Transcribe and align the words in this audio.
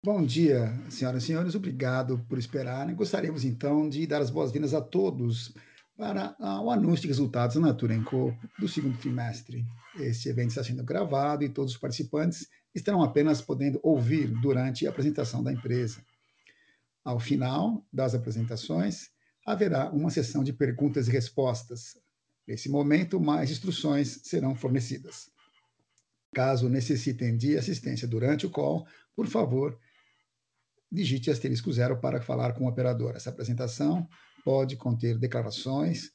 Bom 0.00 0.24
dia, 0.24 0.72
senhoras 0.88 1.24
e 1.24 1.26
senhores, 1.26 1.56
obrigado 1.56 2.24
por 2.28 2.38
esperarem. 2.38 2.94
Gostaríamos 2.94 3.44
então 3.44 3.88
de 3.88 4.06
dar 4.06 4.22
as 4.22 4.30
boas-vindas 4.30 4.72
a 4.72 4.80
todos 4.80 5.52
para 5.96 6.36
o 6.62 6.70
anúncio 6.70 7.02
de 7.02 7.08
resultados 7.08 7.56
da 7.56 7.62
Natura 7.62 8.00
Co 8.04 8.32
do 8.60 8.68
segundo 8.68 8.96
trimestre. 8.96 9.66
Este 9.98 10.28
evento 10.28 10.50
está 10.50 10.62
sendo 10.62 10.84
gravado 10.84 11.42
e 11.42 11.48
todos 11.48 11.72
os 11.72 11.78
participantes 11.80 12.46
estarão 12.72 13.02
apenas 13.02 13.42
podendo 13.42 13.80
ouvir 13.82 14.28
durante 14.40 14.86
a 14.86 14.90
apresentação 14.90 15.42
da 15.42 15.52
empresa. 15.52 16.00
Ao 17.04 17.18
final 17.18 17.84
das 17.92 18.14
apresentações, 18.14 19.10
haverá 19.44 19.90
uma 19.90 20.10
sessão 20.10 20.44
de 20.44 20.52
perguntas 20.52 21.08
e 21.08 21.10
respostas. 21.10 21.98
Nesse 22.46 22.68
momento, 22.68 23.18
mais 23.18 23.50
instruções 23.50 24.20
serão 24.22 24.54
fornecidas. 24.54 25.28
Caso 26.32 26.68
necessitem 26.68 27.36
de 27.36 27.58
assistência 27.58 28.06
durante 28.06 28.46
o 28.46 28.50
call, 28.50 28.86
por 29.16 29.26
favor, 29.26 29.76
digite 30.90 31.30
asterisco 31.30 31.72
zero 31.72 31.98
para 32.00 32.20
falar 32.20 32.52
com 32.52 32.64
o 32.64 32.68
operador. 32.68 33.14
Essa 33.14 33.30
apresentação 33.30 34.08
pode 34.44 34.76
conter 34.76 35.18
declarações 35.18 36.10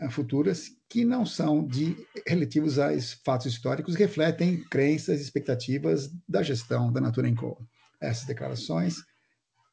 uh, 0.00 0.10
futuras 0.10 0.70
que 0.88 1.04
não 1.04 1.24
são 1.24 1.66
de 1.66 1.96
relativos 2.26 2.78
a 2.78 2.90
fatos 3.24 3.46
históricos, 3.46 3.94
refletem 3.94 4.62
crenças 4.64 5.20
e 5.20 5.22
expectativas 5.22 6.10
da 6.28 6.42
gestão 6.42 6.92
da 6.92 7.00
Natura 7.00 7.32
Co. 7.34 7.58
Essas 8.00 8.26
declarações 8.26 8.96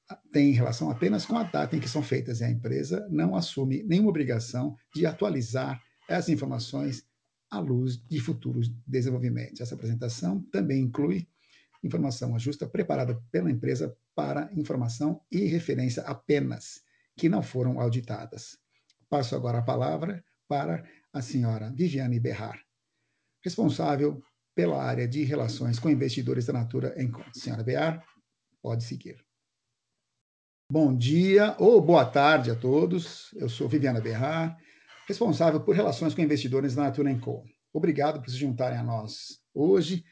ah, 0.09 0.19
têm 0.31 0.51
relação 0.51 0.89
apenas 0.89 1.25
com 1.25 1.37
a 1.37 1.43
data 1.43 1.75
em 1.75 1.79
que 1.79 1.89
são 1.89 2.03
feitas 2.03 2.41
e 2.41 2.43
a 2.43 2.49
empresa 2.49 3.07
não 3.09 3.35
assume 3.35 3.83
nenhuma 3.83 4.09
obrigação 4.09 4.75
de 4.95 5.05
atualizar 5.05 5.81
essas 6.07 6.29
informações 6.29 7.03
à 7.49 7.59
luz 7.59 7.97
de 8.07 8.19
futuros 8.19 8.71
desenvolvimentos. 8.85 9.59
Essa 9.59 9.75
apresentação 9.75 10.41
também 10.51 10.81
inclui 10.81 11.27
informação 11.83 12.37
justa 12.37 12.67
preparada 12.67 13.21
pela 13.31 13.51
empresa 13.51 13.95
para 14.15 14.49
informação 14.53 15.21
e 15.31 15.45
referência 15.45 16.03
apenas, 16.03 16.81
que 17.17 17.29
não 17.29 17.41
foram 17.41 17.79
auditadas. 17.79 18.57
Passo 19.09 19.35
agora 19.35 19.59
a 19.59 19.63
palavra 19.63 20.23
para 20.47 20.83
a 21.13 21.21
senhora 21.21 21.71
Viviane 21.71 22.19
Berrar, 22.19 22.59
responsável 23.43 24.21
pela 24.53 24.83
área 24.83 25.07
de 25.07 25.23
relações 25.23 25.79
com 25.79 25.89
investidores 25.89 26.45
da 26.45 26.53
Natura 26.53 26.93
em 26.97 27.11
Senhora 27.33 27.63
Berrar, 27.63 28.03
pode 28.61 28.83
seguir. 28.83 29.23
Bom 30.71 30.95
dia 30.95 31.55
ou 31.57 31.81
boa 31.81 32.05
tarde 32.05 32.51
a 32.51 32.55
todos. 32.55 33.33
Eu 33.35 33.49
sou 33.49 33.67
Viviana 33.67 34.01
Berrar, 34.01 34.57
responsável 35.07 35.61
por 35.61 35.75
relações 35.75 36.13
com 36.13 36.21
investidores 36.21 36.75
da 36.75 36.83
Natura 36.83 37.17
Co. 37.19 37.43
Obrigado 37.73 38.21
por 38.21 38.29
se 38.29 38.37
juntarem 38.37 38.77
a 38.77 38.83
nós 38.83 39.39
hoje 39.53 40.03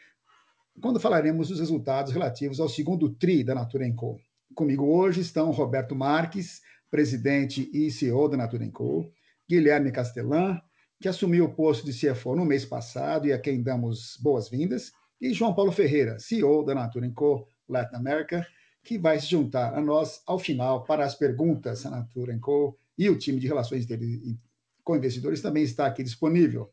quando 0.82 1.00
falaremos 1.00 1.50
dos 1.50 1.60
resultados 1.60 2.14
relativos 2.14 2.60
ao 2.60 2.70
segundo 2.70 3.10
TRI 3.10 3.44
da 3.44 3.56
Natura 3.56 3.92
Co. 3.94 4.20
Comigo 4.54 4.86
hoje 4.86 5.22
estão 5.22 5.50
Roberto 5.52 5.96
Marques, 5.96 6.62
presidente 6.90 7.70
e 7.74 7.90
CEO 7.90 8.30
da 8.30 8.38
Natura 8.38 8.70
Co., 8.72 9.12
Guilherme 9.50 9.92
Castelã, 9.92 10.62
que 11.02 11.08
assumiu 11.08 11.46
o 11.46 11.54
posto 11.54 11.86
de 11.86 11.94
CFO 11.94 12.36
no 12.36 12.46
mês 12.46 12.64
passado 12.64 13.28
e 13.28 13.34
a 13.34 13.40
quem 13.40 13.62
damos 13.62 14.18
boas-vindas, 14.22 14.92
e 15.20 15.34
João 15.34 15.54
Paulo 15.54 15.72
Ferreira, 15.72 16.20
CEO 16.20 16.64
da 16.64 16.76
Natura 16.76 17.10
Co. 17.16 17.48
Latin 17.68 17.96
America, 17.96 18.46
que 18.84 18.98
vai 18.98 19.20
se 19.20 19.28
juntar 19.28 19.74
a 19.74 19.82
nós 19.82 20.22
ao 20.28 20.38
final 20.38 20.86
para 20.86 21.04
as 21.04 21.16
perguntas. 21.16 21.86
A 21.86 21.90
Natura 21.90 22.38
Co. 22.40 22.78
e 22.98 23.10
o 23.10 23.18
time 23.18 23.40
de 23.40 23.48
relações 23.48 23.86
com 24.84 24.96
investidores 24.96 25.42
também 25.42 25.64
está 25.64 25.88
aqui 25.88 26.04
disponível. 26.04 26.72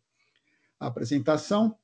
A 0.78 0.88
apresentação 0.88 1.74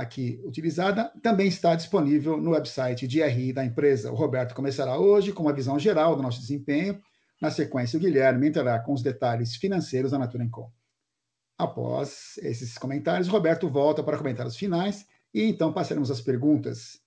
aqui 0.00 0.40
utilizada 0.44 1.12
também 1.22 1.48
está 1.48 1.74
disponível 1.74 2.36
no 2.36 2.52
website 2.52 3.06
de 3.06 3.22
RI 3.22 3.52
da 3.52 3.64
empresa. 3.64 4.10
O 4.10 4.14
Roberto 4.14 4.54
começará 4.54 4.98
hoje 4.98 5.32
com 5.32 5.42
uma 5.42 5.52
visão 5.52 5.78
geral 5.78 6.16
do 6.16 6.22
nosso 6.22 6.40
desempenho. 6.40 7.00
Na 7.40 7.50
sequência, 7.50 7.96
o 7.96 8.00
Guilherme 8.00 8.48
entrará 8.48 8.78
com 8.78 8.92
os 8.92 9.02
detalhes 9.02 9.56
financeiros 9.56 10.12
da 10.12 10.18
Natura 10.18 10.48
Com. 10.50 10.70
Após 11.58 12.38
esses 12.38 12.76
comentários, 12.76 13.28
Roberto 13.28 13.68
volta 13.68 14.02
para 14.02 14.18
comentários 14.18 14.56
finais 14.56 15.06
e 15.32 15.42
então 15.42 15.72
passaremos 15.72 16.10
às 16.10 16.20
perguntas. 16.20 17.00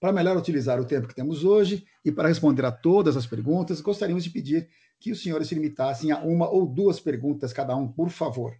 Para 0.00 0.12
melhor 0.12 0.36
utilizar 0.36 0.80
o 0.80 0.84
tempo 0.84 1.08
que 1.08 1.14
temos 1.14 1.44
hoje 1.44 1.84
e 2.04 2.12
para 2.12 2.28
responder 2.28 2.64
a 2.64 2.72
todas 2.72 3.16
as 3.16 3.26
perguntas, 3.26 3.80
gostaríamos 3.80 4.22
de 4.22 4.30
pedir 4.30 4.68
que 5.00 5.10
os 5.10 5.22
senhores 5.22 5.48
se 5.48 5.54
limitassem 5.54 6.12
a 6.12 6.18
uma 6.18 6.48
ou 6.48 6.66
duas 6.66 7.00
perguntas 7.00 7.52
cada 7.52 7.74
um, 7.76 7.88
por 7.88 8.10
favor. 8.10 8.56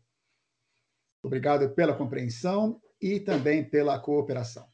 Obrigado 1.22 1.68
pela 1.70 1.94
compreensão 1.94 2.80
e 3.00 3.20
também 3.20 3.64
pela 3.64 3.98
cooperação. 3.98 4.66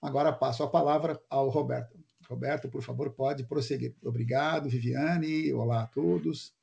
Agora 0.00 0.32
passo 0.32 0.62
a 0.62 0.70
palavra 0.70 1.20
ao 1.30 1.48
Roberto. 1.48 1.98
Roberto, 2.28 2.68
por 2.68 2.82
favor, 2.82 3.10
pode 3.10 3.44
prosseguir. 3.44 3.94
Obrigado, 4.02 4.68
Viviane. 4.68 5.52
Olá 5.52 5.82
a 5.82 5.86
todos. 5.86 6.54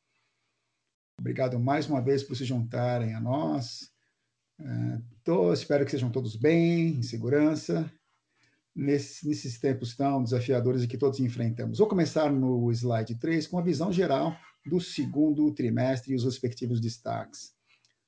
Obrigado 1.20 1.60
mais 1.60 1.88
uma 1.88 2.02
vez 2.02 2.24
por 2.24 2.36
se 2.36 2.46
juntarem 2.46 3.14
a 3.14 3.20
nós. 3.20 3.92
É, 4.60 5.02
tô, 5.24 5.54
espero 5.54 5.86
que 5.86 5.92
sejam 5.92 6.12
todos 6.12 6.36
bem, 6.36 6.90
em 6.90 7.04
segurança, 7.04 7.92
nesses, 8.76 9.24
nesses 9.24 9.60
tempos 9.60 9.96
tão 9.96 10.24
desafiadores 10.24 10.86
que 10.86 10.98
todos 10.98 11.20
enfrentamos. 11.20 11.78
Vou 11.78 11.88
começar 11.88 12.32
no 12.32 12.72
slide 12.72 13.16
3 13.16 13.48
com 13.48 13.58
a 13.58 13.64
visão 13.64 13.92
geral 13.92 14.36
do 14.66 14.80
segundo 14.80 15.52
trimestre 15.54 16.14
e 16.14 16.16
os 16.16 16.24
respectivos 16.24 16.80
destaques. 16.80 17.54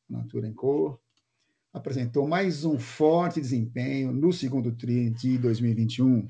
Natura 0.10 0.48
em 0.48 0.54
cor, 0.54 1.00
apresentou 1.74 2.28
mais 2.28 2.64
um 2.64 2.78
forte 2.78 3.42
desempenho 3.42 4.14
no 4.14 4.32
segundo 4.32 4.72
TRI 4.72 5.10
de 5.10 5.40
2021. 5.40 6.28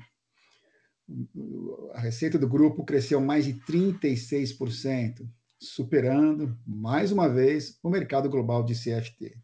A 1.92 2.00
receita 2.00 2.38
do 2.38 2.48
grupo 2.48 2.82
cresceu 2.82 3.20
mais 3.20 3.44
de 3.44 3.52
36%, 3.52 5.28
superando, 5.60 6.58
mais 6.66 7.12
uma 7.12 7.28
vez, 7.28 7.78
o 7.82 7.90
mercado 7.90 8.30
global 8.30 8.64
de 8.64 8.72
CFT. 8.72 9.36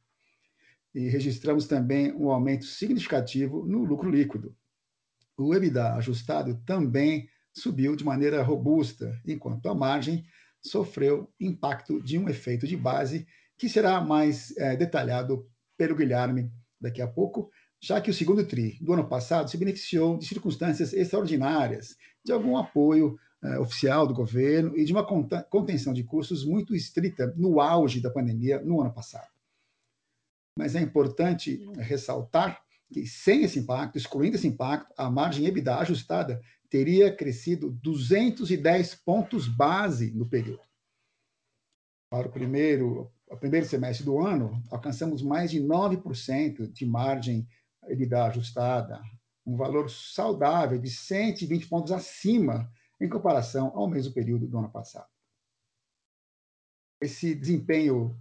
E 0.94 1.09
registramos 1.10 1.66
também 1.66 2.12
um 2.15 2.31
aumento 2.31 2.65
significativo 2.65 3.66
no 3.66 3.84
lucro 3.84 4.10
líquido. 4.10 4.56
O 5.37 5.55
EBITDA 5.55 5.94
ajustado 5.94 6.60
também 6.65 7.28
subiu 7.53 7.94
de 7.94 8.05
maneira 8.05 8.43
robusta, 8.43 9.21
enquanto 9.27 9.69
a 9.69 9.75
margem 9.75 10.25
sofreu 10.62 11.31
impacto 11.39 12.03
de 12.03 12.19
um 12.19 12.28
efeito 12.28 12.66
de 12.66 12.77
base 12.77 13.27
que 13.59 13.69
será 13.69 14.00
mais 14.00 14.56
é, 14.56 14.75
detalhado 14.77 15.47
pelo 15.81 15.97
Guilherme 15.97 16.53
daqui 16.79 17.01
a 17.01 17.09
pouco, 17.09 17.51
já 17.83 18.03
que 18.03 18.11
o 18.11 18.15
segundo 18.15 18.45
TRI 18.45 18.77
do 18.83 18.93
ano 18.93 19.09
passado 19.09 19.49
se 19.49 19.57
beneficiou 19.57 20.19
de 20.19 20.27
circunstâncias 20.27 20.93
extraordinárias, 20.93 21.97
de 22.23 22.33
algum 22.33 22.59
apoio 22.59 23.19
eh, 23.43 23.59
oficial 23.59 24.07
do 24.07 24.13
governo 24.13 24.77
e 24.77 24.85
de 24.85 24.93
uma 24.93 25.07
contenção 25.49 25.95
de 25.95 26.05
custos 26.05 26.45
muito 26.45 26.77
estrita 26.77 27.33
no 27.35 27.63
auge 27.63 27.99
da 27.99 28.11
pandemia 28.11 28.61
no 28.61 28.79
ano 28.79 28.93
passado. 28.93 29.27
Mas 30.59 30.77
é 30.77 30.83
importante 30.83 31.67
ressaltar 31.79 32.61
que, 32.93 33.07
sem 33.07 33.43
esse 33.43 33.59
impacto, 33.59 33.97
excluindo 33.97 34.37
esse 34.37 34.47
impacto, 34.47 34.93
a 34.99 35.09
margem 35.09 35.47
EBITDA 35.47 35.79
ajustada 35.79 36.43
teria 36.69 37.11
crescido 37.11 37.71
210 37.83 38.97
pontos 38.97 39.49
base 39.49 40.11
no 40.11 40.29
período. 40.29 40.61
Para 42.10 42.28
o 42.28 42.33
primeiro 42.33 43.10
o 43.30 43.36
primeiro 43.36 43.65
semestre 43.65 44.04
do 44.04 44.18
ano, 44.18 44.60
alcançamos 44.71 45.22
mais 45.22 45.50
de 45.50 45.60
9% 45.60 46.71
de 46.72 46.84
margem 46.84 47.47
EBITDA 47.88 48.24
ajustada, 48.24 49.00
um 49.47 49.56
valor 49.56 49.88
saudável 49.88 50.78
de 50.78 50.91
120 50.91 51.68
pontos 51.68 51.92
acima 51.92 52.71
em 53.00 53.09
comparação 53.09 53.72
ao 53.74 53.88
mesmo 53.88 54.12
período 54.12 54.48
do 54.48 54.59
ano 54.59 54.71
passado. 54.71 55.09
Esse 57.00 57.34
desempenho 57.34 58.18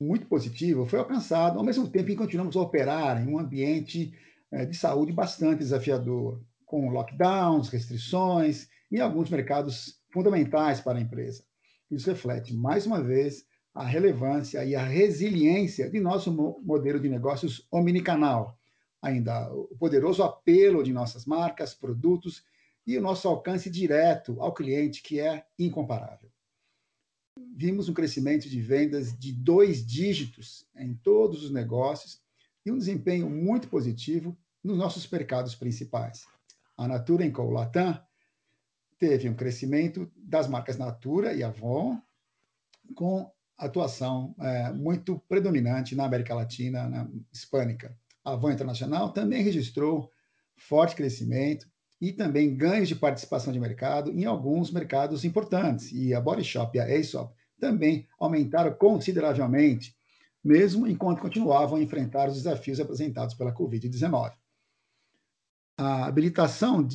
muito 0.00 0.26
positivo 0.26 0.86
foi 0.86 0.98
alcançado 0.98 1.58
ao 1.58 1.64
mesmo 1.64 1.88
tempo 1.88 2.08
em 2.08 2.12
que 2.12 2.22
continuamos 2.22 2.56
a 2.56 2.60
operar 2.60 3.20
em 3.20 3.28
um 3.28 3.38
ambiente 3.38 4.16
eh, 4.50 4.64
de 4.64 4.76
saúde 4.76 5.12
bastante 5.12 5.58
desafiador, 5.58 6.42
com 6.64 6.88
lockdowns, 6.88 7.68
restrições 7.68 8.68
em 8.90 9.00
alguns 9.00 9.28
mercados 9.28 10.00
fundamentais 10.12 10.80
para 10.80 10.98
a 10.98 11.02
empresa. 11.02 11.44
Isso 11.90 12.08
reflete, 12.08 12.54
mais 12.54 12.86
uma 12.86 13.02
vez, 13.02 13.44
a 13.74 13.84
relevância 13.84 14.64
e 14.64 14.74
a 14.74 14.84
resiliência 14.84 15.88
de 15.88 15.98
nosso 15.98 16.32
modelo 16.62 17.00
de 17.00 17.08
negócios 17.08 17.66
omnicanal. 17.70 18.58
Ainda 19.00 19.52
o 19.52 19.76
poderoso 19.78 20.22
apelo 20.22 20.82
de 20.82 20.92
nossas 20.92 21.24
marcas, 21.24 21.74
produtos 21.74 22.44
e 22.86 22.96
o 22.96 23.00
nosso 23.00 23.26
alcance 23.28 23.70
direto 23.70 24.40
ao 24.40 24.52
cliente, 24.52 25.02
que 25.02 25.20
é 25.20 25.44
incomparável. 25.58 26.30
Vimos 27.56 27.88
um 27.88 27.94
crescimento 27.94 28.48
de 28.48 28.60
vendas 28.60 29.18
de 29.18 29.32
dois 29.32 29.84
dígitos 29.84 30.66
em 30.76 30.94
todos 30.94 31.42
os 31.42 31.50
negócios 31.50 32.20
e 32.64 32.70
um 32.70 32.78
desempenho 32.78 33.28
muito 33.28 33.68
positivo 33.68 34.36
nos 34.62 34.76
nossos 34.76 35.08
mercados 35.10 35.54
principais. 35.54 36.26
A 36.76 36.86
Natura 36.86 37.24
em 37.24 37.32
Latam 37.32 38.00
teve 38.98 39.28
um 39.28 39.34
crescimento 39.34 40.10
das 40.16 40.46
marcas 40.46 40.76
Natura 40.76 41.32
e 41.32 41.42
Avon, 41.42 42.00
com 42.94 43.30
atuação 43.66 44.34
é, 44.40 44.72
muito 44.72 45.18
predominante 45.28 45.94
na 45.94 46.04
América 46.04 46.34
Latina, 46.34 46.88
na 46.88 47.08
hispânica. 47.32 47.96
A 48.24 48.36
Van 48.36 48.52
Internacional 48.52 49.12
também 49.12 49.42
registrou 49.42 50.10
forte 50.56 50.94
crescimento 50.94 51.66
e 52.00 52.12
também 52.12 52.56
ganhos 52.56 52.88
de 52.88 52.96
participação 52.96 53.52
de 53.52 53.60
mercado 53.60 54.10
em 54.10 54.24
alguns 54.24 54.70
mercados 54.70 55.24
importantes. 55.24 55.92
E 55.92 56.14
a 56.14 56.20
Body 56.20 56.44
Shop 56.44 56.76
e 56.76 56.80
a 56.80 56.84
Aesop 56.84 57.32
também 57.60 58.08
aumentaram 58.18 58.72
consideravelmente, 58.74 59.94
mesmo 60.42 60.86
enquanto 60.86 61.20
continuavam 61.20 61.78
a 61.78 61.82
enfrentar 61.82 62.28
os 62.28 62.34
desafios 62.34 62.80
apresentados 62.80 63.34
pela 63.34 63.54
Covid-19. 63.54 64.32
A 65.78 66.06
habilitação 66.06 66.86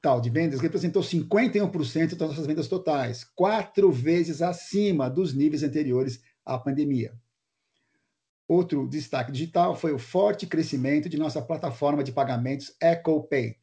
digital 0.00 0.20
de 0.20 0.30
vendas 0.30 0.60
representou 0.60 1.02
51% 1.02 2.16
das 2.16 2.30
nossas 2.30 2.46
vendas 2.46 2.68
totais, 2.68 3.22
quatro 3.34 3.92
vezes 3.92 4.40
acima 4.40 5.10
dos 5.10 5.34
níveis 5.34 5.62
anteriores 5.62 6.22
à 6.44 6.58
pandemia. 6.58 7.12
Outro 8.48 8.88
destaque 8.88 9.30
digital 9.30 9.76
foi 9.76 9.92
o 9.92 9.98
forte 9.98 10.46
crescimento 10.46 11.06
de 11.08 11.18
nossa 11.18 11.42
plataforma 11.42 12.02
de 12.02 12.12
pagamentos 12.12 12.74
EcoPay. 12.80 13.56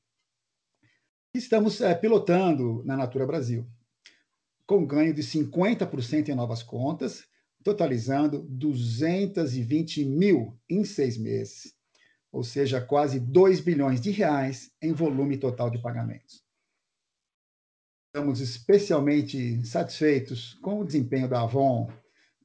Estamos 1.33 1.81
é, 1.81 1.93
pilotando 1.95 2.83
na 2.85 2.95
Natura 2.95 3.25
Brasil, 3.25 3.67
com 4.65 4.85
ganho 4.85 5.13
de 5.13 5.23
50% 5.23 6.29
em 6.29 6.35
novas 6.35 6.61
contas, 6.61 7.25
totalizando 7.63 8.45
220 8.47 10.05
mil 10.05 10.57
em 10.69 10.85
seis 10.85 11.17
meses, 11.17 11.75
ou 12.31 12.43
seja, 12.43 12.81
quase 12.81 13.19
2 13.19 13.61
bilhões 13.61 14.01
de 14.01 14.11
reais 14.11 14.71
em 14.81 14.93
volume 14.93 15.37
total 15.37 15.69
de 15.69 15.79
pagamentos. 15.79 16.43
Estamos 18.07 18.39
especialmente 18.39 19.65
satisfeitos 19.65 20.55
com 20.55 20.79
o 20.79 20.85
desempenho 20.85 21.27
da 21.27 21.41
Avon, 21.41 21.91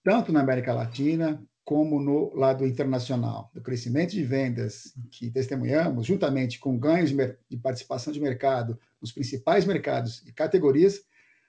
tanto 0.04 0.32
na 0.32 0.40
América 0.40 0.74
Latina 0.74 1.42
como 1.64 2.00
no 2.00 2.34
lado 2.34 2.66
internacional. 2.66 3.50
O 3.54 3.60
crescimento 3.60 4.10
de 4.10 4.24
vendas 4.24 4.92
que 5.10 5.30
testemunhamos, 5.30 6.06
juntamente 6.06 6.58
com 6.58 6.78
ganhos 6.78 7.10
de 7.10 7.56
participação 7.56 8.12
de 8.12 8.20
mercado 8.20 8.78
nos 9.00 9.12
principais 9.12 9.64
mercados 9.64 10.22
e 10.26 10.32
categorias, 10.32 11.00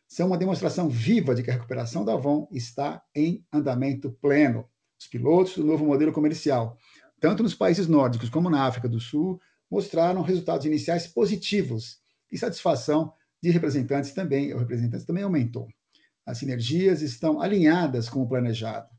são 0.07 0.27
uma 0.27 0.37
demonstração 0.37 0.87
viva 0.87 1.33
de 1.33 1.41
que 1.41 1.49
a 1.49 1.53
recuperação 1.53 2.05
da 2.05 2.13
Avon 2.13 2.47
está 2.51 3.03
em 3.15 3.43
andamento 3.51 4.11
pleno. 4.21 4.69
Os 4.99 5.07
pilotos 5.07 5.55
do 5.55 5.65
novo 5.65 5.85
modelo 5.85 6.13
comercial, 6.13 6.77
tanto 7.23 7.41
nos 7.41 7.55
países 7.55 7.87
nórdicos 7.87 8.29
como 8.29 8.49
na 8.49 8.65
África 8.65 8.89
do 8.89 8.99
Sul, 8.99 9.39
mostraram 9.71 10.21
resultados 10.21 10.65
iniciais 10.65 11.07
positivos 11.07 12.01
e 12.29 12.37
satisfação 12.37 13.13
de 13.41 13.49
representantes 13.49 14.11
também, 14.11 14.53
o 14.53 14.57
representante 14.57 15.05
também 15.05 15.23
aumentou. 15.23 15.69
As 16.25 16.39
sinergias 16.39 17.01
estão 17.01 17.39
alinhadas 17.39 18.09
com 18.09 18.21
o 18.21 18.27
planejado 18.27 18.89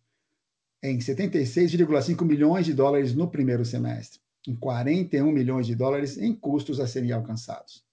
em 0.83 0.97
76,5 0.97 2.25
milhões 2.25 2.65
de 2.65 2.73
dólares 2.73 3.15
no 3.15 3.31
primeiro 3.31 3.63
semestre, 3.63 4.19
em 4.49 4.57
41 4.57 5.31
milhões 5.31 5.67
de 5.67 5.75
dólares 5.75 6.17
em 6.17 6.35
custos 6.35 6.81
a 6.81 6.87
serem 6.87 7.13
alcançados. 7.13 7.85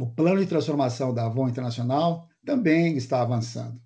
O 0.00 0.06
plano 0.06 0.40
de 0.40 0.46
transformação 0.46 1.12
da 1.12 1.26
Avon 1.26 1.50
Internacional 1.50 2.26
também 2.46 2.96
está 2.96 3.20
avançando. 3.20 3.78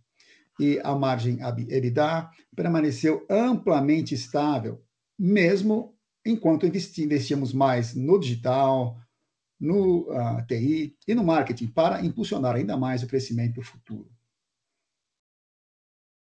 E 0.63 0.79
a 0.85 0.95
margem 0.95 1.41
EBITDA 1.41 2.31
permaneceu 2.55 3.27
amplamente 3.29 4.15
estável, 4.15 4.81
mesmo 5.19 5.93
enquanto 6.25 6.67
investíamos 6.67 7.53
mais 7.53 7.97
no 7.97 8.17
digital, 8.17 8.97
no 9.59 10.09
uh, 10.09 10.13
ah, 10.13 10.47
TI 10.47 10.97
e 11.09 11.15
no 11.17 11.25
marketing 11.25 11.67
para 11.67 12.01
impulsionar 12.07 12.55
ainda 12.55 12.77
mais 12.77 13.03
o 13.03 13.09
crescimento 13.09 13.61
futuro. 13.61 14.09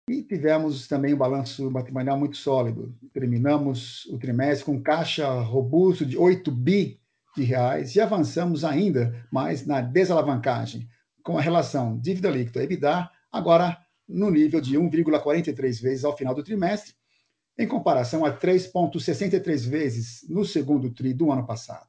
E 0.09 0.23
tivemos 0.23 0.89
também 0.89 1.13
um 1.13 1.19
balanço 1.19 1.71
patrimonial 1.71 2.19
muito 2.19 2.39
sólido. 2.39 2.97
Terminamos 3.13 4.07
o 4.07 4.19
trimestre 4.19 4.65
com 4.65 4.83
caixa 4.83 5.29
robusto 5.43 6.07
de 6.07 6.17
8 6.17 6.51
bi 6.51 6.99
de 7.37 7.43
reais 7.43 7.95
e 7.95 8.01
avançamos 8.01 8.65
ainda 8.65 9.27
mais 9.31 9.67
na 9.67 9.83
desalavancagem, 9.83 10.89
com 11.23 11.37
a 11.37 11.43
relação 11.43 11.99
dívida 12.01 12.31
líquida 12.31 12.65
EBITDA 12.65 13.11
agora 13.31 13.79
no 14.09 14.31
nível 14.31 14.61
de 14.61 14.77
1,43 14.79 15.81
vezes 15.81 16.05
ao 16.05 16.17
final 16.17 16.35
do 16.35 16.43
trimestre, 16.43 16.95
em 17.59 17.67
comparação 17.67 18.25
a 18.25 18.37
3,63 18.37 19.69
vezes 19.69 20.27
no 20.29 20.45
segundo 20.45 20.93
tri 20.93 21.13
do 21.13 21.31
ano 21.31 21.47
passado. 21.47 21.87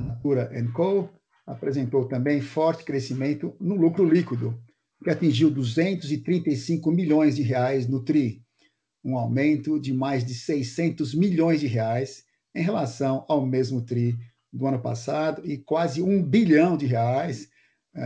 A 0.00 0.04
Natura 0.04 0.50
Co 0.74 1.08
apresentou 1.46 2.08
também 2.08 2.40
forte 2.40 2.84
crescimento 2.84 3.54
no 3.60 3.74
lucro 3.74 4.04
líquido, 4.04 4.60
que 5.02 5.10
atingiu 5.10 5.50
235 5.50 6.90
milhões 6.90 7.36
de 7.36 7.42
reais 7.42 7.86
no 7.86 8.02
TRI, 8.02 8.42
um 9.04 9.16
aumento 9.16 9.78
de 9.78 9.92
mais 9.92 10.24
de 10.24 10.34
600 10.34 11.14
milhões 11.14 11.60
de 11.60 11.66
reais 11.66 12.24
em 12.54 12.62
relação 12.62 13.24
ao 13.28 13.46
mesmo 13.46 13.84
TRI 13.84 14.16
do 14.52 14.66
ano 14.66 14.80
passado 14.80 15.42
e 15.44 15.58
quase 15.58 16.00
um 16.00 16.22
bilhão 16.22 16.76
de 16.76 16.86
reais 16.86 17.48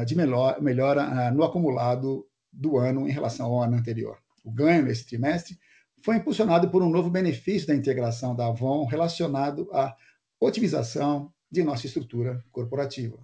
de 0.04 0.14
melhora 0.14 1.02
eh, 1.02 1.30
no 1.30 1.42
acumulado 1.42 2.26
do 2.52 2.76
ano 2.78 3.08
em 3.08 3.12
relação 3.12 3.46
ao 3.46 3.62
ano 3.62 3.76
anterior. 3.76 4.18
O 4.44 4.50
ganho 4.50 4.84
nesse 4.84 5.06
trimestre 5.06 5.58
foi 6.02 6.16
impulsionado 6.16 6.70
por 6.70 6.82
um 6.82 6.90
novo 6.90 7.10
benefício 7.10 7.68
da 7.68 7.74
integração 7.74 8.34
da 8.34 8.46
Avon 8.46 8.86
relacionado 8.86 9.68
à 9.72 9.96
otimização 10.40 11.32
de 11.50 11.62
nossa 11.62 11.86
estrutura 11.86 12.44
corporativa. 12.52 13.18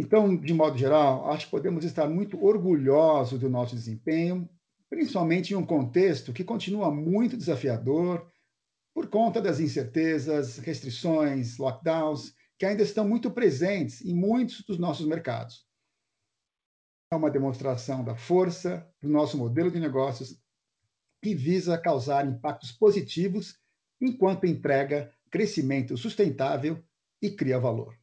Então, 0.00 0.36
de 0.36 0.52
modo 0.52 0.76
geral, 0.76 1.30
acho 1.30 1.46
que 1.46 1.50
podemos 1.50 1.84
estar 1.84 2.08
muito 2.08 2.42
orgulhosos 2.44 3.38
do 3.38 3.48
nosso 3.48 3.76
desempenho, 3.76 4.48
principalmente 4.90 5.52
em 5.52 5.56
um 5.56 5.64
contexto 5.64 6.32
que 6.32 6.42
continua 6.42 6.90
muito 6.90 7.36
desafiador 7.36 8.26
por 8.92 9.08
conta 9.08 9.40
das 9.40 9.60
incertezas, 9.60 10.58
restrições, 10.58 11.58
lockdowns, 11.58 12.34
que 12.58 12.66
ainda 12.66 12.82
estão 12.82 13.06
muito 13.06 13.30
presentes 13.30 14.04
em 14.04 14.14
muitos 14.14 14.62
dos 14.62 14.78
nossos 14.78 15.06
mercados. 15.06 15.66
É 17.12 17.16
uma 17.16 17.30
demonstração 17.30 18.04
da 18.04 18.16
força 18.16 18.88
do 19.00 19.08
nosso 19.08 19.36
modelo 19.36 19.70
de 19.70 19.78
negócios 19.78 20.40
que 21.22 21.34
visa 21.34 21.78
causar 21.78 22.26
impactos 22.26 22.72
positivos 22.72 23.58
enquanto 24.00 24.46
entrega 24.46 25.12
crescimento 25.30 25.96
sustentável 25.96 26.82
e 27.20 27.30
cria 27.30 27.58
valor. 27.58 27.98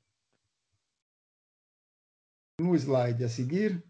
No 2.59 2.75
slide 2.75 3.23
a 3.23 3.29
seguir, 3.29 3.83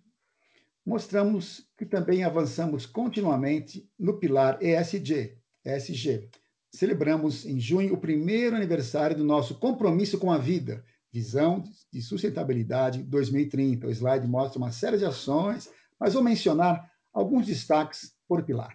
mostramos 0.85 1.69
que 1.77 1.85
também 1.85 2.23
avançamos 2.23 2.85
continuamente 2.85 3.89
no 3.97 4.19
pilar 4.19 4.61
ESG, 4.61 5.37
ESG. 5.63 6.29
Celebramos 6.71 7.45
em 7.45 7.59
junho 7.59 7.93
o 7.93 7.99
primeiro 7.99 8.55
aniversário 8.55 9.15
do 9.15 9.25
nosso 9.25 9.59
compromisso 9.59 10.17
com 10.17 10.31
a 10.31 10.37
vida, 10.37 10.83
Visão 11.11 11.63
de 11.91 12.01
Sustentabilidade 12.01 13.03
2030. 13.03 13.87
O 13.87 13.91
slide 13.91 14.25
mostra 14.25 14.57
uma 14.57 14.71
série 14.71 14.97
de 14.97 15.03
ações, 15.03 15.69
mas 15.99 16.13
vou 16.13 16.23
mencionar 16.23 16.89
alguns 17.13 17.45
destaques 17.45 18.13
por 18.25 18.43
pilar. 18.43 18.73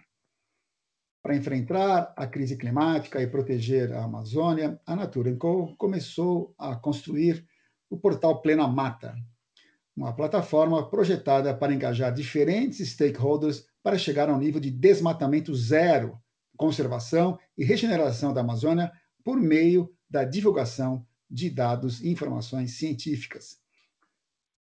Para 1.23 1.35
enfrentar 1.35 2.13
a 2.15 2.27
crise 2.27 2.55
climática 2.55 3.21
e 3.21 3.27
proteger 3.27 3.91
a 3.91 4.03
Amazônia, 4.03 4.79
a 4.85 4.95
Natura 4.95 5.35
Co 5.35 5.75
começou 5.75 6.53
a 6.57 6.75
construir 6.75 7.45
o 7.89 7.97
portal 7.97 8.41
Plena 8.41 8.67
Mata, 8.67 9.15
uma 9.95 10.15
plataforma 10.15 10.87
projetada 10.87 11.55
para 11.55 11.73
engajar 11.73 12.13
diferentes 12.13 12.87
stakeholders 12.91 13.65
para 13.81 13.97
chegar 13.97 14.29
ao 14.29 14.37
nível 14.37 14.61
de 14.61 14.69
desmatamento 14.69 15.55
zero, 15.55 16.21
conservação 16.57 17.39
e 17.57 17.63
regeneração 17.63 18.33
da 18.33 18.41
Amazônia 18.41 18.91
por 19.23 19.39
meio 19.39 19.89
da 20.09 20.23
divulgação 20.23 21.05
de 21.29 21.49
dados 21.49 22.01
e 22.01 22.09
informações 22.09 22.77
científicas. 22.77 23.59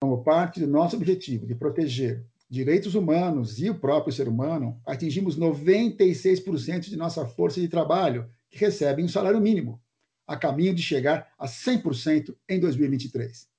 Como 0.01 0.23
parte 0.23 0.59
do 0.59 0.67
nosso 0.67 0.95
objetivo 0.95 1.45
de 1.45 1.55
proteger 1.55 2.25
direitos 2.49 2.95
humanos 2.95 3.59
e 3.59 3.69
o 3.69 3.79
próprio 3.79 4.13
ser 4.13 4.27
humano, 4.27 4.79
atingimos 4.85 5.37
96% 5.37 6.81
de 6.81 6.95
nossa 6.95 7.25
força 7.25 7.59
de 7.59 7.67
trabalho 7.67 8.29
que 8.49 8.57
recebe 8.57 9.03
um 9.03 9.07
salário 9.07 9.41
mínimo, 9.41 9.81
a 10.27 10.37
caminho 10.37 10.73
de 10.73 10.81
chegar 10.81 11.33
a 11.37 11.47
100% 11.47 12.35
em 12.47 12.59
2023 12.59 13.51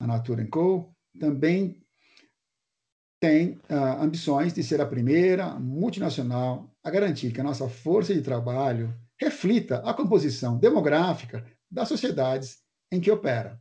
a 0.00 0.06
Natura 0.06 0.46
Co. 0.46 0.92
também 1.18 1.82
tem 3.20 3.60
uh, 3.68 4.02
ambições 4.02 4.54
de 4.54 4.62
ser 4.62 4.80
a 4.80 4.86
primeira 4.86 5.50
multinacional 5.60 6.68
a 6.82 6.90
garantir 6.90 7.32
que 7.32 7.40
a 7.40 7.44
nossa 7.44 7.68
força 7.68 8.14
de 8.14 8.22
trabalho 8.22 8.92
reflita 9.18 9.76
a 9.84 9.92
composição 9.92 10.56
demográfica 10.56 11.44
das 11.70 11.86
sociedades 11.86 12.62
em 12.90 12.98
que 12.98 13.10
opera. 13.10 13.60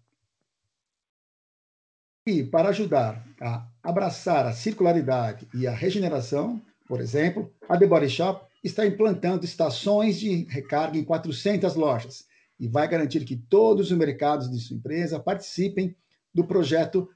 E 2.25 2.43
para 2.43 2.69
ajudar 2.69 3.25
a 3.41 3.67
abraçar 3.83 4.45
a 4.45 4.53
circularidade 4.53 5.47
e 5.53 5.67
a 5.67 5.71
regeneração, 5.71 6.61
por 6.87 7.01
exemplo, 7.01 7.53
a 7.67 7.77
The 7.77 7.85
Body 7.85 8.09
Shop 8.09 8.45
está 8.63 8.85
implantando 8.85 9.43
estações 9.43 10.19
de 10.19 10.45
recarga 10.45 10.97
em 10.97 11.03
400 11.03 11.75
lojas 11.75 12.25
e 12.59 12.67
vai 12.67 12.87
garantir 12.87 13.25
que 13.25 13.35
todos 13.35 13.91
os 13.91 13.97
mercados 13.97 14.49
de 14.49 14.59
sua 14.59 14.77
empresa 14.77 15.19
participem 15.19 15.95
do 16.33 16.45
projeto 16.45 17.09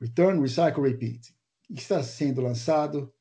Return, 0.00 0.40
Recycle, 0.40 0.82
Repeat, 0.82 1.35
está 1.70 2.02
sendo 2.02 2.40
lançado 2.40 3.12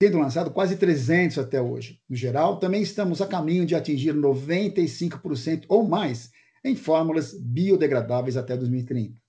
tendo 0.00 0.18
lançado 0.18 0.50
quase 0.50 0.78
300 0.78 1.36
até 1.36 1.60
hoje. 1.60 2.00
No 2.08 2.16
geral, 2.16 2.58
também 2.58 2.80
estamos 2.80 3.20
a 3.20 3.26
caminho 3.26 3.66
de 3.66 3.74
atingir 3.74 4.14
95% 4.14 5.66
ou 5.68 5.86
mais 5.86 6.30
em 6.64 6.74
fórmulas 6.74 7.34
biodegradáveis 7.34 8.34
até 8.34 8.56
2030. 8.56 9.20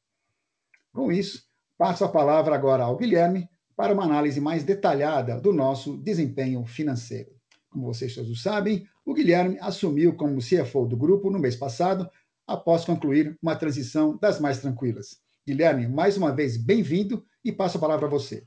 Com 0.94 1.12
isso, 1.12 1.44
passo 1.78 2.06
a 2.06 2.10
palavra 2.10 2.56
agora 2.56 2.86
ao 2.86 2.96
Guilherme 2.96 3.50
para 3.76 3.94
uma 3.94 4.06
análise 4.06 4.40
mais 4.40 4.64
detalhada 4.64 5.42
do 5.42 5.52
nosso 5.52 5.98
desempenho 5.98 6.66
financeiro. 6.66 7.32
Como 7.70 7.86
vocês 7.86 8.16
todos 8.16 8.42
sabem, 8.42 8.88
o 9.06 9.14
Guilherme 9.14 9.58
assumiu 9.60 10.16
como 10.16 10.40
CFO 10.40 10.86
do 10.86 10.96
grupo 10.96 11.30
no 11.30 11.40
mês 11.40 11.56
passado, 11.56 12.10
após 12.48 12.86
concluir 12.86 13.38
uma 13.42 13.56
transição 13.56 14.18
das 14.18 14.40
mais 14.40 14.60
tranquilas. 14.60 15.20
Guilherme, 15.48 15.88
mais 15.88 16.18
uma 16.18 16.36
vez, 16.36 16.56
bem-vindo 16.56 17.26
e 17.44 17.52
passo 17.52 17.78
a 17.78 17.82
palavra 17.82 18.06
a 18.06 18.10
você. 18.10 18.46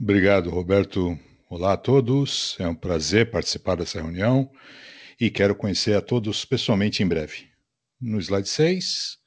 Obrigado, 0.00 0.48
Roberto. 0.48 1.18
Olá 1.50 1.74
a 1.74 1.76
todos. 1.76 2.56
É 2.58 2.66
um 2.66 2.74
prazer 2.74 3.30
participar 3.30 3.76
dessa 3.76 4.00
reunião 4.00 4.50
e 5.20 5.30
quero 5.30 5.54
conhecer 5.54 5.94
a 5.94 6.00
todos 6.00 6.46
pessoalmente 6.46 7.02
em 7.02 7.06
breve. 7.06 7.50
No 8.00 8.18
slide 8.18 8.48
6, 8.48 9.18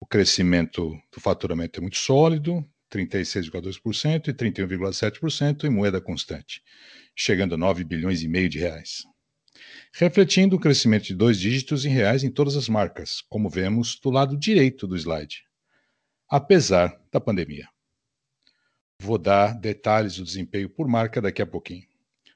o 0.00 0.06
crescimento 0.06 0.98
do 1.14 1.20
faturamento 1.20 1.78
é 1.78 1.82
muito 1.82 1.98
sólido, 1.98 2.66
36,2% 2.90 4.28
e 4.28 4.32
31,7% 4.32 5.64
em 5.64 5.70
moeda 5.70 6.00
constante, 6.00 6.62
chegando 7.14 7.54
a 7.54 7.58
9 7.58 7.84
bilhões 7.84 8.22
e 8.22 8.28
meio 8.28 8.48
de 8.48 8.58
reais. 8.58 9.02
Refletindo 9.94 10.56
o 10.56 10.58
crescimento 10.58 11.04
de 11.04 11.14
dois 11.14 11.38
dígitos 11.38 11.84
em 11.84 11.90
reais 11.90 12.24
em 12.24 12.30
todas 12.30 12.56
as 12.56 12.66
marcas, 12.66 13.20
como 13.28 13.50
vemos 13.50 14.00
do 14.00 14.08
lado 14.08 14.38
direito 14.38 14.86
do 14.86 14.96
slide, 14.96 15.44
apesar 16.26 16.98
da 17.12 17.20
pandemia. 17.20 17.68
Vou 18.98 19.18
dar 19.18 19.52
detalhes 19.52 20.16
do 20.16 20.24
desempenho 20.24 20.70
por 20.70 20.88
marca 20.88 21.20
daqui 21.20 21.42
a 21.42 21.46
pouquinho. 21.46 21.86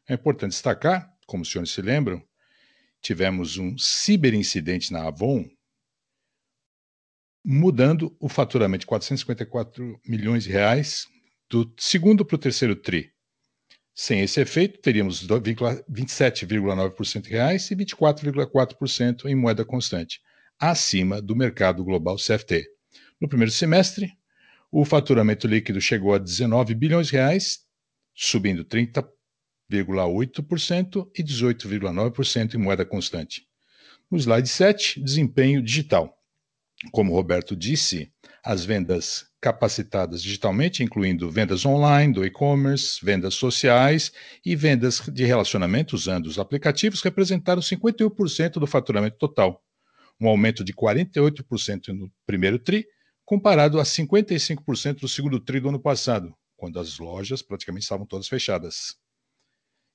É 0.06 0.12
importante 0.12 0.50
destacar, 0.50 1.10
como 1.26 1.44
os 1.44 1.50
senhores 1.50 1.70
se 1.70 1.80
lembram, 1.80 2.22
tivemos 3.00 3.56
um 3.56 3.78
ciberincidente 3.78 4.92
na 4.92 5.06
Avon, 5.06 5.48
mudando 7.42 8.14
o 8.20 8.28
faturamento 8.28 8.80
de 8.80 8.86
454 8.86 9.98
milhões 10.06 10.44
de 10.44 10.50
reais 10.50 11.06
do 11.48 11.72
segundo 11.78 12.22
para 12.22 12.34
o 12.34 12.38
terceiro 12.38 12.76
TRI. 12.76 13.15
Sem 13.98 14.20
esse 14.20 14.42
efeito, 14.42 14.78
teríamos 14.78 15.26
27,9% 15.26 17.26
em 17.26 17.30
reais 17.30 17.70
e 17.70 17.76
24,4% 17.76 19.24
em 19.24 19.34
moeda 19.34 19.64
constante, 19.64 20.20
acima 20.58 21.22
do 21.22 21.34
mercado 21.34 21.82
global 21.82 22.16
CFT. 22.16 22.66
No 23.18 23.26
primeiro 23.26 23.50
semestre, 23.50 24.12
o 24.70 24.84
faturamento 24.84 25.48
líquido 25.48 25.80
chegou 25.80 26.12
a 26.12 26.18
19 26.18 26.74
bilhões 26.74 27.06
de 27.06 27.14
reais, 27.14 27.60
subindo 28.14 28.66
30,8% 28.66 31.10
e 31.18 31.24
18,9% 31.24 32.54
em 32.54 32.58
moeda 32.58 32.84
constante. 32.84 33.46
No 34.10 34.18
slide 34.18 34.48
7, 34.48 35.00
desempenho 35.00 35.62
digital. 35.62 36.14
Como 36.92 37.14
Roberto 37.14 37.56
disse, 37.56 38.12
as 38.46 38.64
vendas 38.64 39.26
capacitadas 39.40 40.22
digitalmente, 40.22 40.84
incluindo 40.84 41.28
vendas 41.28 41.66
online, 41.66 42.12
do 42.12 42.24
e-commerce, 42.24 43.04
vendas 43.04 43.34
sociais 43.34 44.12
e 44.44 44.54
vendas 44.54 45.00
de 45.00 45.24
relacionamento 45.24 45.96
usando 45.96 46.28
os 46.28 46.38
aplicativos, 46.38 47.02
representaram 47.02 47.60
51% 47.60 48.52
do 48.52 48.66
faturamento 48.66 49.18
total, 49.18 49.60
um 50.20 50.28
aumento 50.28 50.62
de 50.62 50.72
48% 50.72 51.88
no 51.88 52.08
primeiro 52.24 52.56
TRI 52.56 52.86
comparado 53.24 53.80
a 53.80 53.82
55% 53.82 55.00
do 55.00 55.08
segundo 55.08 55.40
tri 55.40 55.58
do 55.58 55.68
ano 55.68 55.80
passado, 55.80 56.32
quando 56.56 56.78
as 56.78 57.00
lojas 57.00 57.42
praticamente 57.42 57.82
estavam 57.82 58.06
todas 58.06 58.28
fechadas. 58.28 58.94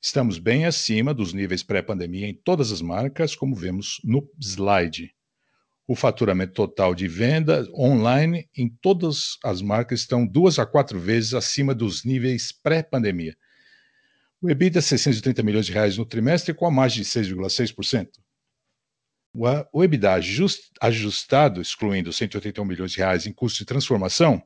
Estamos 0.03 0.38
bem 0.38 0.65
acima 0.65 1.13
dos 1.13 1.31
níveis 1.31 1.63
pré-pandemia 1.63 2.27
em 2.27 2.34
todas 2.34 2.70
as 2.70 2.81
marcas, 2.81 3.34
como 3.34 3.55
vemos 3.55 4.01
no 4.03 4.29
slide. 4.41 5.15
O 5.91 5.95
faturamento 5.95 6.53
total 6.53 6.95
de 6.95 7.05
venda 7.05 7.67
online 7.74 8.48
em 8.55 8.69
todas 8.69 9.38
as 9.43 9.62
marcas 9.62 10.00
estão 10.00 10.25
duas 10.25 10.57
a 10.57 10.65
quatro 10.65 10.98
vezes 10.98 11.33
acima 11.33 11.75
dos 11.75 12.05
níveis 12.05 12.53
pré-pandemia. 12.53 13.36
O 14.41 14.50
EBITDA 14.50 14.79
é 14.79 14.81
630 14.81 15.43
milhões 15.43 15.65
de 15.65 15.74
reais 15.74 15.98
no 15.98 16.05
trimestre, 16.05 16.53
com 16.53 16.65
a 16.65 16.71
margem 16.71 17.03
de 17.03 17.10
6,6%. 17.10 18.07
O 19.74 19.83
EBITDA 19.83 20.17
ajustado, 20.79 21.62
excluindo 21.62 22.13
181 22.13 22.63
milhões 22.63 22.93
de 22.93 22.98
reais 23.00 23.27
em 23.27 23.33
custos 23.33 23.60
de 23.60 23.65
transformação, 23.65 24.41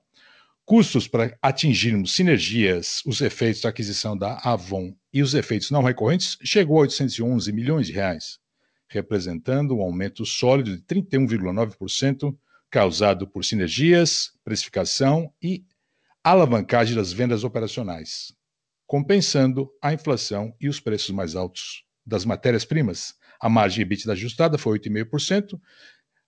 custos 0.65 1.07
para 1.07 1.37
atingirmos 1.43 2.15
sinergias, 2.15 3.03
os 3.05 3.21
efeitos 3.21 3.61
da 3.61 3.69
aquisição 3.69 4.17
da 4.17 4.39
Avon 4.43 4.95
e 5.13 5.21
os 5.21 5.35
efeitos 5.35 5.69
não 5.69 5.83
recorrentes, 5.83 6.39
chegou 6.43 6.77
a 6.77 6.81
811 6.81 7.53
milhões 7.53 7.85
de 7.85 7.93
reais, 7.93 8.39
representando 8.87 9.77
um 9.77 9.81
aumento 9.81 10.25
sólido 10.25 10.75
de 10.75 10.83
31,9%, 10.83 12.35
causado 12.69 13.27
por 13.27 13.43
sinergias, 13.43 14.31
precificação 14.43 15.33
e 15.41 15.65
alavancagem 16.23 16.95
das 16.95 17.13
vendas 17.13 17.43
operacionais, 17.43 18.33
compensando 18.87 19.69
a 19.81 19.93
inflação 19.93 20.55
e 20.59 20.67
os 20.67 20.79
preços 20.79 21.11
mais 21.11 21.35
altos 21.35 21.83
das 22.05 22.25
matérias-primas, 22.25 23.15
a 23.39 23.49
margem 23.49 23.81
EBITDA 23.81 24.13
ajustada 24.13 24.57
foi 24.57 24.79
8,5%, 24.79 25.59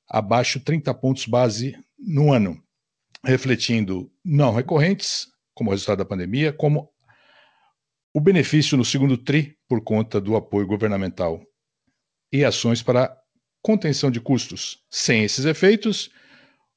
abaixo 0.08 0.60
30 0.60 0.94
pontos 0.94 1.26
base 1.26 1.78
no 1.98 2.32
ano, 2.32 2.62
refletindo 3.24 4.12
não 4.24 4.54
recorrentes, 4.54 5.28
como 5.54 5.72
resultado 5.72 6.00
da 6.00 6.06
pandemia, 6.06 6.54
como 6.54 6.90
o 8.14 8.22
benefício 8.22 8.78
no 8.78 8.86
segundo 8.86 9.18
TRI 9.18 9.58
por 9.68 9.84
conta 9.84 10.22
do 10.22 10.36
apoio 10.36 10.68
governamental 10.68 11.42
e 12.32 12.44
ações 12.44 12.82
para 12.82 13.16
contenção 13.62 14.10
de 14.12 14.20
custos. 14.20 14.84
Sem 14.90 15.24
esses 15.24 15.46
efeitos, 15.46 16.10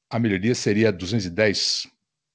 a 0.09 0.19
melhoria 0.19 0.55
seria 0.55 0.91
210 0.91 1.87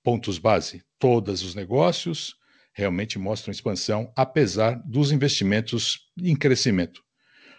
pontos 0.03 0.39
base. 0.39 0.83
Todos 0.99 1.43
os 1.43 1.55
negócios 1.55 2.37
realmente 2.73 3.19
mostram 3.19 3.53
expansão, 3.53 4.13
apesar 4.15 4.81
dos 4.85 5.11
investimentos 5.11 6.11
em 6.19 6.37
crescimento. 6.37 7.03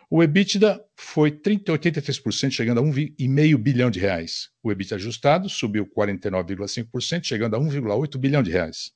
O 0.09 0.23
EBITDA 0.23 0.81
foi 0.95 1.31
30, 1.31 1.73
83%, 1.73 2.51
chegando 2.51 2.79
a 2.79 2.83
1,5 2.83 3.57
bilhão 3.57 3.91
de 3.91 3.99
reais. 3.99 4.49
O 4.63 4.71
EBITDA 4.71 4.95
ajustado 4.95 5.49
subiu 5.49 5.85
49,5%, 5.85 7.25
chegando 7.25 7.55
a 7.55 7.59
1,8 7.59 8.17
bilhão 8.17 8.41
de 8.41 8.51
reais. 8.51 8.91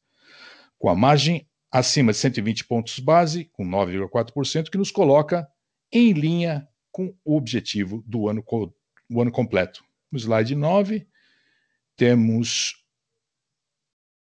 Com 0.79 0.89
a 0.89 0.95
margem 0.95 1.45
acima 1.69 2.13
de 2.13 2.17
120 2.17 2.65
pontos 2.65 2.99
base, 2.99 3.49
com 3.51 3.65
9,4%, 3.65 4.69
que 4.69 4.77
nos 4.77 4.89
coloca 4.89 5.45
em 5.91 6.13
linha 6.13 6.67
com 6.91 7.15
o 7.23 7.35
objetivo 7.35 8.03
do 8.05 8.27
ano, 8.27 8.43
o 9.09 9.21
ano 9.21 9.31
completo. 9.31 9.83
No 10.11 10.19
slide 10.19 10.55
9, 10.55 11.07
temos 11.95 12.75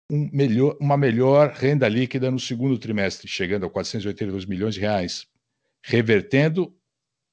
um 0.09 0.29
melhor, 0.31 0.77
uma 0.79 0.97
melhor 0.97 1.51
renda 1.51 1.88
líquida 1.88 2.31
no 2.31 2.39
segundo 2.39 2.77
trimestre, 2.77 3.27
chegando 3.27 3.65
a 3.65 3.69
482 3.69 4.45
milhões 4.45 4.75
de 4.75 4.81
reais, 4.81 5.27
revertendo 5.83 6.74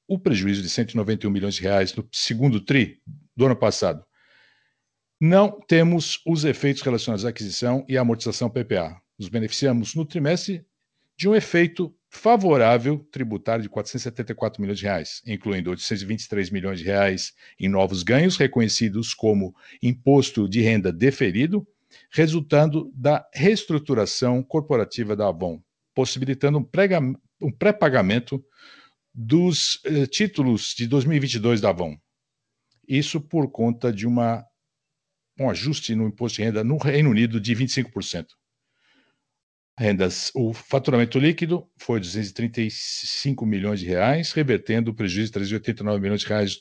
o 0.06 0.18
prejuízo 0.18 0.62
de 0.62 0.68
191 0.68 1.30
milhões 1.30 1.54
de 1.54 1.62
reais 1.62 1.94
no 1.94 2.06
segundo 2.12 2.60
TRI 2.60 3.00
do 3.36 3.46
ano 3.46 3.56
passado. 3.56 4.04
Não 5.20 5.58
temos 5.60 6.20
os 6.26 6.44
efeitos 6.44 6.82
relacionados 6.82 7.24
à 7.24 7.30
aquisição 7.30 7.84
e 7.88 7.96
à 7.96 8.02
amortização 8.02 8.50
PPA. 8.50 9.00
Nos 9.18 9.28
beneficiamos 9.28 9.94
no 9.94 10.04
trimestre 10.04 10.66
de 11.16 11.28
um 11.28 11.34
efeito 11.34 11.96
favorável 12.14 13.00
tributário 13.10 13.62
de 13.62 13.68
474 13.68 14.62
milhões 14.62 14.78
de 14.78 14.84
reais, 14.84 15.20
incluindo 15.26 15.70
823 15.70 16.48
milhões 16.50 16.78
de 16.78 16.84
reais 16.84 17.32
em 17.58 17.68
novos 17.68 18.04
ganhos 18.04 18.36
reconhecidos 18.36 19.12
como 19.12 19.54
imposto 19.82 20.48
de 20.48 20.60
renda 20.60 20.92
deferido, 20.92 21.66
resultando 22.10 22.90
da 22.94 23.26
reestruturação 23.34 24.42
corporativa 24.44 25.16
da 25.16 25.28
Avon, 25.28 25.60
possibilitando 25.92 26.58
um 27.40 27.52
pré-pagamento 27.52 28.42
dos 29.12 29.80
eh, 29.84 30.06
títulos 30.06 30.72
de 30.76 30.86
2022 30.86 31.60
da 31.60 31.70
Avon. 31.70 31.96
Isso 32.86 33.20
por 33.20 33.50
conta 33.50 33.92
de 33.92 34.06
uma, 34.06 34.44
um 35.38 35.50
ajuste 35.50 35.94
no 35.96 36.06
imposto 36.06 36.36
de 36.36 36.44
renda 36.44 36.62
no 36.62 36.76
Reino 36.76 37.10
Unido 37.10 37.40
de 37.40 37.54
25%. 37.54 38.26
Rendas, 39.76 40.30
o 40.34 40.52
faturamento 40.52 41.18
líquido 41.18 41.68
foi 41.76 41.98
235 41.98 43.44
milhões 43.44 43.80
de 43.80 43.86
reais, 43.86 44.30
revertendo 44.30 44.92
o 44.92 44.94
prejuízo 44.94 45.26
de 45.26 45.32
389 45.32 46.00
milhões 46.00 46.20
de 46.20 46.28
reais. 46.28 46.60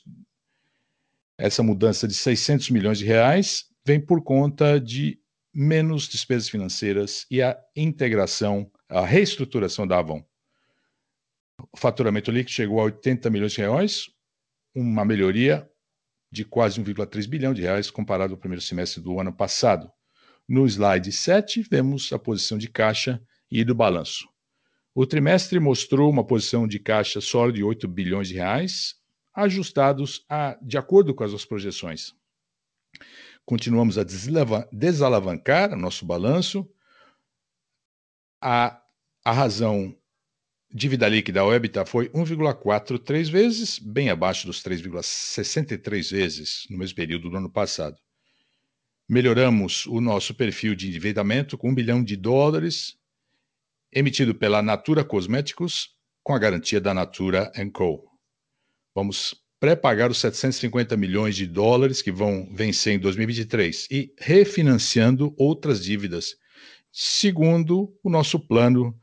Essa 1.38 1.62
mudança 1.62 2.08
de 2.08 2.14
600 2.14 2.70
milhões 2.70 2.98
de 2.98 3.04
reais 3.04 3.66
vem 3.86 4.00
por 4.00 4.22
conta 4.22 4.80
de 4.80 5.20
menos 5.54 6.08
despesas 6.08 6.48
financeiras 6.48 7.24
e 7.30 7.40
a 7.40 7.56
integração, 7.76 8.68
a 8.88 9.06
reestruturação 9.06 9.86
da 9.86 9.98
Avon. 9.98 10.24
O 11.72 11.76
faturamento 11.76 12.32
líquido 12.32 12.50
chegou 12.50 12.80
a 12.80 12.84
80 12.84 13.30
milhões 13.30 13.52
de 13.52 13.58
reais, 13.58 14.10
uma 14.74 15.04
melhoria 15.04 15.68
de 16.32 16.44
quase 16.44 16.82
1,3 16.82 17.28
bilhão 17.28 17.54
de 17.54 17.62
reais 17.62 17.92
comparado 17.92 18.34
ao 18.34 18.40
primeiro 18.40 18.60
semestre 18.60 19.00
do 19.00 19.20
ano 19.20 19.32
passado. 19.32 19.88
No 20.48 20.66
slide 20.66 21.10
7, 21.10 21.62
vemos 21.62 22.12
a 22.12 22.18
posição 22.18 22.58
de 22.58 22.68
caixa 22.68 23.22
e 23.50 23.64
do 23.64 23.74
balanço. 23.74 24.28
O 24.94 25.06
trimestre 25.06 25.58
mostrou 25.58 26.10
uma 26.10 26.24
posição 26.24 26.68
de 26.68 26.78
caixa 26.78 27.20
sólida 27.20 27.56
de 27.56 27.64
8 27.64 27.88
bilhões 27.88 28.28
de 28.28 28.34
reais, 28.34 28.94
ajustados 29.34 30.24
a, 30.28 30.56
de 30.62 30.78
acordo 30.78 31.14
com 31.14 31.24
as 31.24 31.44
projeções. 31.44 32.14
Continuamos 33.44 33.98
a 33.98 34.04
desalavancar 34.72 35.76
nosso 35.76 36.06
balanço. 36.06 36.68
A, 38.40 38.80
a 39.24 39.32
razão 39.32 39.96
dívida 40.72 41.08
líquida 41.08 41.40
ao 41.40 41.52
EBITDA 41.52 41.86
foi 41.86 42.08
1,43 42.10 43.30
vezes, 43.30 43.78
bem 43.78 44.10
abaixo 44.10 44.46
dos 44.46 44.62
3,63 44.62 46.10
vezes 46.10 46.66
no 46.68 46.78
mesmo 46.78 46.96
período 46.96 47.30
do 47.30 47.36
ano 47.36 47.50
passado. 47.50 47.96
Melhoramos 49.08 49.84
o 49.86 50.00
nosso 50.00 50.34
perfil 50.34 50.74
de 50.74 50.88
endividamento 50.88 51.58
com 51.58 51.68
1 51.68 51.74
bilhão 51.74 52.02
de 52.02 52.16
dólares 52.16 52.96
emitido 53.92 54.34
pela 54.34 54.62
Natura 54.62 55.04
Cosméticos 55.04 55.90
com 56.22 56.32
a 56.32 56.38
garantia 56.38 56.80
da 56.80 56.94
Natura 56.94 57.52
Co. 57.72 58.02
Vamos 58.94 59.34
pré-pagar 59.60 60.10
os 60.10 60.18
750 60.18 60.96
milhões 60.96 61.36
de 61.36 61.46
dólares 61.46 62.00
que 62.00 62.10
vão 62.10 62.48
vencer 62.54 62.94
em 62.94 62.98
2023 62.98 63.88
e 63.90 64.14
refinanciando 64.18 65.34
outras 65.38 65.84
dívidas, 65.84 66.36
segundo 66.90 67.94
o 68.02 68.08
nosso 68.08 68.40
plano 68.40 68.98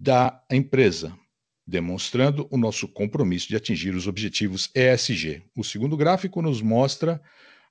da 0.00 0.44
empresa, 0.50 1.16
demonstrando 1.64 2.48
o 2.50 2.56
nosso 2.56 2.88
compromisso 2.88 3.48
de 3.48 3.54
atingir 3.54 3.94
os 3.94 4.08
objetivos 4.08 4.68
ESG. 4.74 5.44
O 5.56 5.62
segundo 5.62 5.96
gráfico 5.96 6.42
nos 6.42 6.60
mostra 6.60 7.22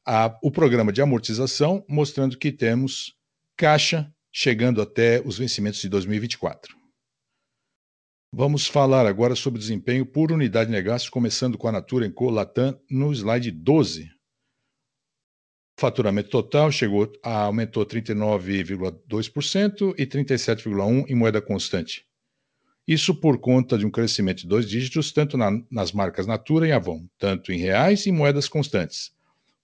a, 0.06 0.38
o 0.42 0.52
programa 0.52 0.92
de 0.92 1.02
amortização, 1.02 1.86
mostrando 1.88 2.38
que 2.38 2.52
temos 2.52 3.14
caixa 3.58 4.12
chegando 4.32 4.82
até 4.82 5.22
os 5.26 5.38
vencimentos 5.38 5.82
de 5.82 5.90
2024. 5.90 6.78
Vamos 8.32 8.68
falar 8.68 9.08
agora 9.08 9.36
sobre 9.36 9.60
desempenho 9.60 10.06
por 10.06 10.32
unidade 10.32 10.70
de 10.70 10.76
negócio, 10.76 11.12
começando 11.12 11.58
com 11.58 11.68
a 11.68 11.72
Natura 11.72 12.10
Co 12.12 12.30
Latam 12.30 12.80
no 12.90 13.12
slide 13.12 13.50
12. 13.50 14.04
O 15.78 15.82
faturamento 15.82 16.30
total 16.30 16.72
chegou 16.72 17.12
a, 17.24 17.46
aumentou 17.46 17.84
39,2% 17.86 19.96
e 19.98 20.06
37,1% 20.06 21.10
em 21.10 21.16
moeda 21.16 21.42
constante. 21.42 22.06
Isso 22.88 23.16
por 23.16 23.40
conta 23.40 23.78
de 23.78 23.86
um 23.86 23.92
crescimento 23.92 24.42
de 24.42 24.48
dois 24.48 24.70
dígitos, 24.70 25.12
tanto 25.12 25.38
na, 25.38 25.52
nas 25.72 25.92
marcas 25.92 26.28
Natura 26.28 26.68
e 26.68 26.72
Avon, 26.72 27.08
tanto 27.18 27.52
em 27.52 27.58
reais 27.58 28.06
e 28.06 28.12
moedas 28.12 28.48
constantes, 28.48 29.12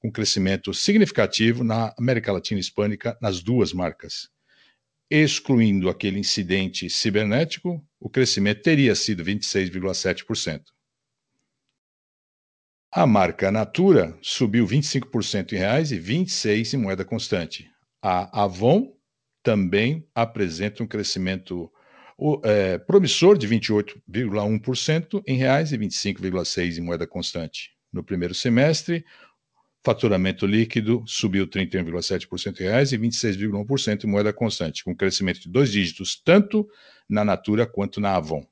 com 0.06 0.12
crescimento 0.12 0.72
significativo 0.72 1.64
na 1.64 1.92
América 1.98 2.32
Latina 2.32 2.60
e 2.60 2.62
Hispânica 2.62 3.18
nas 3.20 3.42
duas 3.42 3.74
marcas. 3.74 4.30
Excluindo 5.10 5.90
aquele 5.90 6.20
incidente 6.20 6.90
cibernético, 6.92 7.84
o 8.00 8.08
crescimento 8.08 8.62
teria 8.62 8.94
sido 8.94 9.24
26,7%. 9.24 10.62
A 12.92 13.08
marca 13.08 13.52
Natura 13.52 14.16
subiu 14.22 14.66
25% 14.68 15.54
em 15.54 15.58
reais 15.58 15.92
e 15.92 16.00
26% 16.00 16.74
em 16.74 16.78
moeda 16.78 17.04
constante. 17.04 17.68
A 18.00 18.44
Avon 18.44 18.96
também 19.42 20.08
apresenta 20.14 20.84
um 20.84 20.88
crescimento 20.88 21.72
é, 22.44 22.78
promissor 22.78 23.38
de 23.38 23.48
28,1% 23.48 25.24
em 25.26 25.36
reais 25.36 25.72
e 25.72 25.78
25,6% 25.78 26.78
em 26.78 26.82
moeda 26.82 27.08
constante. 27.08 27.72
No 27.92 28.04
primeiro 28.04 28.34
semestre, 28.34 29.06
faturamento 29.86 30.48
líquido 30.48 31.04
subiu 31.06 31.48
31,7% 31.48 32.60
em 32.60 32.64
reais 32.64 32.92
e 32.92 32.98
26,1% 32.98 34.04
em 34.04 34.08
moeda 34.08 34.34
constante, 34.34 34.84
com 34.84 34.96
crescimento 34.96 35.42
de 35.42 35.50
dois 35.50 35.72
dígitos 35.72 36.20
tanto 36.20 36.68
na 37.08 37.24
Natura 37.24 37.68
quanto 37.68 38.02
na 38.02 38.16
Avon. 38.16 38.44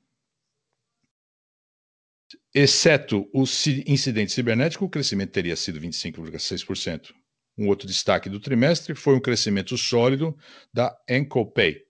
Exceto 2.54 3.28
o 3.34 3.42
incidente 3.86 4.32
cibernético, 4.32 4.84
o 4.84 4.88
crescimento 4.88 5.32
teria 5.32 5.56
sido 5.56 5.80
25,6%. 5.80 7.12
Um 7.58 7.66
outro 7.66 7.86
destaque 7.86 8.30
do 8.30 8.38
trimestre 8.38 8.94
foi 8.94 9.16
um 9.16 9.20
crescimento 9.20 9.76
sólido 9.76 10.36
da 10.72 10.96
EncoPay, 11.08 11.82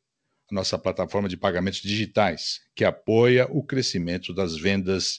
nossa 0.51 0.79
plataforma 0.79 1.29
de 1.29 1.37
pagamentos 1.37 1.81
digitais, 1.81 2.61
que 2.75 2.85
apoia 2.85 3.47
o 3.51 3.63
crescimento 3.63 4.33
das 4.33 4.57
vendas 4.57 5.19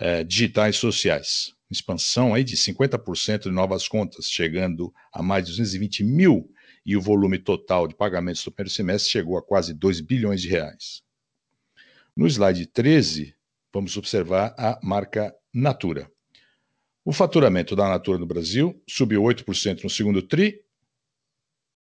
eh, 0.00 0.22
digitais 0.22 0.76
sociais. 0.76 1.55
Expansão 1.70 2.34
aí 2.34 2.44
de 2.44 2.56
50% 2.56 3.44
de 3.44 3.50
novas 3.50 3.88
contas, 3.88 4.26
chegando 4.26 4.92
a 5.12 5.22
mais 5.22 5.44
de 5.44 5.50
220 5.52 6.04
mil, 6.04 6.52
e 6.84 6.96
o 6.96 7.00
volume 7.00 7.38
total 7.38 7.88
de 7.88 7.94
pagamentos 7.94 8.44
do 8.44 8.52
primeiro 8.52 8.72
semestre 8.72 9.10
chegou 9.10 9.36
a 9.36 9.42
quase 9.42 9.74
2 9.74 10.00
bilhões 10.00 10.40
de 10.40 10.48
reais. 10.48 11.02
No 12.16 12.26
slide 12.26 12.66
13, 12.66 13.34
vamos 13.72 13.96
observar 13.96 14.54
a 14.56 14.78
marca 14.82 15.34
Natura. 15.52 16.10
O 17.04 17.12
faturamento 17.12 17.74
da 17.74 17.88
Natura 17.88 18.18
no 18.18 18.26
Brasil 18.26 18.80
subiu 18.88 19.22
8% 19.22 19.82
no 19.82 19.90
segundo 19.90 20.22
TRI 20.22 20.64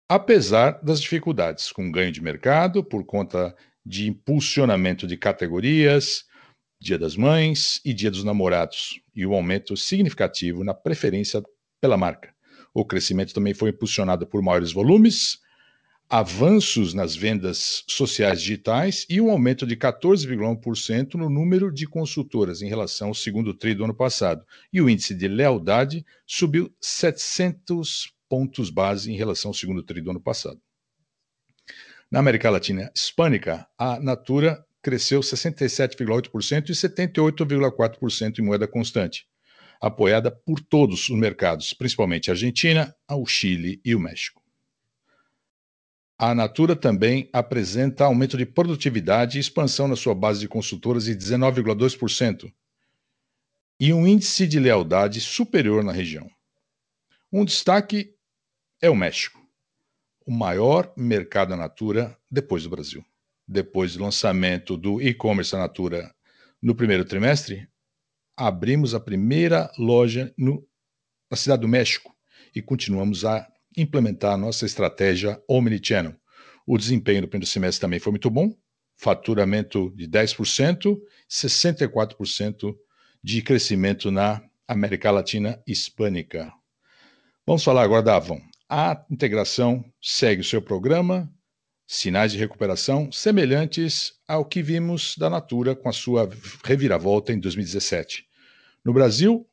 apesar 0.08 0.80
das 0.82 1.02
dificuldades, 1.02 1.72
com 1.72 1.92
ganho 1.92 2.12
de 2.12 2.22
mercado 2.22 2.84
por 2.84 3.06
conta 3.06 3.56
de 3.86 4.08
impulsionamento 4.08 5.06
de 5.06 5.18
categorias, 5.18 6.26
Dia 6.80 6.98
das 6.98 7.16
Mães 7.16 7.82
e 7.84 7.94
Dia 7.94 8.12
dos 8.12 8.24
Namorados, 8.24 9.02
e 9.16 9.26
o 9.26 9.32
um 9.32 9.34
aumento 9.34 9.76
significativo 9.76 10.64
na 10.64 10.74
preferência 10.74 11.42
pela 11.82 11.98
marca. 11.98 12.34
O 12.74 12.86
crescimento 12.86 13.34
também 13.34 13.54
foi 13.54 13.72
impulsionado 13.72 14.28
por 14.28 14.42
maiores 14.42 14.72
volumes, 14.72 15.40
avanços 16.10 16.94
nas 16.94 17.16
vendas 17.16 17.84
sociais 17.88 18.42
digitais 18.42 19.06
e 19.10 19.20
um 19.20 19.32
aumento 19.32 19.66
de 19.66 19.76
14,1% 19.76 21.16
no 21.16 21.30
número 21.30 21.72
de 21.72 21.88
consultoras 21.88 22.62
em 22.62 22.70
relação 22.70 23.10
ao 23.10 23.14
segundo 23.14 23.54
tri 23.54 23.74
do 23.74 23.84
ano 23.84 23.96
passado. 23.96 24.46
E 24.72 24.80
o 24.80 24.90
índice 24.90 25.16
de 25.16 25.28
lealdade 25.28 26.06
subiu 26.26 26.74
700 26.80 28.14
pontos 28.30 28.70
base 28.70 29.12
em 29.12 29.18
relação 29.18 29.50
ao 29.50 29.56
segundo 29.56 29.84
tri 29.84 30.00
do 30.00 30.12
ano 30.12 30.22
passado. 30.22 30.62
Na 32.10 32.20
América 32.20 32.50
Latina 32.50 32.90
Hispânica, 32.96 33.68
a 33.78 34.00
Natura 34.00 34.66
cresceu 34.88 35.20
67,8% 35.20 36.70
e 36.70 36.72
78,4% 36.72 38.40
em 38.40 38.42
moeda 38.42 38.66
constante, 38.66 39.28
apoiada 39.82 40.32
por 40.32 40.62
todos 40.62 41.10
os 41.10 41.18
mercados, 41.18 41.74
principalmente 41.74 42.30
a 42.30 42.34
Argentina, 42.34 42.96
o 43.12 43.26
Chile 43.26 43.82
e 43.84 43.94
o 43.94 44.00
México. 44.00 44.42
A 46.18 46.34
Natura 46.34 46.74
também 46.74 47.30
apresenta 47.34 48.06
aumento 48.06 48.38
de 48.38 48.46
produtividade 48.46 49.38
e 49.38 49.42
expansão 49.42 49.90
na 49.90 49.98
sua 49.98 50.16
base 50.16 50.40
de 50.40 50.48
consultoras 50.48 51.04
de 51.04 51.18
19,2% 51.18 52.50
e 53.82 53.92
um 53.92 54.08
índice 54.08 54.48
de 54.48 54.58
lealdade 54.58 55.20
superior 55.20 55.84
na 55.84 55.92
região. 55.92 56.32
Um 57.30 57.44
destaque 57.44 58.16
é 58.82 58.90
o 58.90 58.96
México, 58.96 59.38
o 60.26 60.32
maior 60.32 60.94
mercado 60.96 61.50
da 61.50 61.58
Natura 61.58 62.18
depois 62.32 62.64
do 62.64 62.70
Brasil. 62.70 63.06
Depois 63.48 63.96
do 63.96 64.04
lançamento 64.04 64.76
do 64.76 65.02
e-commerce 65.02 65.52
da 65.52 65.60
Natura 65.60 66.14
no 66.62 66.76
primeiro 66.76 67.06
trimestre, 67.06 67.68
abrimos 68.36 68.94
a 68.94 69.00
primeira 69.00 69.72
loja 69.78 70.34
no, 70.38 70.68
na 71.32 71.38
Cidade 71.38 71.62
do 71.62 71.68
México 71.68 72.14
e 72.54 72.62
continuamos 72.62 73.24
a 73.24 73.48
implementar 73.76 74.38
nossa 74.38 74.66
estratégia 74.66 75.42
Omnichannel. 75.48 76.16
O 76.66 76.78
desempenho 76.78 77.22
do 77.22 77.28
primeiro 77.28 77.50
semestre 77.50 77.80
também 77.80 78.00
foi 78.00 78.12
muito 78.12 78.30
bom, 78.30 78.54
faturamento 78.98 79.94
de 79.96 80.08
10%, 80.08 81.00
64% 81.30 82.76
de 83.24 83.42
crescimento 83.42 84.12
na 84.12 84.42
América 84.68 85.12
Latina 85.12 85.62
Hispânica. 85.66 86.52
Vamos 87.46 87.64
falar 87.64 87.84
agora 87.84 88.04
da 88.04 88.16
Avon. 88.18 88.42
A 88.70 89.06
integração 89.10 89.86
segue 90.02 90.42
o 90.42 90.44
seu 90.44 90.62
programa, 90.62 91.32
sinais 91.88 92.34
de 92.34 92.38
recuperação 92.38 93.10
semelhantes 93.14 94.14
ao 94.28 94.44
que 94.44 94.62
vimos 94.62 95.16
da 95.18 95.30
Natura 95.30 95.74
com 95.74 95.88
a 95.88 95.94
sua 95.94 96.30
reviravolta 96.66 97.32
em 97.32 97.40
2017. 97.40 98.28
No 98.84 98.92
Brasil, 98.92 99.48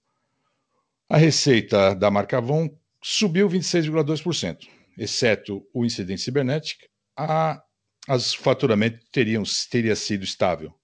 a 1.09 1.17
receita 1.17 1.95
da 1.95 2.11
marca 2.11 2.39
Avon 2.39 2.69
subiu 3.01 3.49
26,2%, 3.49 4.67
exceto 4.99 5.65
o 5.73 5.85
incidente 5.85 6.23
cibernético, 6.23 6.87
a, 7.17 7.63
as 8.09 8.35
faturamento 8.35 8.99
teriam, 9.13 9.45
teria 9.71 9.95
sido 9.95 10.25
estável. 10.25 10.75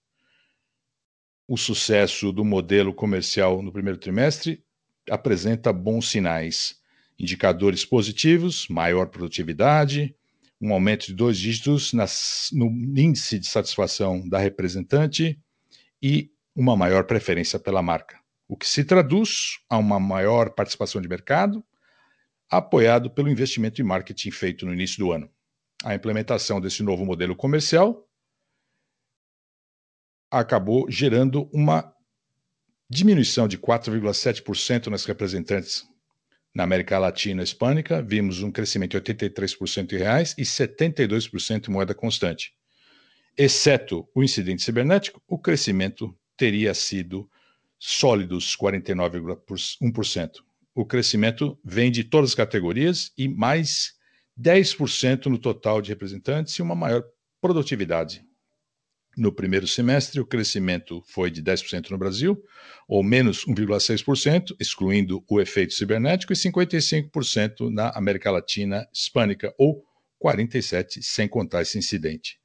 O 1.49 1.57
sucesso 1.57 2.31
do 2.31 2.45
modelo 2.45 2.95
comercial 2.95 3.61
no 3.61 3.73
primeiro 3.73 3.99
trimestre 3.99 4.63
apresenta 5.11 5.73
bons 5.73 6.09
sinais 6.09 6.79
indicadores 7.19 7.85
positivos, 7.85 8.67
maior 8.69 9.09
produtividade, 9.09 10.15
um 10.61 10.73
aumento 10.73 11.07
de 11.07 11.15
dois 11.15 11.39
dígitos 11.39 11.93
nas, 11.93 12.51
no 12.53 12.67
índice 12.67 13.39
de 13.39 13.47
satisfação 13.47 14.29
da 14.29 14.39
representante 14.39 15.41
e 16.03 16.31
uma 16.55 16.77
maior 16.77 17.05
preferência 17.05 17.59
pela 17.59 17.81
marca, 17.81 18.21
o 18.47 18.57
que 18.57 18.69
se 18.69 18.85
traduz 18.85 19.59
a 19.69 19.79
uma 19.79 19.99
maior 19.99 20.51
participação 20.51 21.01
de 21.01 21.09
mercado, 21.09 21.65
apoiado 22.51 23.11
pelo 23.11 23.29
investimento 23.29 23.81
em 23.81 23.85
marketing 23.85 24.31
feito 24.31 24.67
no 24.67 24.75
início 24.75 24.99
do 24.99 25.13
ano. 25.13 25.31
A 25.83 25.95
implementação 25.95 26.61
desse 26.61 26.83
novo 26.83 27.07
modelo 27.07 27.35
comercial 27.35 28.07
acabou 30.31 30.91
gerando 30.91 31.49
uma 31.53 31.95
diminuição 32.89 33.49
de 33.49 33.57
4,7% 33.57 34.89
nas 34.89 35.05
representantes 35.05 35.90
na 36.55 36.65
América 36.65 36.99
Latina 36.99 37.43
Hispânica, 37.43 38.03
vimos 38.03 38.43
um 38.43 38.51
crescimento 38.51 39.01
de 39.01 39.13
83% 39.15 39.93
em 39.93 39.97
reais 39.97 40.35
e 40.37 40.43
72% 40.43 41.69
em 41.69 41.71
moeda 41.71 41.95
constante. 41.95 42.53
Exceto 43.37 44.09
o 44.15 44.23
incidente 44.23 44.63
cibernético, 44.63 45.23
o 45.27 45.39
crescimento 45.39 46.17
teria 46.37 46.75
sido 46.75 47.31
sólidos 47.79 48.57
49,1%. 48.57 50.31
O 50.75 50.85
crescimento 50.85 51.59
vem 51.65 51.91
de 51.91 52.05
todas 52.05 52.31
as 52.31 52.35
categorias 52.35 53.13
e 53.17 53.29
mais 53.29 53.95
10% 54.41 55.27
no 55.27 55.39
total 55.39 55.81
de 55.81 55.91
representantes 55.91 56.55
e 56.55 56.63
uma 56.63 56.75
maior 56.75 57.05
produtividade 57.41 58.25
no 59.21 59.31
primeiro 59.31 59.69
semestre, 59.69 60.19
o 60.19 60.25
crescimento 60.25 61.03
foi 61.07 61.31
de 61.31 61.43
10% 61.43 61.91
no 61.91 61.99
Brasil, 61.99 62.43
ou 62.89 63.03
menos 63.03 63.45
1,6%, 63.45 64.57
excluindo 64.59 65.23
o 65.29 65.39
efeito 65.39 65.75
cibernético, 65.75 66.33
e 66.33 66.37
55% 66.37 67.69
na 67.71 67.91
América 67.91 68.31
Latina 68.31 68.89
Hispânica, 68.91 69.55
ou 69.59 69.85
47% 70.25 71.03
sem 71.03 71.29
contar 71.29 71.61
esse 71.61 71.77
incidente. 71.77 72.39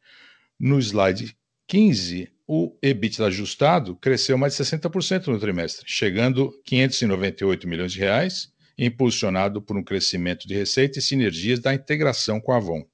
No 0.59 0.77
slide 0.77 1.33
15, 1.65 2.29
o 2.45 2.77
EBITDA 2.81 3.27
ajustado 3.27 3.95
cresceu 3.95 4.37
mais 4.37 4.57
de 4.57 4.61
60% 4.61 5.27
no 5.27 5.39
trimestre, 5.39 5.85
chegando 5.87 6.49
a 6.49 6.67
598 6.67 7.69
milhões 7.69 7.93
de 7.93 7.99
reais, 7.99 8.51
impulsionado 8.77 9.61
por 9.61 9.77
um 9.77 9.83
crescimento 9.83 10.45
de 10.45 10.53
receita 10.53 10.99
e 10.99 11.01
sinergias 11.01 11.61
da 11.61 11.73
integração 11.73 12.41
com 12.41 12.51
a 12.51 12.57
Avon, 12.57 12.85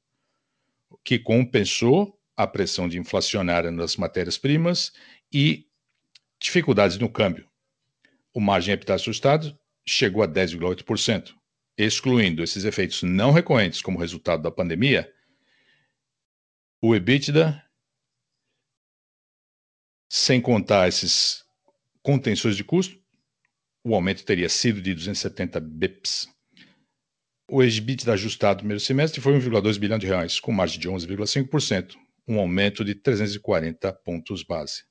que 1.04 1.18
compensou 1.18 2.16
a 2.42 2.48
pressão 2.48 2.88
de 2.88 2.98
inflacionária 2.98 3.72
nas 3.72 3.96
matérias-primas 3.96 4.92
e 5.32 5.68
dificuldades 6.40 6.98
no 6.98 7.10
câmbio. 7.10 7.48
O 8.34 8.40
margem 8.40 8.74
EBITDA 8.74 8.96
ajustado 8.96 9.60
chegou 9.86 10.24
a 10.24 10.28
10,8%. 10.28 11.34
Excluindo 11.78 12.44
esses 12.44 12.66
efeitos 12.66 13.02
não 13.04 13.32
recorrentes 13.32 13.82
como 13.82 14.00
resultado 14.00 14.44
da 14.44 14.52
pandemia, 14.52 15.12
o 16.82 16.96
EBITDA, 16.96 17.64
sem 20.10 20.42
contar 20.42 20.88
esses 20.88 21.44
contenções 22.02 22.58
de 22.58 22.64
custo, 22.64 23.00
o 23.84 23.96
aumento 23.96 24.26
teria 24.26 24.50
sido 24.50 24.82
de 24.82 24.94
270 24.94 25.60
bips. 25.60 26.28
O 27.48 27.64
EBITDA 27.64 28.14
ajustado 28.14 28.56
no 28.56 28.60
primeiro 28.60 28.80
semestre 28.80 29.22
foi 29.22 29.34
1,2 29.34 29.78
bilhão 29.78 29.98
de 29.98 30.08
reais, 30.08 30.40
com 30.40 30.52
margem 30.52 30.80
de 30.80 30.90
11,5%, 30.90 31.96
um 32.28 32.40
aumento 32.40 32.84
de 32.84 32.96
340 32.96 33.92
pontos 33.94 34.44
base. 34.44 34.84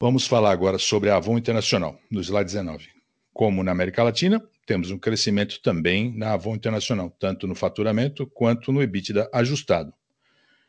Vamos 0.00 0.26
falar 0.26 0.52
agora 0.52 0.78
sobre 0.78 1.10
a 1.10 1.16
Avon 1.16 1.36
Internacional, 1.36 1.98
no 2.10 2.20
slide 2.20 2.46
19. 2.46 2.88
Como 3.32 3.62
na 3.62 3.72
América 3.72 4.02
Latina, 4.02 4.42
temos 4.66 4.90
um 4.90 4.98
crescimento 4.98 5.60
também 5.60 6.16
na 6.16 6.32
Avon 6.32 6.54
Internacional, 6.54 7.10
tanto 7.18 7.46
no 7.46 7.54
faturamento 7.54 8.26
quanto 8.26 8.72
no 8.72 8.82
EBITDA 8.82 9.28
ajustado. 9.32 9.92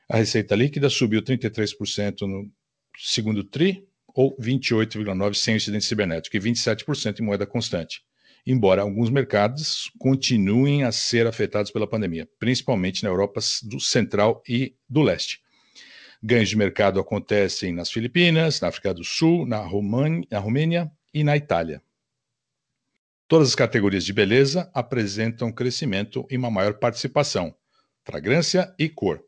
A 0.08 0.18
receita 0.18 0.56
líquida 0.56 0.90
subiu 0.90 1.22
33% 1.22 2.22
no 2.22 2.52
segundo 2.98 3.44
TRI, 3.44 3.88
ou 4.16 4.36
28,9% 4.38 5.34
sem 5.36 5.56
incidente 5.56 5.86
cibernético, 5.86 6.36
e 6.36 6.40
27% 6.40 7.20
em 7.20 7.24
moeda 7.24 7.46
constante 7.46 8.04
embora 8.52 8.82
alguns 8.82 9.12
mercados 9.12 9.92
continuem 10.00 10.84
a 10.84 10.92
ser 10.92 11.28
afetados 11.28 11.70
pela 11.70 11.86
pandemia, 11.86 12.28
principalmente 12.40 13.04
na 13.04 13.10
Europa 13.10 13.40
do 13.62 13.80
Central 13.80 14.42
e 14.50 14.76
do 14.90 15.04
Leste. 15.04 15.40
Ganhos 16.22 16.50
de 16.50 16.58
mercado 16.58 17.00
acontecem 17.00 17.72
nas 17.72 17.92
Filipinas, 17.92 18.60
na 18.60 18.70
África 18.70 18.92
do 18.92 19.04
Sul, 19.04 19.46
na, 19.46 19.60
România, 19.60 20.28
na 20.32 20.40
Romênia 20.40 20.92
e 21.14 21.24
na 21.24 21.38
Itália. 21.38 21.80
Todas 23.28 23.50
as 23.50 23.56
categorias 23.56 24.04
de 24.04 24.12
beleza 24.12 24.68
apresentam 24.74 25.52
crescimento 25.52 26.26
e 26.28 26.36
uma 26.36 26.50
maior 26.50 26.74
participação, 26.80 27.56
fragrância 28.04 28.74
e 28.80 28.90
cor. 28.90 29.24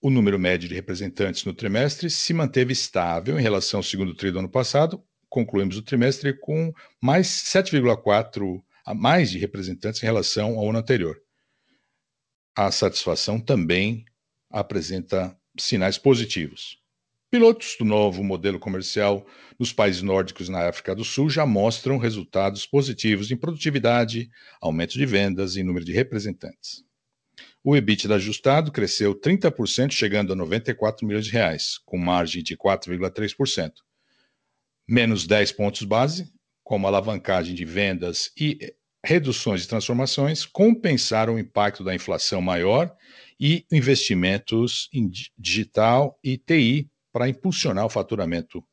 O 0.00 0.08
número 0.08 0.38
médio 0.38 0.66
de 0.66 0.74
representantes 0.74 1.44
no 1.44 1.52
trimestre 1.52 2.08
se 2.08 2.32
manteve 2.32 2.72
estável 2.72 3.38
em 3.38 3.42
relação 3.42 3.80
ao 3.80 3.84
segundo 3.84 4.14
trimestre 4.14 4.32
do 4.32 4.38
ano 4.38 4.48
passado 4.48 5.04
concluímos 5.30 5.78
o 5.78 5.82
trimestre 5.82 6.34
com 6.34 6.74
mais 7.00 7.28
7,4 7.28 8.60
a 8.84 8.92
mais 8.92 9.30
de 9.30 9.38
representantes 9.38 10.02
em 10.02 10.06
relação 10.06 10.58
ao 10.58 10.68
ano 10.68 10.78
anterior. 10.78 11.16
A 12.56 12.70
satisfação 12.72 13.40
também 13.40 14.04
apresenta 14.50 15.34
sinais 15.58 15.96
positivos. 15.96 16.78
Pilotos 17.30 17.76
do 17.78 17.84
novo 17.84 18.24
modelo 18.24 18.58
comercial 18.58 19.24
nos 19.56 19.72
países 19.72 20.02
nórdicos 20.02 20.48
e 20.48 20.50
na 20.50 20.68
África 20.68 20.96
do 20.96 21.04
Sul 21.04 21.30
já 21.30 21.46
mostram 21.46 21.96
resultados 21.96 22.66
positivos 22.66 23.30
em 23.30 23.36
produtividade, 23.36 24.28
aumento 24.60 24.94
de 24.94 25.06
vendas 25.06 25.54
e 25.54 25.62
número 25.62 25.84
de 25.84 25.92
representantes. 25.92 26.84
O 27.62 27.76
EBITDA 27.76 28.16
ajustado 28.16 28.72
cresceu 28.72 29.14
30%, 29.14 29.92
chegando 29.92 30.32
a 30.32 30.36
94 30.36 31.06
milhões 31.06 31.26
de 31.26 31.30
reais, 31.30 31.78
com 31.84 31.96
margem 31.96 32.42
de 32.42 32.56
4,3% 32.56 33.70
menos 34.90 35.24
10 35.24 35.52
pontos 35.52 35.84
base, 35.84 36.32
como 36.64 36.84
alavancagem 36.84 37.54
de 37.54 37.64
vendas 37.64 38.32
e 38.36 38.74
reduções 39.04 39.62
de 39.62 39.68
transformações, 39.68 40.44
compensaram 40.44 41.36
o 41.36 41.38
impacto 41.38 41.84
da 41.84 41.94
inflação 41.94 42.42
maior 42.42 42.92
e 43.38 43.64
investimentos 43.70 44.88
em 44.92 45.08
digital 45.38 46.18
e 46.24 46.36
TI 46.36 46.90
para 47.12 47.28
impulsionar 47.28 47.86
o 47.86 47.88
faturamento. 47.88 48.64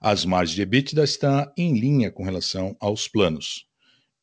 As 0.00 0.24
margens 0.24 0.56
de 0.56 0.62
EBITDA 0.62 1.04
estão 1.04 1.52
em 1.56 1.78
linha 1.78 2.10
com 2.10 2.24
relação 2.24 2.76
aos 2.80 3.06
planos. 3.06 3.66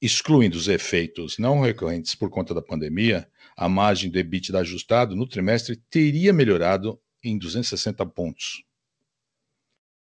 Excluindo 0.01 0.57
os 0.57 0.67
efeitos 0.67 1.37
não 1.37 1.61
recorrentes 1.61 2.15
por 2.15 2.29
conta 2.29 2.53
da 2.53 2.61
pandemia, 2.61 3.25
a 3.55 3.69
margem 3.69 4.11
do 4.11 4.19
EBITDA 4.19 4.59
ajustado 4.59 5.15
no 5.15 5.25
trimestre 5.25 5.77
teria 5.89 6.33
melhorado 6.33 6.99
em 7.23 7.37
260 7.37 8.05
pontos. 8.07 8.65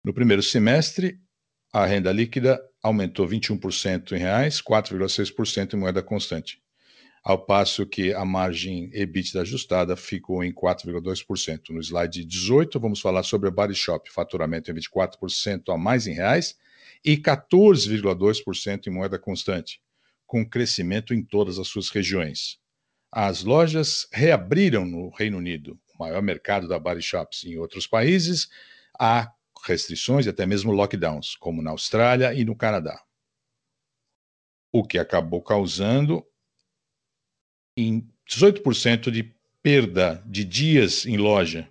No 0.03 0.13
primeiro 0.13 0.43
semestre, 0.43 1.17
a 1.71 1.85
renda 1.85 2.11
líquida 2.11 2.61
aumentou 2.83 3.25
21% 3.25 4.11
em 4.11 4.17
reais, 4.17 4.61
4,6% 4.61 5.73
em 5.73 5.77
moeda 5.77 6.03
constante, 6.03 6.61
ao 7.23 7.45
passo 7.45 7.85
que 7.85 8.13
a 8.13 8.25
margem 8.25 8.89
EBITDA 8.91 9.41
ajustada 9.41 9.95
ficou 9.95 10.43
em 10.43 10.53
4,2%. 10.53 11.69
No 11.69 11.79
slide 11.79 12.25
18, 12.25 12.77
vamos 12.81 12.99
falar 12.99 13.23
sobre 13.23 13.47
a 13.47 13.51
Body 13.51 13.73
Shop, 13.73 14.11
faturamento 14.11 14.69
em 14.69 14.73
24% 14.73 15.73
a 15.73 15.77
mais 15.77 16.05
em 16.05 16.13
reais 16.13 16.57
e 17.05 17.15
14,2% 17.15 18.87
em 18.87 18.89
moeda 18.89 19.17
constante, 19.17 19.81
com 20.27 20.45
crescimento 20.45 21.13
em 21.13 21.23
todas 21.23 21.57
as 21.57 21.69
suas 21.69 21.87
regiões. 21.89 22.57
As 23.09 23.41
lojas 23.41 24.05
reabriram 24.11 24.85
no 24.85 25.09
Reino 25.11 25.37
Unido, 25.37 25.79
o 25.95 26.03
maior 26.03 26.21
mercado 26.21 26.67
da 26.67 26.77
Body 26.77 27.01
Shops. 27.01 27.45
Em 27.45 27.57
outros 27.57 27.87
países, 27.87 28.49
há 28.99 29.31
restrições 29.63 30.25
e 30.25 30.29
até 30.29 30.45
mesmo 30.45 30.71
lockdowns, 30.71 31.35
como 31.35 31.61
na 31.61 31.71
Austrália 31.71 32.33
e 32.33 32.43
no 32.43 32.55
Canadá. 32.55 33.01
O 34.71 34.85
que 34.85 34.97
acabou 34.97 35.41
causando 35.41 36.25
em 37.77 38.07
18% 38.29 39.11
de 39.11 39.33
perda 39.61 40.23
de 40.25 40.43
dias 40.43 41.05
em 41.05 41.17
loja. 41.17 41.69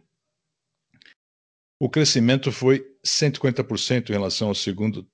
O 1.81 1.91
crescimento 1.91 2.51
foi 2.53 2.81
150% 3.05 4.11
em 4.11 4.13
relação 4.13 4.49
ao 4.49 4.55
segundo 4.55 5.09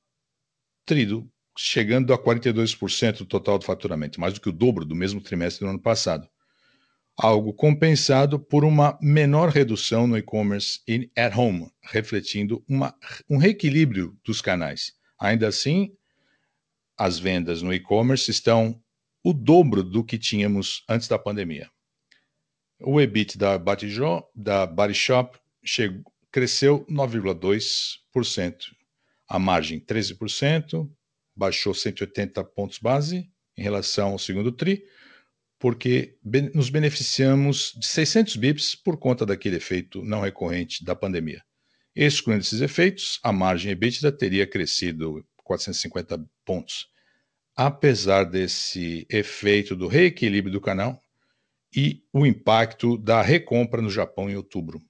trido, 0.87 1.31
chegando 1.57 2.13
a 2.13 2.23
42% 2.23 3.19
do 3.19 3.27
total 3.27 3.59
do 3.59 3.65
faturamento, 3.65 4.21
mais 4.21 4.35
do 4.35 4.41
que 4.41 4.49
o 4.49 4.53
dobro 4.53 4.85
do 4.85 4.95
mesmo 4.95 5.21
trimestre 5.21 5.65
do 5.65 5.71
ano 5.71 5.81
passado 5.81 6.29
algo 7.19 7.53
compensado 7.53 8.39
por 8.39 8.65
uma 8.65 8.97
menor 9.03 9.49
redução 9.49 10.07
no 10.07 10.17
e-commerce 10.17 10.81
e 10.87 11.11
at 11.17 11.37
home, 11.37 11.69
refletindo 11.83 12.65
uma, 12.69 12.95
um 13.29 13.37
reequilíbrio 13.39 14.17
dos 14.25 14.41
canais. 14.41 14.93
Ainda 15.19 15.49
assim, 15.49 15.93
as 16.97 17.19
vendas 17.19 17.61
no 17.61 17.75
e-commerce 17.75 18.31
estão 18.31 18.81
o 19.25 19.33
dobro 19.33 19.83
do 19.83 20.05
que 20.05 20.17
tínhamos 20.17 20.85
antes 20.89 21.09
da 21.09 21.19
pandemia. 21.19 21.69
O 22.81 23.01
EBIT 23.01 23.37
da 23.37 23.59
Batijó, 23.59 24.23
da 24.33 24.65
Body 24.65 24.95
Shop, 24.95 25.37
chegou, 25.65 26.05
cresceu 26.31 26.87
9,2%. 26.87 28.55
A 29.29 29.41
margem 29.41 29.81
13%, 29.81 30.89
baixou 31.35 31.75
180 31.75 32.45
pontos 32.45 32.79
base 32.79 33.29
em 33.57 33.63
relação 33.63 34.13
ao 34.13 34.19
segundo 34.19 34.53
TRI, 34.53 34.85
porque 35.59 36.17
nos 36.55 36.71
beneficiamos 36.71 37.73
de 37.77 37.87
600 37.87 38.37
bips 38.37 38.75
por 38.75 38.97
conta 38.97 39.27
daquele 39.27 39.57
efeito 39.57 40.05
não 40.05 40.21
recorrente 40.21 40.85
da 40.85 40.95
pandemia. 40.95 41.43
Excluindo 41.95 42.43
esses 42.43 42.61
efeitos, 42.61 43.19
a 43.25 43.33
margem 43.33 43.73
EBITDA 43.73 44.13
teria 44.13 44.47
crescido 44.47 45.27
450 45.43 46.25
pontos. 46.45 46.87
apesar 47.57 48.23
desse 48.23 49.05
efeito 49.11 49.75
do 49.75 49.89
reequilíbrio 49.89 50.53
do 50.53 50.61
canal 50.61 51.03
e 51.75 52.05
o 52.13 52.25
impacto 52.25 52.97
da 52.97 53.21
recompra 53.21 53.83
no 53.83 53.91
Japão 53.91 54.31
em 54.31 54.37
outubro. 54.37 54.81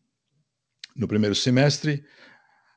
No 0.95 1.09
primeiro 1.09 1.35
semestre, 1.35 2.05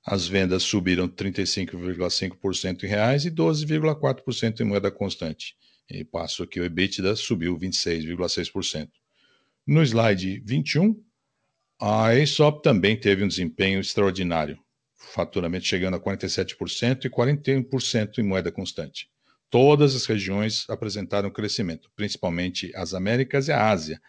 as 0.05 0.27
vendas 0.27 0.63
subiram 0.63 1.09
35,5% 1.09 2.83
em 2.83 2.87
reais 2.87 3.25
e 3.25 3.31
12,4% 3.31 4.61
em 4.61 4.63
moeda 4.63 4.89
constante. 4.89 5.57
E 5.93 6.03
passo 6.05 6.47
que 6.47 6.59
o 6.59 6.63
EBITDA 6.63 7.15
subiu 7.15 7.57
26,6%. 7.57 8.89
No 9.67 9.83
slide 9.83 10.41
21, 10.45 11.03
a 11.79 12.07
Aesop 12.07 12.63
também 12.63 12.97
teve 12.97 13.23
um 13.23 13.27
desempenho 13.27 13.79
extraordinário, 13.79 14.57
faturamento 14.95 15.65
chegando 15.65 15.95
a 15.95 15.99
47% 15.99 17.05
e 17.05 17.09
41% 17.09 18.19
em 18.19 18.23
moeda 18.23 18.51
constante. 18.51 19.09
Todas 19.49 19.95
as 19.95 20.05
regiões 20.05 20.65
apresentaram 20.69 21.29
crescimento, 21.29 21.91
principalmente 21.95 22.71
as 22.73 22.93
Américas 22.93 23.49
e 23.49 23.51
a 23.51 23.69
Ásia, 23.69 24.01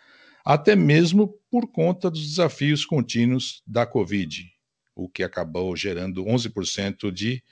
até 0.44 0.76
mesmo 0.76 1.36
por 1.50 1.66
conta 1.66 2.10
dos 2.10 2.28
desafios 2.28 2.84
contínuos 2.84 3.62
da 3.66 3.84
Covid, 3.84 4.48
o 4.94 5.08
que 5.08 5.22
acabou 5.22 5.76
gerando 5.76 6.24
11% 6.24 7.10
de 7.10 7.42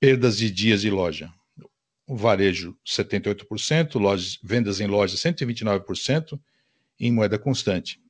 perdas 0.00 0.38
de 0.38 0.50
dias 0.50 0.80
de 0.80 0.90
loja. 0.90 1.30
Varejo, 2.08 2.78
78%, 2.86 3.98
lojas, 3.98 4.38
vendas 4.42 4.80
em 4.80 4.86
loja, 4.86 5.16
129%, 5.16 6.40
em 7.00 7.12
moeda 7.12 7.38
constante. 7.38 8.00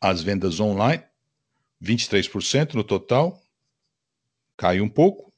As 0.00 0.22
vendas 0.22 0.60
online, 0.60 1.04
23% 1.82 2.74
no 2.74 2.82
total, 2.82 3.42
caiu 4.56 4.84
um 4.84 4.88
pouco, 4.88 5.32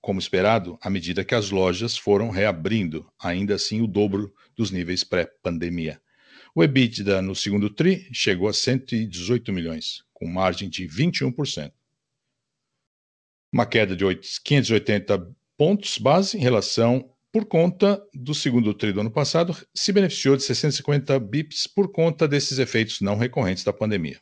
como 0.00 0.20
esperado, 0.20 0.78
à 0.82 0.90
medida 0.90 1.24
que 1.24 1.34
as 1.34 1.50
lojas 1.50 1.96
foram 1.96 2.30
reabrindo, 2.30 3.10
ainda 3.18 3.54
assim 3.54 3.80
o 3.80 3.86
dobro 3.86 4.34
dos 4.56 4.70
níveis 4.70 5.02
pré-pandemia. 5.02 6.00
O 6.54 6.62
EBITDA 6.62 7.22
no 7.22 7.34
segundo 7.34 7.70
TRI 7.70 8.08
chegou 8.12 8.48
a 8.48 8.52
118 8.52 9.52
milhões, 9.52 10.04
com 10.12 10.26
margem 10.26 10.68
de 10.68 10.86
21%. 10.86 11.72
Uma 13.52 13.64
queda 13.64 13.96
de 13.96 14.04
580 14.42 15.36
pontos 15.58 15.98
base 15.98 16.38
em 16.38 16.40
relação 16.40 17.10
por 17.32 17.44
conta 17.44 18.00
do 18.14 18.32
segundo 18.32 18.72
TRI 18.72 18.92
do 18.92 19.00
ano 19.00 19.10
passado, 19.10 19.54
se 19.74 19.92
beneficiou 19.92 20.36
de 20.36 20.44
650 20.44 21.18
bips 21.18 21.66
por 21.66 21.90
conta 21.90 22.28
desses 22.28 22.58
efeitos 22.58 23.00
não 23.00 23.16
recorrentes 23.16 23.64
da 23.64 23.72
pandemia. 23.72 24.20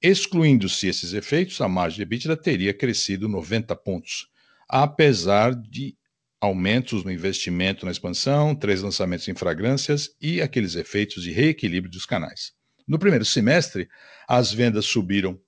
Excluindo-se 0.00 0.86
esses 0.86 1.14
efeitos, 1.14 1.60
a 1.60 1.68
margem 1.68 1.96
de 1.96 2.02
EBITDA 2.02 2.36
teria 2.36 2.74
crescido 2.74 3.28
90 3.28 3.74
pontos, 3.76 4.28
apesar 4.68 5.54
de 5.54 5.96
aumentos 6.38 7.02
no 7.02 7.10
investimento 7.10 7.86
na 7.86 7.90
expansão, 7.90 8.54
três 8.54 8.82
lançamentos 8.82 9.26
em 9.26 9.34
fragrâncias 9.34 10.10
e 10.20 10.42
aqueles 10.42 10.74
efeitos 10.74 11.22
de 11.22 11.32
reequilíbrio 11.32 11.90
dos 11.90 12.04
canais. 12.04 12.52
No 12.86 12.98
primeiro 12.98 13.24
semestre, 13.24 13.88
as 14.28 14.52
vendas 14.52 14.84
subiram 14.84 15.40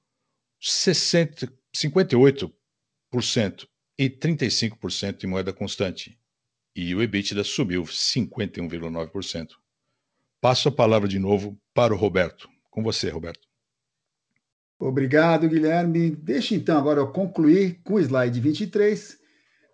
60, 0.58 1.52
58% 1.76 3.68
e 3.98 4.08
35% 4.08 5.24
em 5.24 5.26
moeda 5.26 5.52
constante, 5.52 6.16
e 6.74 6.94
o 6.94 7.02
EBITDA 7.02 7.42
subiu 7.42 7.82
51,9%. 7.82 9.48
Passo 10.40 10.68
a 10.68 10.72
palavra 10.72 11.08
de 11.08 11.18
novo 11.18 11.60
para 11.74 11.92
o 11.92 11.96
Roberto. 11.96 12.48
Com 12.70 12.82
você, 12.82 13.10
Roberto. 13.10 13.48
Obrigado, 14.78 15.48
Guilherme. 15.48 16.10
Deixe 16.10 16.54
então 16.54 16.78
agora 16.78 17.00
eu 17.00 17.10
concluir 17.10 17.80
com 17.82 17.94
o 17.94 18.00
slide 18.00 18.38
23, 18.40 19.18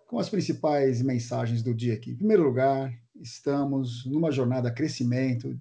com 0.07 0.17
as 0.17 0.29
principais 0.29 1.03
mensagens 1.03 1.61
do 1.61 1.75
dia 1.75 1.93
aqui. 1.93 2.11
Em 2.11 2.15
primeiro 2.15 2.41
lugar, 2.41 2.91
estamos 3.21 4.03
numa 4.07 4.31
jornada 4.31 4.69
a 4.69 4.71
crescimento 4.71 5.59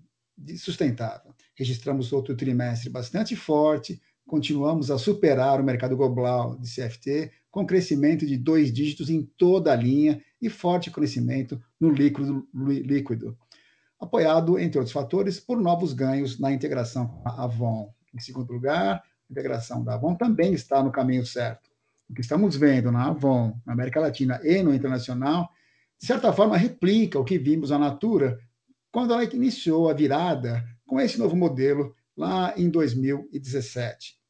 sustentável. 0.57 1.35
Registramos 1.55 2.13
outro 2.13 2.35
trimestre 2.35 2.89
bastante 2.89 3.37
forte, 3.37 4.01
continuamos 4.27 4.91
a 4.91 4.97
superar 4.97 5.61
o 5.61 5.65
mercado 5.65 5.95
global 5.97 6.59
de 6.59 6.67
CFT, 6.75 7.31
com 7.55 7.65
crescimento 7.65 8.27
de 8.27 8.37
dois 8.37 8.73
dígitos 8.73 9.09
em 9.09 9.23
toda 9.23 9.73
a 9.73 9.77
linha 9.77 10.21
e 10.43 10.51
forte 10.51 10.91
crescimento 10.91 11.63
no 11.79 11.89
líquido, 11.89 12.45
líquido, 12.53 13.39
apoiado, 14.01 14.59
entre 14.59 14.77
outros 14.77 14.93
fatores, 14.93 15.39
por 15.39 15.61
novos 15.61 15.93
ganhos 15.93 16.37
na 16.41 16.51
integração 16.51 17.07
com 17.07 17.29
a 17.29 17.45
Avon. 17.45 17.95
Em 18.13 18.19
segundo 18.19 18.53
lugar, 18.53 18.97
a 18.97 19.03
integração 19.31 19.85
da 19.85 19.95
Avon 19.95 20.17
também 20.17 20.53
está 20.53 20.83
no 20.83 20.91
caminho 20.91 21.25
certo. 21.25 21.71
O 22.11 22.15
que 22.15 22.23
estamos 22.23 22.57
vendo 22.57 22.91
na 22.91 23.07
Avon, 23.07 23.57
na 23.65 23.73
América 23.73 24.01
Latina 24.01 24.41
e 24.43 24.61
no 24.61 24.75
internacional, 24.75 25.49
de 25.97 26.09
certa 26.09 26.33
forma 26.33 26.57
replica 26.57 27.21
o 27.21 27.25
que 27.25 27.39
vimos 27.39 27.71
na 27.71 27.79
Natura 27.79 28.37
quando 28.91 29.15
ela 29.15 29.23
iniciou 29.23 29.89
a 29.89 29.95
virada 29.95 30.65
com 30.85 31.01
esse 31.01 31.21
novo 31.21 31.37
modelo 31.37 31.95
lá 32.17 32.53
em 32.57 32.69
2017 32.69 34.24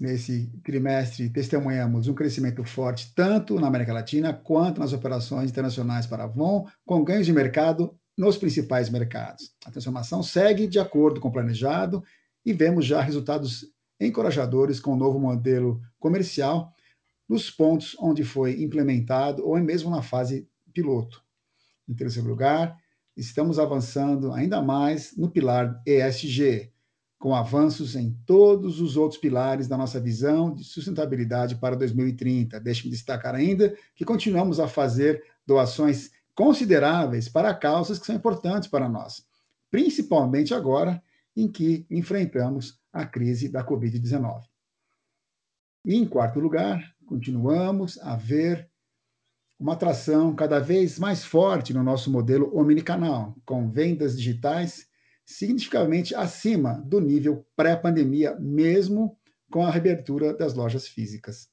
nesse 0.00 0.50
trimestre 0.62 1.28
testemunhamos 1.30 2.08
um 2.08 2.14
crescimento 2.14 2.64
forte 2.64 3.12
tanto 3.14 3.58
na 3.58 3.66
América 3.66 3.92
Latina 3.92 4.32
quanto 4.32 4.80
nas 4.80 4.92
operações 4.92 5.50
internacionais 5.50 6.06
para 6.06 6.24
a 6.24 6.26
Avon, 6.26 6.66
com 6.84 7.04
ganhos 7.04 7.26
de 7.26 7.32
mercado 7.32 7.98
nos 8.16 8.36
principais 8.36 8.90
mercados. 8.90 9.52
A 9.64 9.70
transformação 9.70 10.22
segue 10.22 10.66
de 10.66 10.78
acordo 10.78 11.20
com 11.20 11.28
o 11.28 11.32
planejado 11.32 12.02
e 12.44 12.52
vemos 12.52 12.86
já 12.86 13.00
resultados 13.00 13.66
encorajadores 14.00 14.80
com 14.80 14.92
o 14.92 14.96
novo 14.96 15.18
modelo 15.18 15.80
comercial 15.98 16.72
nos 17.28 17.50
pontos 17.50 17.96
onde 18.00 18.24
foi 18.24 18.62
implementado 18.62 19.46
ou 19.46 19.58
mesmo 19.58 19.90
na 19.90 20.02
fase 20.02 20.48
piloto. 20.72 21.22
Em 21.88 21.94
terceiro 21.94 22.28
lugar, 22.28 22.76
estamos 23.16 23.58
avançando 23.58 24.32
ainda 24.32 24.62
mais 24.62 25.16
no 25.16 25.30
pilar 25.30 25.80
ESG, 25.86 26.72
com 27.18 27.34
avanços 27.34 27.96
em 27.96 28.16
todos 28.24 28.80
os 28.80 28.96
outros 28.96 29.20
pilares 29.20 29.66
da 29.66 29.76
nossa 29.76 30.00
visão 30.00 30.54
de 30.54 30.62
sustentabilidade 30.62 31.56
para 31.56 31.76
2030. 31.76 32.60
Deixe-me 32.60 32.92
destacar 32.92 33.34
ainda 33.34 33.76
que 33.94 34.04
continuamos 34.04 34.60
a 34.60 34.68
fazer 34.68 35.24
doações 35.44 36.12
consideráveis 36.34 37.28
para 37.28 37.52
causas 37.52 37.98
que 37.98 38.06
são 38.06 38.14
importantes 38.14 38.68
para 38.68 38.88
nós, 38.88 39.26
principalmente 39.70 40.54
agora 40.54 41.02
em 41.36 41.48
que 41.50 41.84
enfrentamos 41.90 42.78
a 42.92 43.04
crise 43.04 43.48
da 43.48 43.64
Covid-19. 43.64 44.42
E, 45.84 45.96
em 45.96 46.06
quarto 46.06 46.38
lugar, 46.38 46.94
continuamos 47.06 47.98
a 47.98 48.14
ver 48.14 48.70
uma 49.58 49.72
atração 49.72 50.34
cada 50.34 50.60
vez 50.60 50.98
mais 50.98 51.24
forte 51.24 51.74
no 51.74 51.82
nosso 51.82 52.10
modelo 52.10 52.56
omnicanal, 52.56 53.36
com 53.44 53.68
vendas 53.68 54.16
digitais 54.16 54.87
significativamente 55.28 56.14
acima 56.14 56.82
do 56.86 56.98
nível 56.98 57.46
pré-pandemia, 57.54 58.34
mesmo 58.40 59.18
com 59.50 59.64
a 59.64 59.70
reabertura 59.70 60.32
das 60.32 60.54
lojas 60.54 60.88
físicas. 60.88 61.50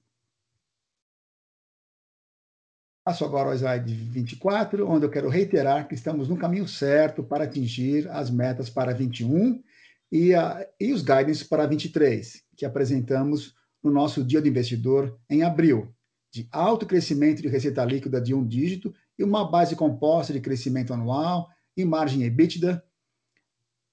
Passo 3.04 3.26
agora 3.26 3.50
ao 3.50 3.56
slide 3.56 3.94
24, 3.94 4.90
onde 4.90 5.06
eu 5.06 5.10
quero 5.10 5.28
reiterar 5.28 5.90
que 5.90 5.94
estamos 5.94 6.30
no 6.30 6.38
caminho 6.38 6.66
certo 6.68 7.22
para 7.22 7.44
atingir 7.44 8.10
as 8.10 8.32
metas 8.32 8.70
para 8.70 8.94
21 8.94 9.62
e, 10.10 10.34
a, 10.34 10.66
e 10.80 10.94
os 10.94 11.02
guidance 11.02 11.44
para 11.44 11.68
23, 11.68 12.44
que 12.56 12.66
apresentamos 12.66 13.54
no 13.84 13.92
nosso 13.92 14.24
Dia 14.24 14.42
do 14.42 14.48
Investidor 14.48 15.20
em 15.30 15.44
abril, 15.44 15.94
de 16.32 16.48
alto 16.50 16.86
crescimento 16.86 17.42
de 17.42 17.50
receita 17.50 17.84
líquida 17.84 18.22
de 18.22 18.34
um 18.34 18.48
dígito 18.48 18.96
e 19.20 19.24
uma 19.24 19.50
base 19.52 19.76
composta 19.76 20.32
de 20.32 20.40
crescimento 20.40 20.94
anual 20.94 21.50
e 21.76 21.84
margem 21.84 22.24
EBITDA 22.24 22.82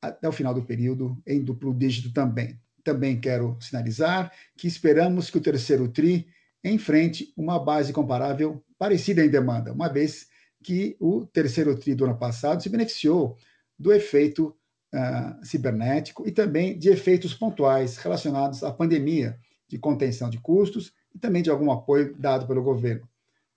até 0.03 0.29
o 0.29 0.33
final 0.33 0.53
do 0.53 0.65
período 0.65 1.17
em 1.25 1.41
duplo 1.41 1.73
dígito 1.73 2.13
também. 2.13 2.61
Também 2.83 3.21
quero 3.21 3.57
sinalizar 3.61 4.33
que 4.57 4.67
esperamos 4.67 5.31
que 5.31 5.39
o 5.39 5.41
terceiro 5.41 5.89
TRI 5.89 6.27
enfrente 6.65 7.33
uma 7.37 7.59
base 7.59 7.93
comparável 7.93 8.63
parecida 8.77 9.25
em 9.25 9.31
demanda, 9.31 9.73
uma 9.73 9.89
vez 9.89 10.27
que 10.63 10.97
o 11.01 11.25
terceiro 11.27 11.77
TRI 11.77 11.95
do 11.95 12.05
ano 12.05 12.19
passado 12.19 12.63
se 12.63 12.69
beneficiou 12.69 13.37
do 13.79 13.93
efeito 13.93 14.57
uh, 14.93 15.45
cibernético 15.45 16.27
e 16.27 16.33
também 16.33 16.79
de 16.79 16.89
efeitos 16.89 17.35
pontuais 17.35 17.97
relacionados 17.97 18.63
à 18.63 18.73
pandemia, 18.73 19.39
de 19.69 19.79
contenção 19.79 20.29
de 20.29 20.39
custos 20.39 20.93
e 21.15 21.19
também 21.19 21.43
de 21.43 21.51
algum 21.51 21.71
apoio 21.71 22.15
dado 22.19 22.47
pelo 22.47 22.63
governo, 22.63 23.09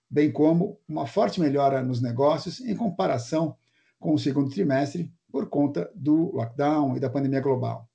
bem 0.08 0.30
como 0.30 0.80
uma 0.88 1.06
forte 1.06 1.40
melhora 1.40 1.82
nos 1.82 2.00
negócios 2.00 2.60
em 2.60 2.74
comparação 2.74 3.56
com 3.98 4.14
o 4.14 4.18
segundo 4.18 4.50
trimestre, 4.50 5.10
por 5.36 5.50
conta 5.50 5.92
do 5.94 6.34
lockdown 6.34 6.96
e 6.96 7.00
da 7.00 7.10
pandemia 7.10 7.42
global. 7.42 7.86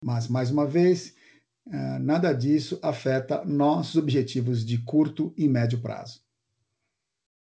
Mas, 0.00 0.28
mais 0.28 0.48
uma 0.48 0.64
vez, 0.64 1.12
eh, 1.68 1.98
nada 1.98 2.32
disso 2.32 2.78
afeta 2.80 3.44
nossos 3.44 3.96
objetivos 3.96 4.64
de 4.64 4.78
curto 4.78 5.34
e 5.36 5.48
médio 5.48 5.82
prazo. 5.82 6.20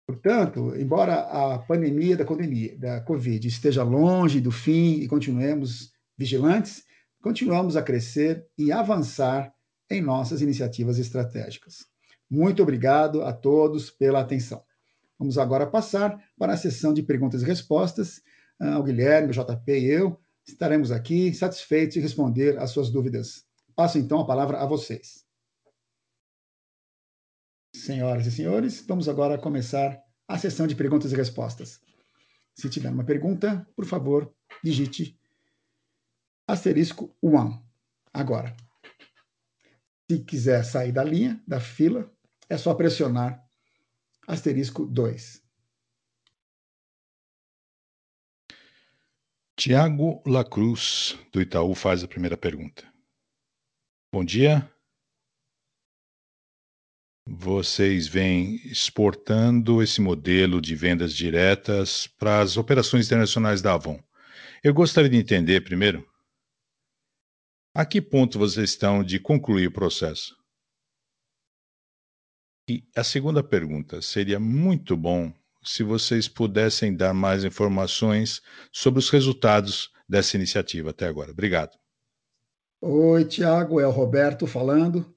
Portanto, 0.08 0.76
embora 0.76 1.20
a 1.20 1.60
pandemia 1.60 2.18
da, 2.18 2.26
pandemia, 2.26 2.76
da 2.76 3.02
Covid 3.02 3.48
esteja 3.48 3.84
longe 3.84 4.42
do 4.42 4.52
fim 4.52 4.94
e 4.94 5.08
continuemos 5.08 5.94
vigilantes, 6.18 6.84
continuamos 7.22 7.78
a 7.78 7.84
crescer 7.84 8.48
e 8.58 8.72
avançar 8.72 9.54
em 9.92 10.02
nossas 10.02 10.42
iniciativas 10.42 10.98
estratégicas. 10.98 11.86
Muito 12.28 12.64
obrigado 12.64 13.22
a 13.22 13.32
todos 13.32 13.92
pela 13.92 14.22
atenção. 14.22 14.64
Vamos 15.22 15.38
agora 15.38 15.68
passar 15.68 16.20
para 16.36 16.54
a 16.54 16.58
sessão 16.58 16.92
de 16.92 17.04
perguntas 17.04 17.44
e 17.44 17.46
respostas. 17.46 18.24
Ah, 18.60 18.80
o 18.80 18.84
Guilherme, 18.84 19.30
o 19.30 19.32
JP 19.32 19.72
e 19.72 19.86
eu 19.86 20.20
estaremos 20.48 20.92
aqui 20.92 21.32
satisfeitos 21.32 21.94
de 21.94 22.00
responder 22.00 22.58
às 22.58 22.72
suas 22.72 22.90
dúvidas. 22.90 23.46
Passo 23.76 24.00
então 24.00 24.20
a 24.20 24.26
palavra 24.26 24.58
a 24.58 24.66
vocês. 24.66 25.24
Senhoras 27.76 28.26
e 28.26 28.32
senhores, 28.32 28.84
vamos 28.88 29.08
agora 29.08 29.38
começar 29.38 29.96
a 30.28 30.40
sessão 30.40 30.66
de 30.66 30.74
perguntas 30.74 31.12
e 31.12 31.16
respostas. 31.16 31.80
Se 32.56 32.68
tiver 32.68 32.90
uma 32.90 33.06
pergunta, 33.06 33.64
por 33.76 33.86
favor, 33.86 34.34
digite 34.64 35.20
asterisco 36.48 37.16
1. 37.22 37.62
Agora, 38.12 38.58
se 40.10 40.18
quiser 40.24 40.66
sair 40.66 40.92
da 40.92 41.04
linha, 41.04 41.40
da 41.48 41.60
fila, 41.60 42.12
é 42.50 42.58
só 42.58 42.74
pressionar 42.74 43.51
asterisco 44.32 44.86
2. 44.86 45.44
Tiago 49.58 50.24
Lacruz, 50.26 51.18
do 51.34 51.42
Itaú, 51.42 51.76
faz 51.76 52.02
a 52.02 52.08
primeira 52.08 52.38
pergunta. 52.38 52.90
Bom 54.12 54.24
dia. 54.24 54.72
Vocês 57.28 58.08
vêm 58.08 58.56
exportando 58.66 59.84
esse 59.84 60.00
modelo 60.00 60.62
de 60.62 60.76
vendas 60.76 61.14
diretas 61.14 62.08
para 62.08 62.40
as 62.40 62.56
operações 62.56 63.08
internacionais 63.08 63.62
da 63.62 63.74
Avon. 63.74 64.02
Eu 64.64 64.74
gostaria 64.74 65.10
de 65.10 65.18
entender, 65.18 65.62
primeiro, 65.62 66.10
a 67.76 67.86
que 67.86 68.02
ponto 68.02 68.40
vocês 68.40 68.70
estão 68.70 69.04
de 69.04 69.20
concluir 69.20 69.68
o 69.68 69.74
processo? 69.74 70.41
E 72.72 72.86
a 72.96 73.04
segunda 73.04 73.44
pergunta: 73.44 74.02
seria 74.02 74.40
muito 74.40 74.96
bom 74.96 75.34
se 75.62 75.84
vocês 75.84 76.30
pudessem 76.30 76.96
dar 76.96 77.14
mais 77.14 77.44
informações 77.44 78.42
sobre 78.72 78.98
os 78.98 79.10
resultados 79.10 79.92
dessa 80.08 80.38
iniciativa 80.38 80.92
até 80.92 81.06
agora. 81.06 81.32
Obrigado. 81.32 81.78
Oi, 82.80 83.26
Tiago, 83.26 83.82
é 83.82 83.86
o 83.86 83.92
Roberto 83.92 84.48
falando. 84.48 85.14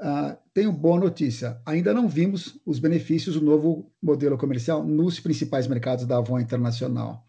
Ah, 0.00 0.36
tenho 0.52 0.72
boa 0.72 0.98
notícia. 0.98 1.62
Ainda 1.64 1.94
não 1.94 2.08
vimos 2.08 2.58
os 2.66 2.80
benefícios 2.80 3.36
do 3.36 3.46
novo 3.46 3.88
modelo 4.02 4.36
comercial 4.36 4.84
nos 4.84 5.20
principais 5.20 5.68
mercados 5.68 6.04
da 6.04 6.16
Avon 6.16 6.40
Internacional. 6.40 7.24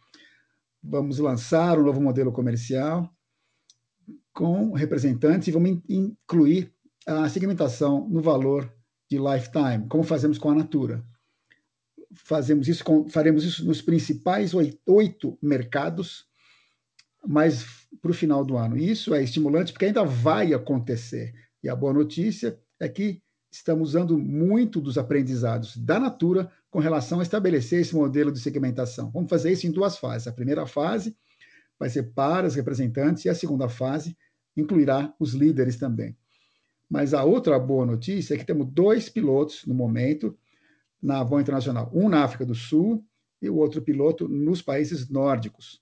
Vamos 0.82 1.20
lançar 1.20 1.78
um 1.78 1.84
novo 1.84 2.02
modelo 2.02 2.32
comercial 2.32 3.08
com 4.34 4.74
representantes 4.74 5.48
e 5.48 5.52
vamos 5.52 5.80
incluir 5.88 6.74
a 7.06 7.30
segmentação 7.30 8.10
no 8.10 8.20
valor 8.20 8.76
de 9.10 9.18
lifetime, 9.18 9.88
como 9.88 10.04
fazemos 10.04 10.38
com 10.38 10.50
a 10.50 10.56
Natura. 10.56 11.04
Fazemos 12.14 12.68
isso 12.68 12.84
com, 12.84 13.10
faremos 13.10 13.44
isso 13.44 13.66
nos 13.66 13.82
principais 13.82 14.54
oito 14.86 15.38
mercados, 15.42 16.26
mas 17.26 17.66
para 18.02 18.12
o 18.12 18.14
final 18.14 18.44
do 18.44 18.58
ano. 18.58 18.78
Isso 18.78 19.14
é 19.14 19.24
estimulante 19.24 19.72
porque 19.72 19.86
ainda 19.86 20.04
vai 20.04 20.54
acontecer. 20.54 21.34
E 21.64 21.70
a 21.70 21.76
boa 21.76 21.94
notícia 21.94 22.60
é 22.80 22.88
que 22.88 23.22
estamos 23.52 23.90
usando 23.90 24.18
muito 24.18 24.80
dos 24.80 24.98
aprendizados 24.98 25.76
da 25.78 26.00
Natura 26.00 26.52
com 26.70 26.80
relação 26.80 27.20
a 27.20 27.24
estabelecer 27.24 27.82
esse 27.82 27.96
modelo 27.96 28.32
de 28.32 28.40
segmentação. 28.40 29.10
Vamos 29.12 29.30
fazer 29.30 29.52
isso 29.52 29.68
em 29.68 29.72
duas 29.72 29.98
fases. 29.98 30.28
A 30.28 30.32
primeira 30.32 30.66
fase 30.66 31.16
vai 31.80 31.90
ser 31.90 32.04
para 32.14 32.48
os 32.48 32.56
representantes 32.56 33.26
e 33.26 33.30
a 33.30 33.36
segunda 33.36 33.70
fase 33.70 34.18
incluirá 34.56 35.14
os 35.20 35.34
líderes 35.34 35.78
também. 35.78 36.16
Mas 36.90 37.14
a 37.14 37.24
outra 37.24 37.60
boa 37.60 37.86
notícia 37.86 38.34
é 38.34 38.38
que 38.38 38.46
temos 38.46 38.68
dois 38.72 39.10
pilotos 39.10 39.66
no 39.66 39.74
momento 39.74 40.38
na 41.02 41.20
Avon 41.20 41.40
Internacional, 41.40 41.92
um 41.94 42.10
na 42.10 42.24
África 42.24 42.46
do 42.46 42.56
Sul 42.56 43.06
e 43.42 43.50
o 43.50 43.56
outro 43.56 43.82
piloto 43.82 44.28
nos 44.28 44.62
países 44.62 45.10
nórdicos. 45.10 45.82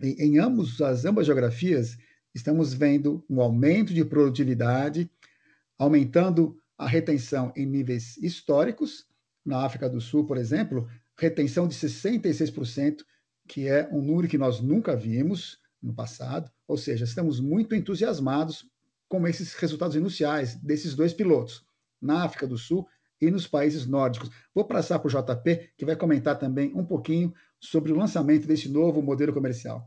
Em, 0.00 0.38
ambos 0.38 0.80
as 0.80 1.04
ambas 1.04 1.26
geografias 1.26 1.96
estamos 2.34 2.72
vendo 2.72 3.24
um 3.28 3.40
aumento 3.40 3.92
de 3.92 4.04
produtividade, 4.04 5.10
aumentando 5.78 6.56
a 6.78 6.86
retenção 6.86 7.52
em 7.56 7.66
níveis 7.66 8.16
históricos. 8.18 9.06
Na 9.44 9.64
África 9.64 9.88
do 9.88 10.00
Sul, 10.00 10.26
por 10.26 10.36
exemplo, 10.36 10.86
retenção 11.18 11.66
de 11.66 11.74
66%, 11.74 13.04
que 13.48 13.66
é 13.66 13.88
um 13.90 14.00
número 14.00 14.28
que 14.28 14.38
nós 14.38 14.60
nunca 14.60 14.94
vimos 14.94 15.58
no 15.82 15.92
passado. 15.94 16.50
Ou 16.68 16.76
seja, 16.76 17.04
estamos 17.04 17.40
muito 17.40 17.74
entusiasmados 17.74 18.70
com 19.10 19.26
esses 19.26 19.52
resultados 19.54 19.96
iniciais 19.96 20.54
desses 20.54 20.94
dois 20.94 21.12
pilotos, 21.12 21.66
na 22.00 22.24
África 22.24 22.46
do 22.46 22.56
Sul 22.56 22.86
e 23.20 23.30
nos 23.30 23.46
países 23.46 23.84
nórdicos. 23.84 24.30
Vou 24.54 24.64
passar 24.64 25.00
para 25.00 25.08
o 25.08 25.10
JP, 25.10 25.72
que 25.76 25.84
vai 25.84 25.96
comentar 25.96 26.38
também 26.38 26.72
um 26.74 26.84
pouquinho 26.84 27.34
sobre 27.58 27.92
o 27.92 27.96
lançamento 27.96 28.46
desse 28.46 28.68
novo 28.68 29.02
modelo 29.02 29.34
comercial. 29.34 29.84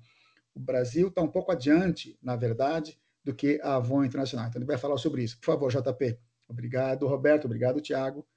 O 0.53 0.59
Brasil 0.59 1.07
está 1.07 1.21
um 1.21 1.27
pouco 1.27 1.51
adiante, 1.51 2.15
na 2.21 2.35
verdade, 2.35 2.99
do 3.23 3.33
que 3.33 3.59
a 3.63 3.77
Avon 3.77 4.03
Internacional. 4.03 4.49
Então, 4.49 4.59
ele 4.59 4.67
vai 4.67 4.77
falar 4.77 4.97
sobre 4.97 5.23
isso. 5.23 5.39
Por 5.39 5.45
favor, 5.45 5.71
JP. 5.71 6.19
Obrigado, 6.47 7.07
Roberto. 7.07 7.45
Obrigado, 7.45 7.81
Tiago. 7.81 8.27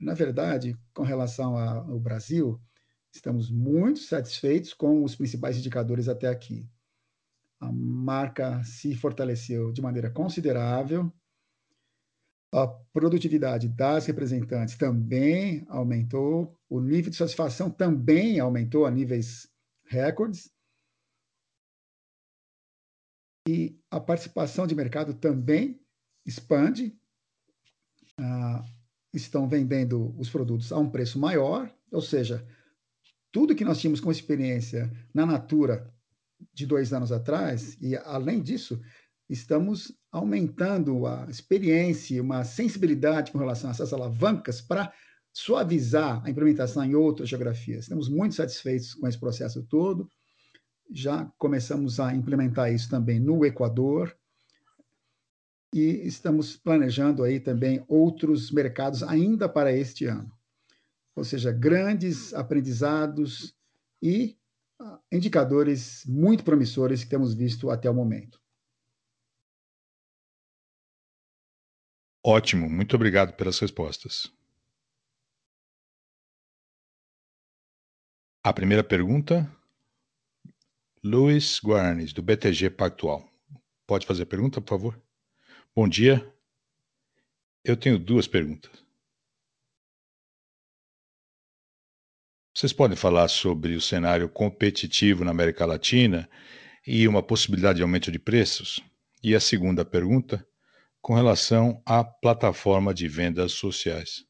Na 0.00 0.14
verdade, 0.14 0.76
com 0.92 1.02
relação 1.02 1.56
ao 1.56 2.00
Brasil, 2.00 2.58
Estamos 3.14 3.48
muito 3.48 4.00
satisfeitos 4.00 4.74
com 4.74 5.04
os 5.04 5.14
principais 5.14 5.56
indicadores 5.56 6.08
até 6.08 6.26
aqui. 6.26 6.68
A 7.60 7.72
marca 7.72 8.62
se 8.64 8.94
fortaleceu 8.94 9.72
de 9.72 9.80
maneira 9.80 10.10
considerável. 10.10 11.12
A 12.52 12.66
produtividade 12.66 13.68
das 13.68 14.06
representantes 14.06 14.76
também 14.76 15.64
aumentou. 15.68 16.58
O 16.68 16.80
nível 16.80 17.10
de 17.10 17.16
satisfação 17.16 17.70
também 17.70 18.38
aumentou 18.38 18.86
a 18.86 18.90
níveis 18.90 19.50
recordes. 19.86 20.52
E 23.48 23.78
a 23.90 24.00
participação 24.00 24.66
de 24.66 24.74
mercado 24.74 25.14
também 25.14 25.80
expande. 26.24 26.96
Ah, 28.18 28.64
estão 29.12 29.48
vendendo 29.48 30.14
os 30.18 30.28
produtos 30.28 30.72
a 30.72 30.78
um 30.78 30.90
preço 30.90 31.18
maior, 31.18 31.72
ou 31.90 32.00
seja, 32.00 32.46
tudo 33.30 33.54
que 33.54 33.64
nós 33.64 33.80
tínhamos 33.80 34.00
como 34.00 34.12
experiência 34.12 34.90
na 35.12 35.24
Natura 35.24 35.93
de 36.52 36.66
dois 36.66 36.92
anos 36.92 37.12
atrás, 37.12 37.76
e 37.80 37.96
além 37.96 38.42
disso, 38.42 38.80
estamos 39.28 39.92
aumentando 40.12 41.06
a 41.06 41.26
experiência, 41.28 42.22
uma 42.22 42.44
sensibilidade 42.44 43.32
com 43.32 43.38
relação 43.38 43.70
a 43.70 43.72
essas 43.72 43.92
alavancas 43.92 44.60
para 44.60 44.92
suavizar 45.32 46.22
a 46.24 46.30
implementação 46.30 46.84
em 46.84 46.94
outras 46.94 47.28
geografias. 47.28 47.84
Estamos 47.84 48.08
muito 48.08 48.34
satisfeitos 48.34 48.94
com 48.94 49.08
esse 49.08 49.18
processo 49.18 49.62
todo. 49.64 50.08
Já 50.92 51.24
começamos 51.38 51.98
a 51.98 52.14
implementar 52.14 52.72
isso 52.72 52.88
também 52.88 53.18
no 53.18 53.44
Equador 53.44 54.16
e 55.74 56.06
estamos 56.06 56.56
planejando 56.56 57.24
aí 57.24 57.40
também 57.40 57.84
outros 57.88 58.52
mercados 58.52 59.02
ainda 59.02 59.48
para 59.48 59.72
este 59.72 60.04
ano 60.06 60.30
ou 61.14 61.24
seja, 61.24 61.52
grandes 61.52 62.34
aprendizados 62.34 63.54
e 64.02 64.36
indicadores 65.10 66.04
muito 66.06 66.44
promissores 66.44 67.04
que 67.04 67.10
temos 67.10 67.34
visto 67.34 67.70
até 67.70 67.88
o 67.88 67.94
momento. 67.94 68.40
Ótimo, 72.26 72.70
muito 72.70 72.96
obrigado 72.96 73.36
pelas 73.36 73.58
respostas. 73.58 74.32
A 78.42 78.52
primeira 78.52 78.84
pergunta, 78.84 79.50
Luiz 81.02 81.60
Guarnes, 81.60 82.12
do 82.12 82.22
BTG 82.22 82.70
Pactual. 82.70 83.26
Pode 83.86 84.06
fazer 84.06 84.22
a 84.22 84.26
pergunta, 84.26 84.60
por 84.60 84.68
favor? 84.68 85.02
Bom 85.74 85.88
dia. 85.88 86.30
Eu 87.62 87.76
tenho 87.76 87.98
duas 87.98 88.26
perguntas. 88.26 88.83
Vocês 92.56 92.72
podem 92.72 92.96
falar 92.96 93.26
sobre 93.26 93.74
o 93.74 93.80
cenário 93.80 94.28
competitivo 94.28 95.24
na 95.24 95.32
América 95.32 95.66
Latina 95.66 96.30
e 96.86 97.08
uma 97.08 97.20
possibilidade 97.20 97.78
de 97.78 97.82
aumento 97.82 98.12
de 98.12 98.18
preços? 98.18 98.80
E 99.20 99.34
a 99.34 99.40
segunda 99.40 99.84
pergunta, 99.84 100.46
com 101.02 101.14
relação 101.14 101.82
à 101.84 102.04
plataforma 102.04 102.94
de 102.94 103.08
vendas 103.08 103.50
sociais. 103.50 104.24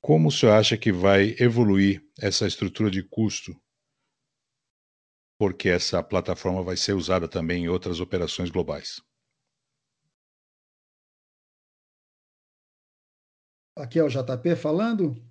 Como 0.00 0.28
o 0.28 0.30
senhor 0.30 0.52
acha 0.52 0.76
que 0.76 0.92
vai 0.92 1.34
evoluir 1.40 2.00
essa 2.20 2.46
estrutura 2.46 2.88
de 2.88 3.02
custo? 3.02 3.52
Porque 5.36 5.68
essa 5.68 6.00
plataforma 6.04 6.62
vai 6.62 6.76
ser 6.76 6.92
usada 6.92 7.26
também 7.26 7.64
em 7.64 7.68
outras 7.68 7.98
operações 7.98 8.48
globais. 8.48 9.02
Aqui 13.76 13.98
é 13.98 14.04
o 14.04 14.08
JP 14.08 14.54
falando 14.54 15.27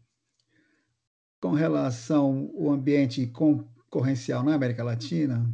com 1.40 1.52
relação 1.52 2.52
ao 2.58 2.72
ambiente 2.72 3.26
concorrencial 3.28 4.44
na 4.44 4.54
América 4.54 4.84
Latina, 4.84 5.48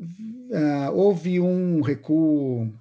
uh, 0.00 0.92
houve 0.92 1.40
um 1.40 1.80
recuo 1.80 2.72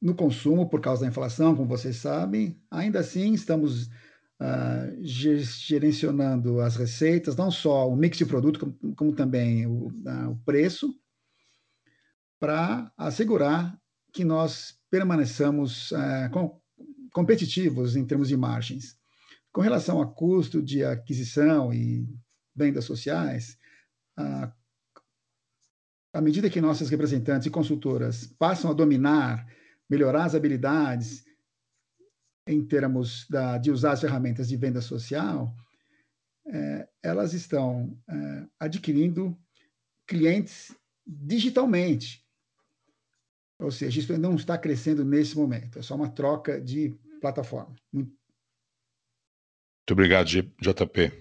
no 0.00 0.14
consumo 0.14 0.68
por 0.68 0.80
causa 0.80 1.02
da 1.02 1.08
inflação, 1.08 1.56
como 1.56 1.68
vocês 1.68 1.96
sabem. 1.96 2.60
Ainda 2.70 3.00
assim, 3.00 3.32
estamos 3.32 3.86
uh, 3.86 4.96
gerenciando 5.00 6.60
as 6.60 6.76
receitas, 6.76 7.36
não 7.36 7.50
só 7.50 7.88
o 7.88 7.96
mix 7.96 8.18
de 8.18 8.26
produto, 8.26 8.60
como, 8.60 8.94
como 8.94 9.12
também 9.14 9.66
o, 9.66 9.88
uh, 9.88 10.30
o 10.30 10.36
preço, 10.44 10.94
para 12.38 12.92
assegurar 12.96 13.78
que 14.12 14.24
nós 14.24 14.78
permaneçamos 14.90 15.90
uh, 15.92 16.30
com, 16.32 16.60
competitivos 17.12 17.96
em 17.96 18.04
termos 18.04 18.28
de 18.28 18.36
margens. 18.36 18.96
Com 19.56 19.62
relação 19.62 20.02
a 20.02 20.06
custo 20.06 20.62
de 20.62 20.84
aquisição 20.84 21.72
e 21.72 22.06
vendas 22.54 22.84
sociais, 22.84 23.58
à 26.12 26.20
medida 26.20 26.50
que 26.50 26.60
nossas 26.60 26.90
representantes 26.90 27.46
e 27.46 27.50
consultoras 27.50 28.26
passam 28.38 28.70
a 28.70 28.74
dominar, 28.74 29.50
melhorar 29.88 30.26
as 30.26 30.34
habilidades 30.34 31.24
em 32.46 32.66
termos 32.66 33.26
da, 33.30 33.56
de 33.56 33.70
usar 33.70 33.92
as 33.92 34.02
ferramentas 34.02 34.46
de 34.46 34.58
venda 34.58 34.82
social, 34.82 35.56
é, 36.48 36.86
elas 37.02 37.32
estão 37.32 37.98
é, 38.06 38.46
adquirindo 38.60 39.34
clientes 40.06 40.76
digitalmente. 41.06 42.22
Ou 43.58 43.70
seja, 43.70 44.00
isso 44.00 44.18
não 44.18 44.34
está 44.34 44.58
crescendo 44.58 45.02
nesse 45.02 45.34
momento, 45.34 45.78
é 45.78 45.82
só 45.82 45.94
uma 45.94 46.10
troca 46.10 46.60
de 46.60 46.94
plataforma. 47.22 47.74
Muito 47.90 48.15
obrigado, 49.92 50.26
JP. 50.26 51.12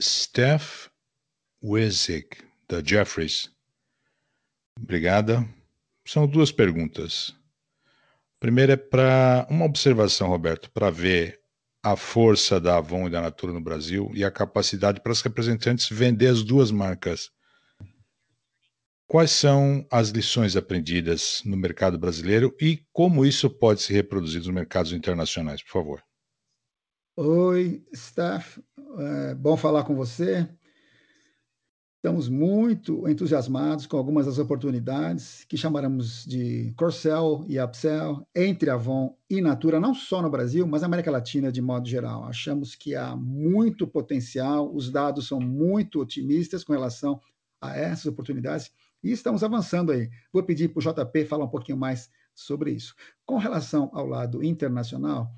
Steph 0.00 0.88
Wizig, 1.62 2.28
da 2.68 2.82
Jeffries. 2.82 3.50
Obrigada. 4.80 5.44
São 6.06 6.26
duas 6.26 6.52
perguntas. 6.52 7.34
Primeira 8.38 8.74
é 8.74 8.76
para 8.76 9.46
uma 9.50 9.64
observação, 9.64 10.28
Roberto, 10.28 10.70
para 10.70 10.90
ver 10.90 11.40
a 11.82 11.96
força 11.96 12.60
da 12.60 12.76
Avon 12.76 13.08
e 13.08 13.10
da 13.10 13.20
Natura 13.20 13.52
no 13.52 13.60
Brasil 13.60 14.10
e 14.14 14.24
a 14.24 14.30
capacidade 14.30 15.00
para 15.00 15.10
as 15.10 15.20
representantes 15.20 15.88
vender 15.88 16.28
as 16.28 16.44
duas 16.44 16.70
marcas. 16.70 17.30
Quais 19.10 19.30
são 19.30 19.86
as 19.90 20.10
lições 20.10 20.54
aprendidas 20.54 21.40
no 21.42 21.56
mercado 21.56 21.98
brasileiro 21.98 22.54
e 22.60 22.84
como 22.92 23.24
isso 23.24 23.48
pode 23.48 23.80
se 23.80 23.90
reproduzir 23.90 24.38
nos 24.40 24.48
mercados 24.48 24.92
internacionais, 24.92 25.62
por 25.62 25.72
favor? 25.72 26.02
Oi, 27.16 27.82
Steph. 27.96 28.58
É 28.98 29.34
bom 29.34 29.56
falar 29.56 29.84
com 29.84 29.96
você. 29.96 30.46
Estamos 31.96 32.28
muito 32.28 33.08
entusiasmados 33.08 33.86
com 33.86 33.96
algumas 33.96 34.26
das 34.26 34.38
oportunidades 34.38 35.42
que 35.48 35.56
chamaremos 35.56 36.26
de 36.26 36.74
cross-sell 36.76 37.46
e 37.48 37.58
upsell 37.58 38.28
entre 38.36 38.68
Avon 38.68 39.16
e 39.30 39.40
Natura, 39.40 39.80
não 39.80 39.94
só 39.94 40.20
no 40.20 40.28
Brasil, 40.28 40.66
mas 40.66 40.82
na 40.82 40.86
América 40.86 41.10
Latina 41.10 41.50
de 41.50 41.62
modo 41.62 41.88
geral. 41.88 42.24
Achamos 42.24 42.74
que 42.74 42.94
há 42.94 43.16
muito 43.16 43.86
potencial, 43.86 44.70
os 44.70 44.90
dados 44.90 45.26
são 45.26 45.40
muito 45.40 45.98
otimistas 45.98 46.62
com 46.62 46.74
relação 46.74 47.18
a 47.58 47.74
essas 47.74 48.04
oportunidades 48.04 48.70
e 49.02 49.12
estamos 49.12 49.42
avançando 49.44 49.92
aí. 49.92 50.10
Vou 50.32 50.42
pedir 50.42 50.68
para 50.68 50.78
o 50.78 50.82
JP 50.82 51.24
falar 51.26 51.44
um 51.44 51.50
pouquinho 51.50 51.78
mais 51.78 52.10
sobre 52.34 52.72
isso. 52.72 52.94
Com 53.24 53.36
relação 53.36 53.90
ao 53.92 54.06
lado 54.06 54.42
internacional, 54.42 55.30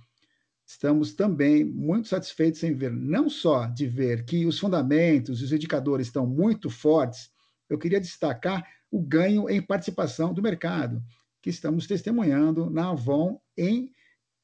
estamos 0.67 1.15
também 1.15 1.65
muito 1.65 2.09
satisfeitos 2.09 2.63
em 2.63 2.75
ver, 2.75 2.93
não 2.93 3.29
só 3.29 3.67
de 3.67 3.87
ver 3.87 4.25
que 4.25 4.47
os 4.47 4.59
fundamentos, 4.59 5.43
os 5.43 5.53
indicadores 5.53 6.07
estão 6.07 6.27
muito 6.27 6.71
fortes, 6.71 7.31
eu 7.69 7.79
queria 7.79 8.01
destacar 8.01 8.67
o 8.91 9.01
ganho 9.01 9.49
em 9.49 9.63
participação 9.63 10.35
do 10.35 10.43
mercado, 10.43 11.03
que 11.41 11.51
estamos 11.51 11.87
testemunhando 11.87 12.69
na 12.69 12.91
Avon 12.91 13.41
em 13.57 13.93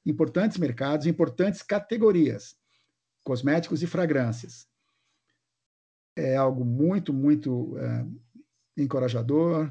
importantes 0.04 0.56
mercados, 0.56 1.06
importantes 1.06 1.62
categorias, 1.62 2.56
cosméticos 3.24 3.82
e 3.82 3.86
fragrâncias. 3.86 4.68
É 6.14 6.36
algo 6.36 6.64
muito, 6.64 7.12
muito 7.12 7.76
é, 7.76 8.06
encorajador. 8.76 9.70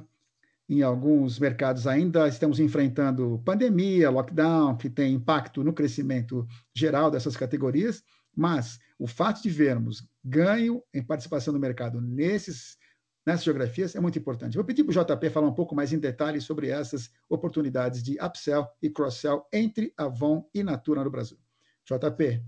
Em 0.67 0.81
alguns 0.81 1.37
mercados 1.37 1.85
ainda 1.85 2.27
estamos 2.27 2.59
enfrentando 2.59 3.41
pandemia, 3.45 4.09
lockdown, 4.09 4.75
que 4.75 4.89
tem 4.89 5.13
impacto 5.13 5.63
no 5.63 5.73
crescimento 5.73 6.47
geral 6.73 7.11
dessas 7.11 7.37
categorias, 7.37 8.03
mas 8.35 8.79
o 8.97 9.05
fato 9.05 9.43
de 9.43 9.49
vermos 9.49 10.07
ganho 10.23 10.83
em 10.93 11.03
participação 11.03 11.53
no 11.53 11.59
mercado 11.59 12.01
nesses, 12.01 12.77
nessas 13.25 13.45
geografias 13.45 13.95
é 13.95 13.99
muito 13.99 14.17
importante. 14.17 14.55
Vou 14.55 14.65
pedir 14.65 14.83
para 14.83 14.99
o 14.99 15.05
JP 15.05 15.29
falar 15.29 15.47
um 15.47 15.53
pouco 15.53 15.75
mais 15.75 15.93
em 15.93 15.99
detalhes 15.99 16.43
sobre 16.43 16.69
essas 16.69 17.11
oportunidades 17.29 18.01
de 18.01 18.17
upsell 18.19 18.67
e 18.81 18.89
cross-sell 18.89 19.45
entre 19.53 19.93
Avon 19.95 20.49
e 20.53 20.63
Natura 20.63 21.03
no 21.03 21.11
Brasil. 21.11 21.37
JP, 21.85 22.43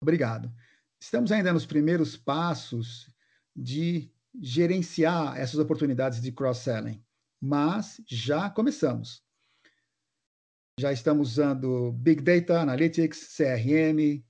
obrigado. 0.00 0.52
Estamos 1.00 1.30
ainda 1.30 1.52
nos 1.52 1.64
primeiros 1.64 2.16
passos 2.16 3.08
de 3.54 4.11
gerenciar 4.40 5.38
essas 5.38 5.58
oportunidades 5.58 6.20
de 6.20 6.32
cross-selling, 6.32 7.02
mas 7.40 8.00
já 8.06 8.48
começamos. 8.48 9.22
Já 10.78 10.92
estamos 10.92 11.32
usando 11.32 11.92
Big 11.92 12.22
Data, 12.22 12.60
Analytics, 12.60 13.36
CRM, 13.36 14.24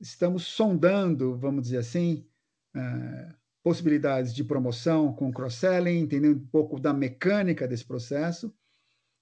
estamos 0.00 0.46
sondando, 0.46 1.36
vamos 1.36 1.62
dizer 1.62 1.78
assim, 1.78 2.26
uh, 2.74 3.34
possibilidades 3.62 4.34
de 4.34 4.42
promoção 4.44 5.12
com 5.12 5.32
cross-selling, 5.32 5.98
entendendo 5.98 6.38
um 6.38 6.46
pouco 6.46 6.80
da 6.80 6.92
mecânica 6.92 7.68
desse 7.68 7.84
processo, 7.84 8.54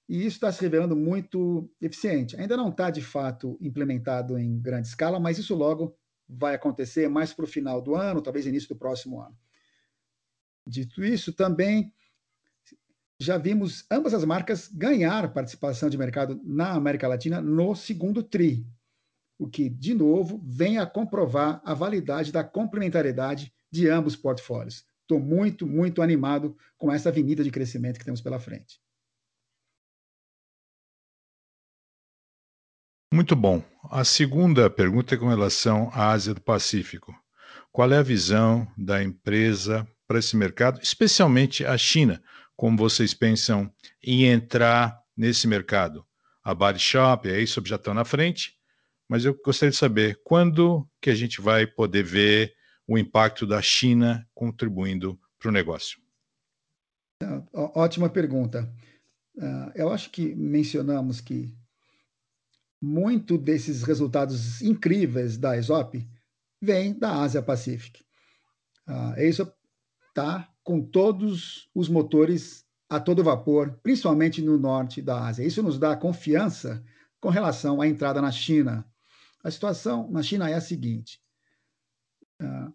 e 0.07 0.19
isso 0.19 0.37
está 0.37 0.51
se 0.51 0.61
revelando 0.61 0.95
muito 0.95 1.69
eficiente. 1.81 2.39
Ainda 2.39 2.55
não 2.55 2.69
está, 2.69 2.89
de 2.89 3.01
fato, 3.01 3.57
implementado 3.59 4.37
em 4.37 4.57
grande 4.57 4.87
escala, 4.87 5.19
mas 5.19 5.37
isso 5.37 5.53
logo 5.53 5.97
vai 6.29 6.55
acontecer 6.55 7.09
mais 7.09 7.33
para 7.33 7.43
o 7.43 7.47
final 7.47 7.81
do 7.81 7.93
ano, 7.93 8.21
talvez 8.21 8.45
início 8.45 8.69
do 8.69 8.75
próximo 8.75 9.19
ano. 9.21 9.37
Dito 10.67 11.03
isso, 11.03 11.31
também 11.33 11.93
já 13.19 13.37
vimos 13.37 13.85
ambas 13.89 14.13
as 14.13 14.23
marcas 14.23 14.67
ganhar 14.67 15.33
participação 15.33 15.89
de 15.89 15.97
mercado 15.97 16.39
na 16.43 16.73
América 16.73 17.07
Latina 17.07 17.41
no 17.41 17.75
segundo 17.75 18.21
TRI, 18.21 18.65
o 19.39 19.47
que, 19.47 19.69
de 19.69 19.93
novo, 19.93 20.41
vem 20.43 20.77
a 20.77 20.85
comprovar 20.85 21.61
a 21.65 21.73
validade 21.73 22.31
da 22.31 22.43
complementariedade 22.43 23.53
de 23.71 23.89
ambos 23.89 24.13
os 24.13 24.19
portfólios. 24.19 24.85
Estou 25.01 25.19
muito, 25.19 25.65
muito 25.65 26.01
animado 26.01 26.55
com 26.77 26.91
essa 26.91 27.09
avenida 27.09 27.43
de 27.43 27.51
crescimento 27.51 27.97
que 27.97 28.05
temos 28.05 28.21
pela 28.21 28.39
frente. 28.39 28.79
Muito 33.13 33.35
bom. 33.35 33.63
A 33.89 34.03
segunda 34.03 34.69
pergunta 34.69 35.15
é 35.15 35.17
com 35.17 35.29
relação 35.29 35.89
à 35.93 36.11
Ásia 36.11 36.33
do 36.33 36.41
Pacífico. 36.41 37.15
Qual 37.71 37.91
é 37.91 37.97
a 37.97 38.03
visão 38.03 38.67
da 38.77 39.01
empresa 39.01 39.87
para 40.07 40.19
esse 40.19 40.35
mercado, 40.37 40.79
especialmente 40.81 41.65
a 41.65 41.77
China. 41.77 42.23
Como 42.55 42.77
vocês 42.77 43.13
pensam 43.13 43.71
em 44.01 44.25
entrar 44.25 44.99
nesse 45.15 45.47
mercado? 45.47 46.05
A 46.43 46.55
Body 46.55 46.79
Shop, 46.79 47.29
a 47.29 47.33
Aesop 47.33 47.67
já 47.67 47.75
estão 47.75 47.93
na 47.93 48.05
frente, 48.05 48.57
mas 49.09 49.25
eu 49.25 49.37
gostaria 49.43 49.71
de 49.71 49.77
saber 49.77 50.21
quando 50.23 50.89
que 51.01 51.09
a 51.09 51.15
gente 51.15 51.41
vai 51.41 51.67
poder 51.67 52.03
ver 52.03 52.55
o 52.87 52.97
impacto 52.97 53.45
da 53.45 53.61
China 53.61 54.25
contribuindo 54.33 55.19
para 55.37 55.49
o 55.49 55.51
negócio. 55.51 55.99
Ótima 57.53 58.09
pergunta. 58.09 58.73
Ah, 59.39 59.71
eu 59.75 59.91
acho 59.91 60.09
que 60.09 60.33
mencionamos 60.35 61.19
que 61.19 61.53
muito 62.81 63.37
desses 63.37 63.83
resultados 63.83 64.61
incríveis 64.61 65.37
da 65.37 65.57
ESOP 65.57 66.07
vem 66.61 66.97
da 66.97 67.21
Ásia 67.21 67.41
Pacífica. 67.41 67.99
A 68.85 69.21
ESOP 69.21 69.56
está 70.17 70.51
com 70.63 70.81
todos 70.81 71.69
os 71.75 71.87
motores 71.87 72.65
a 72.89 72.99
todo 72.99 73.23
vapor, 73.23 73.79
principalmente 73.83 74.41
no 74.41 74.57
norte 74.57 74.99
da 74.99 75.27
Ásia. 75.27 75.45
Isso 75.45 75.61
nos 75.61 75.77
dá 75.77 75.95
confiança 75.95 76.83
com 77.19 77.29
relação 77.29 77.79
à 77.81 77.87
entrada 77.87 78.19
na 78.19 78.31
China. 78.31 78.83
A 79.43 79.51
situação 79.51 80.09
na 80.09 80.23
China 80.23 80.49
é 80.49 80.55
a 80.55 80.61
seguinte: 80.61 81.21
uh, 82.41 82.73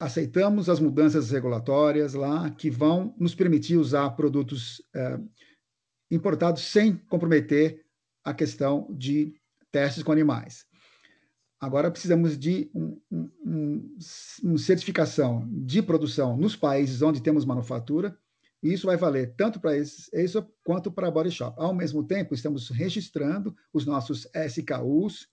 aceitamos 0.00 0.68
as 0.68 0.80
mudanças 0.80 1.30
regulatórias 1.30 2.14
lá 2.14 2.50
que 2.50 2.70
vão 2.70 3.14
nos 3.16 3.34
permitir 3.34 3.76
usar 3.76 4.10
produtos 4.10 4.80
uh, 4.96 5.30
importados 6.10 6.62
sem 6.62 6.96
comprometer 6.96 7.86
a 8.24 8.34
questão 8.34 8.88
de 8.90 9.32
testes 9.70 10.02
com 10.02 10.10
animais. 10.10 10.66
Agora 11.60 11.90
precisamos 11.90 12.38
de 12.38 12.70
uma 12.72 12.96
um, 13.10 13.98
um, 14.42 14.56
certificação 14.56 15.46
de 15.52 15.82
produção 15.82 16.34
nos 16.34 16.56
países 16.56 17.02
onde 17.02 17.22
temos 17.22 17.44
manufatura, 17.44 18.18
e 18.62 18.72
isso 18.72 18.86
vai 18.86 18.96
valer 18.96 19.34
tanto 19.36 19.60
para 19.60 19.76
isso 19.76 20.52
quanto 20.64 20.90
para 20.90 21.08
a 21.08 21.10
Body 21.10 21.30
Shop. 21.30 21.54
Ao 21.60 21.74
mesmo 21.74 22.02
tempo, 22.02 22.34
estamos 22.34 22.70
registrando 22.70 23.54
os 23.74 23.84
nossos 23.84 24.26
SKUs, 24.34 25.28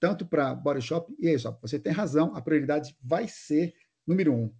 tanto 0.00 0.24
para 0.24 0.54
Body 0.54 0.80
Shop 0.80 1.14
e 1.18 1.28
Aesop. 1.28 1.60
Você 1.60 1.78
tem 1.78 1.92
razão, 1.92 2.34
a 2.34 2.40
prioridade 2.40 2.96
vai 3.02 3.28
ser 3.28 3.74
número 4.06 4.32
um. 4.32 4.54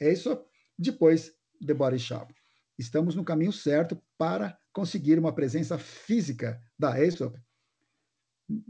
Aesop, 0.00 0.44
depois 0.78 1.32
The 1.64 1.74
Body 1.74 1.98
Shop. 1.98 2.32
Estamos 2.78 3.16
no 3.16 3.24
caminho 3.24 3.52
certo 3.52 4.00
para 4.16 4.56
conseguir 4.72 5.18
uma 5.18 5.32
presença 5.32 5.76
física 5.76 6.60
da 6.78 6.92
Aesop 6.94 7.36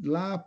lá 0.04 0.44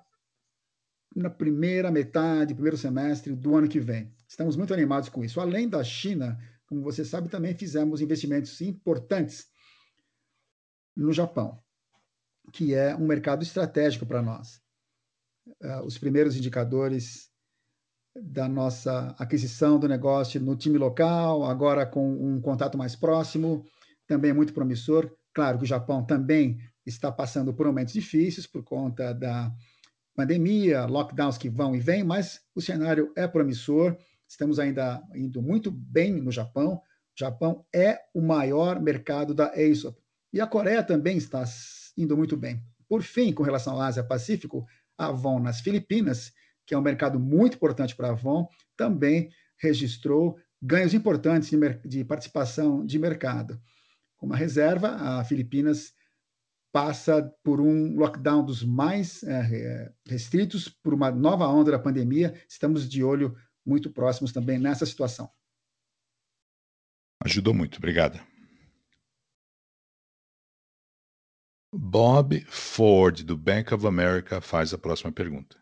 na 1.16 1.30
primeira 1.30 1.90
metade, 1.90 2.54
primeiro 2.54 2.78
semestre 2.78 3.34
do 3.34 3.56
ano 3.56 3.70
que 3.70 3.80
vem. 3.80 4.14
Estamos 4.28 4.58
muito 4.58 4.74
animados 4.74 5.08
com 5.08 5.24
isso. 5.24 5.40
Além 5.40 5.70
da 5.70 5.84
China, 5.84 6.38
como 6.68 6.82
você 6.82 7.06
sabe, 7.06 7.30
também 7.30 7.56
fizemos 7.56 8.02
investimentos 8.02 8.60
importantes 8.60 9.48
no 10.96 11.14
Japão, 11.14 11.60
que 12.52 12.74
é 12.74 12.96
um 12.96 13.06
mercado 13.08 13.44
estratégico 13.44 14.06
para 14.06 14.22
nós. 14.22 14.62
Uh, 15.62 15.86
os 15.86 15.98
primeiros 15.98 16.36
indicadores 16.36 17.30
da 18.16 18.48
nossa 18.48 19.16
aquisição 19.20 19.80
do 19.80 19.88
negócio 19.88 20.42
no 20.42 20.56
time 20.56 20.78
local, 20.78 21.44
agora 21.44 21.86
com 21.86 22.12
um 22.14 22.42
contato 22.42 22.78
mais 22.78 22.96
próximo, 22.96 23.66
também 24.08 24.32
é 24.32 24.34
muito 24.34 24.54
promissor. 24.54 25.10
Claro 25.34 25.58
que 25.58 25.66
o 25.66 25.68
Japão 25.68 26.06
também 26.06 26.58
está 26.86 27.12
passando 27.12 27.54
por 27.54 27.66
momentos 27.66 27.94
difíceis 27.94 28.48
por 28.48 28.64
conta 28.64 29.14
da 29.14 29.52
pandemia, 30.16 30.86
lockdowns 30.86 31.38
que 31.38 31.50
vão 31.50 31.76
e 31.76 31.80
vêm, 31.80 32.04
mas 32.04 32.42
o 32.56 32.62
cenário 32.62 33.12
é 33.16 33.28
promissor. 33.28 33.98
Estamos 34.28 34.60
ainda 34.60 35.04
indo 35.14 35.42
muito 35.42 35.70
bem 35.70 36.14
no 36.14 36.32
Japão. 36.32 36.76
O 36.76 37.20
Japão 37.20 37.66
é 37.74 38.00
o 38.14 38.22
maior 38.22 38.82
mercado 38.82 39.34
da 39.34 39.52
Aesop. 39.52 40.00
E 40.32 40.42
a 40.42 40.48
Coreia 40.48 40.84
também 40.84 41.18
está 41.18 41.44
indo 41.98 42.16
muito 42.18 42.36
bem. 42.36 42.62
Por 42.88 43.04
fim, 43.04 43.34
com 43.34 43.44
relação 43.44 43.74
ao 43.74 43.82
Ásia-Pacífico, 43.82 44.66
a 44.98 45.08
Avon 45.08 45.40
nas 45.40 45.60
Filipinas, 45.60 46.32
que 46.66 46.74
é 46.74 46.78
um 46.78 46.82
mercado 46.82 47.20
muito 47.20 47.56
importante 47.56 47.96
para 47.96 48.08
a 48.08 48.12
Avon, 48.12 48.48
também 48.76 49.30
registrou 49.58 50.38
ganhos 50.62 50.94
importantes 50.94 51.50
de, 51.50 51.58
de 51.86 52.04
participação 52.04 52.86
de 52.86 52.98
mercado. 52.98 53.60
Com 54.18 54.26
uma 54.26 54.36
reserva, 54.36 54.90
a 54.90 55.24
Filipinas 55.24 55.94
passa 56.76 57.24
por 57.42 57.62
um 57.62 57.96
lockdown 57.96 58.44
dos 58.44 58.62
mais 58.62 59.24
é, 59.24 59.96
restritos, 60.06 60.68
por 60.68 60.94
uma 60.94 61.10
nova 61.10 61.48
onda 61.48 61.72
da 61.72 61.80
pandemia. 61.80 62.34
Estamos 62.50 62.90
de 62.90 63.02
olho 63.02 63.34
muito 63.66 63.90
próximos 63.90 64.34
também 64.34 64.60
nessa 64.60 64.86
situação. 64.86 65.32
Ajudou 67.24 67.54
muito, 67.54 67.78
obrigada. 67.78 68.22
Bob 71.74 72.42
Ford, 72.50 73.24
do 73.24 73.38
Bank 73.38 73.74
of 73.74 73.88
America, 73.88 74.42
faz 74.42 74.74
a 74.74 74.78
próxima 74.78 75.14
pergunta. 75.14 75.58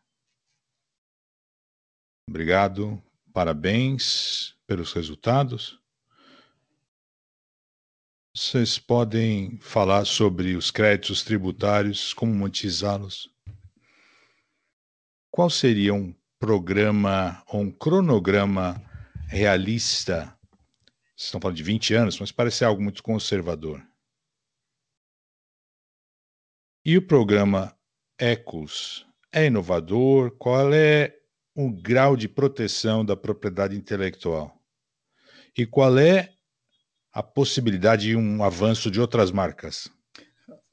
Obrigado, 2.27 2.99
parabéns 3.31 4.57
pelos 4.65 4.91
resultados. 4.93 5.79
Vocês 8.35 8.79
podem 8.79 9.59
falar 9.59 10.05
sobre 10.05 10.55
os 10.55 10.71
créditos 10.71 11.23
tributários, 11.23 12.15
como 12.15 12.33
monetizá-los? 12.33 13.31
Qual 15.29 15.51
seria 15.51 15.93
um 15.93 16.15
programa 16.39 17.43
ou 17.47 17.61
um 17.61 17.71
cronograma 17.71 18.83
realista? 19.27 20.35
Vocês 21.15 21.25
estão 21.25 21.39
falando 21.39 21.57
de 21.57 21.63
20 21.63 21.93
anos, 21.93 22.19
mas 22.19 22.31
parece 22.31 22.65
algo 22.65 22.81
muito 22.81 23.03
conservador. 23.03 23.85
E 26.83 26.97
o 26.97 27.05
programa 27.05 27.77
ECOS 28.17 29.05
é 29.31 29.45
inovador? 29.45 30.31
Qual 30.39 30.73
é 30.73 31.15
o 31.53 31.71
grau 31.71 32.17
de 32.17 32.27
proteção 32.27 33.05
da 33.05 33.15
propriedade 33.15 33.75
intelectual? 33.75 34.59
E 35.55 35.67
qual 35.67 35.99
é 35.99 36.33
a 37.13 37.21
possibilidade 37.21 38.07
de 38.07 38.15
um 38.15 38.43
avanço 38.43 38.89
de 38.89 38.99
outras 38.99 39.31
marcas? 39.31 39.89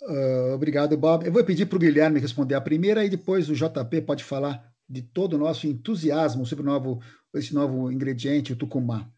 Uh, 0.03 0.55
obrigado, 0.55 0.97
Bob. 0.97 1.27
Eu 1.27 1.33
vou 1.33 1.45
pedir 1.45 1.67
para 1.67 1.77
o 1.77 1.81
Guilherme 1.81 2.19
responder 2.19 2.55
a 2.55 2.61
primeira 2.61 3.05
e 3.05 3.11
depois 3.11 3.51
o 3.51 3.55
JP 3.55 4.01
pode 4.03 4.25
falar 4.25 4.73
de 4.89 5.03
todo 5.03 5.35
o 5.35 5.39
nosso 5.39 5.67
entusiasmo 5.67 6.47
sobre 6.47 6.65
novo, 6.65 7.01
esse 7.35 7.55
novo 7.55 7.93
ingrediente, 7.93 8.53
o 8.53 8.57
tucumã. 8.57 9.09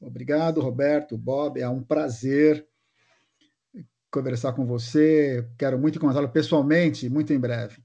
Obrigado, 0.00 0.60
Roberto, 0.60 1.18
Bob. 1.18 1.60
É 1.60 1.68
um 1.68 1.82
prazer 1.82 2.64
conversar 4.10 4.52
com 4.52 4.64
você. 4.64 5.46
Quero 5.58 5.78
muito 5.78 5.96
encontrá-lo 5.96 6.28
pessoalmente, 6.28 7.08
muito 7.10 7.32
em 7.32 7.38
breve. 7.38 7.82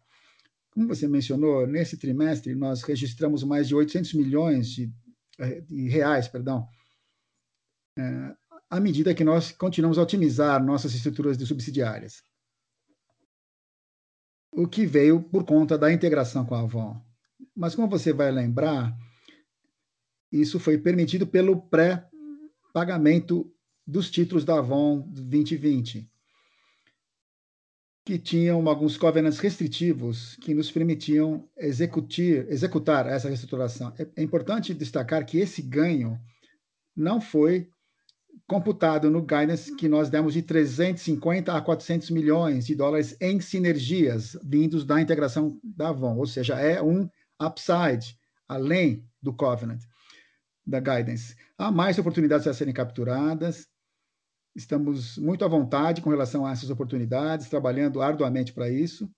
Como 0.71 0.87
você 0.87 1.07
mencionou, 1.07 1.65
nesse 1.65 1.97
trimestre 1.97 2.55
nós 2.55 2.83
registramos 2.83 3.43
mais 3.43 3.67
de 3.67 3.75
800 3.75 4.13
milhões 4.13 4.69
de, 4.69 4.91
eh, 5.39 5.61
de 5.61 5.89
reais, 5.89 6.27
perdão, 6.27 6.67
é, 7.97 8.35
à 8.69 8.79
medida 8.79 9.13
que 9.13 9.23
nós 9.23 9.51
continuamos 9.51 9.97
a 9.97 10.03
otimizar 10.03 10.63
nossas 10.63 10.93
estruturas 10.93 11.37
de 11.37 11.45
subsidiárias. 11.45 12.23
O 14.51 14.67
que 14.67 14.85
veio 14.85 15.21
por 15.21 15.45
conta 15.45 15.77
da 15.77 15.91
integração 15.91 16.45
com 16.45 16.55
a 16.55 16.61
Avon. 16.61 17.01
Mas 17.55 17.75
como 17.75 17.87
você 17.87 18.13
vai 18.13 18.31
lembrar, 18.31 18.95
isso 20.31 20.59
foi 20.59 20.77
permitido 20.77 21.27
pelo 21.27 21.61
pré-pagamento 21.61 23.51
dos 23.85 24.09
títulos 24.09 24.45
da 24.45 24.57
Avon 24.59 25.01
2020, 25.09 26.09
que 28.05 28.17
tinham 28.17 28.67
alguns 28.67 28.97
covenants 28.97 29.39
restritivos 29.39 30.35
que 30.37 30.53
nos 30.53 30.71
permitiam 30.71 31.47
executir, 31.57 32.47
executar 32.49 33.07
essa 33.07 33.27
reestruturação. 33.27 33.93
É, 33.97 34.07
é 34.15 34.23
importante 34.23 34.73
destacar 34.73 35.25
que 35.25 35.37
esse 35.37 35.61
ganho 35.61 36.19
não 36.95 37.19
foi 37.21 37.69
computado 38.47 39.09
no 39.09 39.21
guidance 39.21 39.75
que 39.75 39.87
nós 39.87 40.09
demos 40.09 40.33
de 40.33 40.41
350 40.41 41.55
a 41.55 41.61
400 41.61 42.09
milhões 42.09 42.65
de 42.65 42.75
dólares 42.75 43.15
em 43.19 43.39
sinergias 43.39 44.37
vindos 44.43 44.85
da 44.85 45.01
integração 45.01 45.59
da 45.63 45.89
Avon, 45.89 46.17
ou 46.17 46.27
seja, 46.27 46.59
é 46.59 46.81
um 46.81 47.09
upside 47.41 48.17
além 48.47 49.07
do 49.21 49.33
covenant 49.33 49.81
da 50.65 50.79
guidance. 50.79 51.35
Há 51.57 51.71
mais 51.71 51.97
oportunidades 51.97 52.47
a 52.47 52.53
serem 52.53 52.73
capturadas. 52.73 53.67
Estamos 54.55 55.17
muito 55.17 55.43
à 55.43 55.47
vontade 55.47 56.01
com 56.01 56.09
relação 56.09 56.45
a 56.45 56.51
essas 56.51 56.69
oportunidades, 56.69 57.49
trabalhando 57.49 58.01
arduamente 58.01 58.53
para 58.53 58.69
isso. 58.69 59.09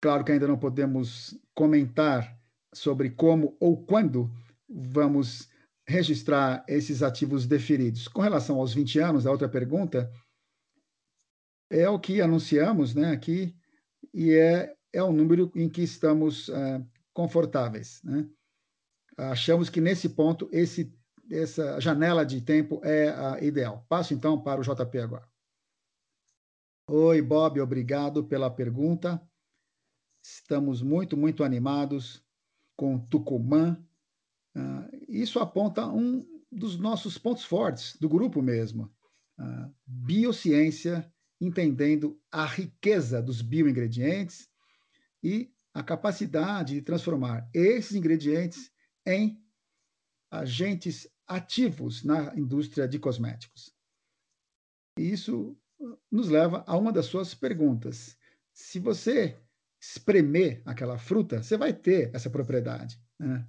Claro 0.00 0.24
que 0.24 0.32
ainda 0.32 0.48
não 0.48 0.58
podemos 0.58 1.38
comentar 1.54 2.38
sobre 2.74 3.10
como 3.10 3.56
ou 3.60 3.84
quando 3.84 4.30
vamos 4.68 5.48
registrar 5.86 6.64
esses 6.68 7.02
ativos 7.02 7.46
deferidos. 7.46 8.08
Com 8.08 8.20
relação 8.20 8.58
aos 8.58 8.74
20 8.74 8.98
anos, 8.98 9.26
a 9.26 9.30
outra 9.30 9.48
pergunta 9.48 10.10
é 11.70 11.88
o 11.88 11.98
que 11.98 12.20
anunciamos 12.20 12.94
né, 12.94 13.12
aqui 13.12 13.56
e 14.12 14.32
é, 14.32 14.74
é 14.92 15.02
o 15.02 15.12
número 15.12 15.50
em 15.54 15.68
que 15.68 15.82
estamos 15.82 16.48
é, 16.48 16.84
confortáveis. 17.12 18.00
Né? 18.02 18.28
Achamos 19.16 19.70
que 19.70 19.80
nesse 19.80 20.08
ponto, 20.08 20.48
esse, 20.52 20.92
essa 21.30 21.80
janela 21.80 22.24
de 22.24 22.40
tempo 22.40 22.80
é 22.84 23.08
a 23.10 23.42
ideal. 23.42 23.84
Passo 23.88 24.12
então 24.12 24.40
para 24.42 24.60
o 24.60 24.64
JP 24.64 24.98
agora. 24.98 25.28
Oi, 26.88 27.20
Bob, 27.20 27.60
obrigado 27.60 28.24
pela 28.24 28.50
pergunta. 28.50 29.20
Estamos 30.24 30.82
muito, 30.82 31.16
muito 31.16 31.42
animados 31.42 32.24
com 32.76 32.98
Tucumã, 32.98 33.82
isso 35.08 35.38
aponta 35.38 35.86
um 35.86 36.24
dos 36.50 36.78
nossos 36.78 37.18
pontos 37.18 37.44
fortes 37.44 37.96
do 38.00 38.08
grupo 38.08 38.40
mesmo. 38.40 38.92
Uh, 39.38 39.74
biociência, 39.86 41.12
entendendo 41.40 42.18
a 42.30 42.46
riqueza 42.46 43.20
dos 43.20 43.42
bioingredientes 43.42 44.48
e 45.22 45.52
a 45.74 45.82
capacidade 45.82 46.74
de 46.74 46.82
transformar 46.82 47.48
esses 47.52 47.94
ingredientes 47.94 48.70
em 49.04 49.38
agentes 50.30 51.06
ativos 51.26 52.02
na 52.02 52.34
indústria 52.34 52.88
de 52.88 52.98
cosméticos. 52.98 53.74
E 54.98 55.10
isso 55.10 55.56
nos 56.10 56.28
leva 56.28 56.64
a 56.66 56.76
uma 56.76 56.92
das 56.92 57.06
suas 57.06 57.34
perguntas. 57.34 58.16
Se 58.52 58.78
você 58.80 59.36
espremer 59.80 60.62
aquela 60.64 60.98
fruta, 60.98 61.42
você 61.42 61.56
vai 61.56 61.72
ter 61.72 62.14
essa 62.14 62.30
propriedade. 62.30 62.98
Né? 63.18 63.46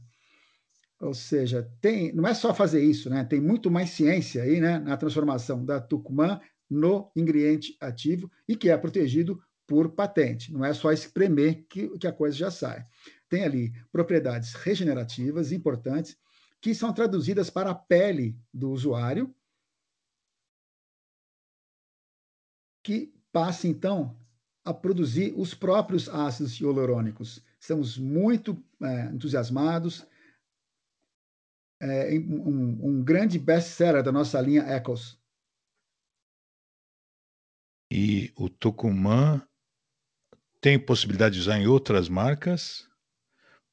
Ou 0.99 1.13
seja, 1.13 1.71
tem, 1.79 2.11
não 2.11 2.27
é 2.27 2.33
só 2.33 2.53
fazer 2.53 2.83
isso, 2.83 3.09
né? 3.09 3.23
Tem 3.23 3.39
muito 3.39 3.69
mais 3.69 3.91
ciência 3.91 4.41
aí, 4.41 4.59
né, 4.59 4.79
na 4.79 4.97
transformação 4.97 5.63
da 5.63 5.79
Tucumã 5.79 6.41
no 6.69 7.11
ingrediente 7.15 7.77
ativo 7.79 8.31
e 8.47 8.55
que 8.55 8.69
é 8.69 8.77
protegido 8.77 9.41
por 9.67 9.91
patente. 9.91 10.51
Não 10.51 10.65
é 10.65 10.73
só 10.73 10.91
espremer 10.91 11.65
que, 11.69 11.89
que 11.99 12.07
a 12.07 12.13
coisa 12.13 12.35
já 12.35 12.49
sai. 12.49 12.85
Tem 13.29 13.43
ali 13.43 13.73
propriedades 13.91 14.53
regenerativas 14.53 15.51
importantes 15.51 16.17
que 16.59 16.73
são 16.73 16.91
traduzidas 16.91 17.49
para 17.49 17.71
a 17.71 17.75
pele 17.75 18.35
do 18.51 18.71
usuário, 18.71 19.33
que 22.83 23.13
passa 23.31 23.67
então 23.67 24.17
a 24.65 24.73
produzir 24.73 25.33
os 25.37 25.53
próprios 25.53 26.09
ácidos 26.09 26.59
hialurônicos. 26.59 27.43
Estamos 27.59 27.97
muito 27.97 28.61
é, 28.81 29.05
entusiasmados 29.07 30.05
é 31.79 32.17
um, 32.19 32.87
um 32.87 33.03
grande 33.03 33.37
best-seller 33.37 34.03
da 34.03 34.11
nossa 34.11 34.39
linha 34.41 34.63
Ecos. 34.63 35.19
E 37.91 38.33
o 38.35 38.49
Tucumã 38.49 39.41
tem 40.59 40.77
possibilidade 40.77 41.35
de 41.35 41.41
usar 41.41 41.57
em 41.57 41.67
outras 41.67 42.09
marcas? 42.09 42.87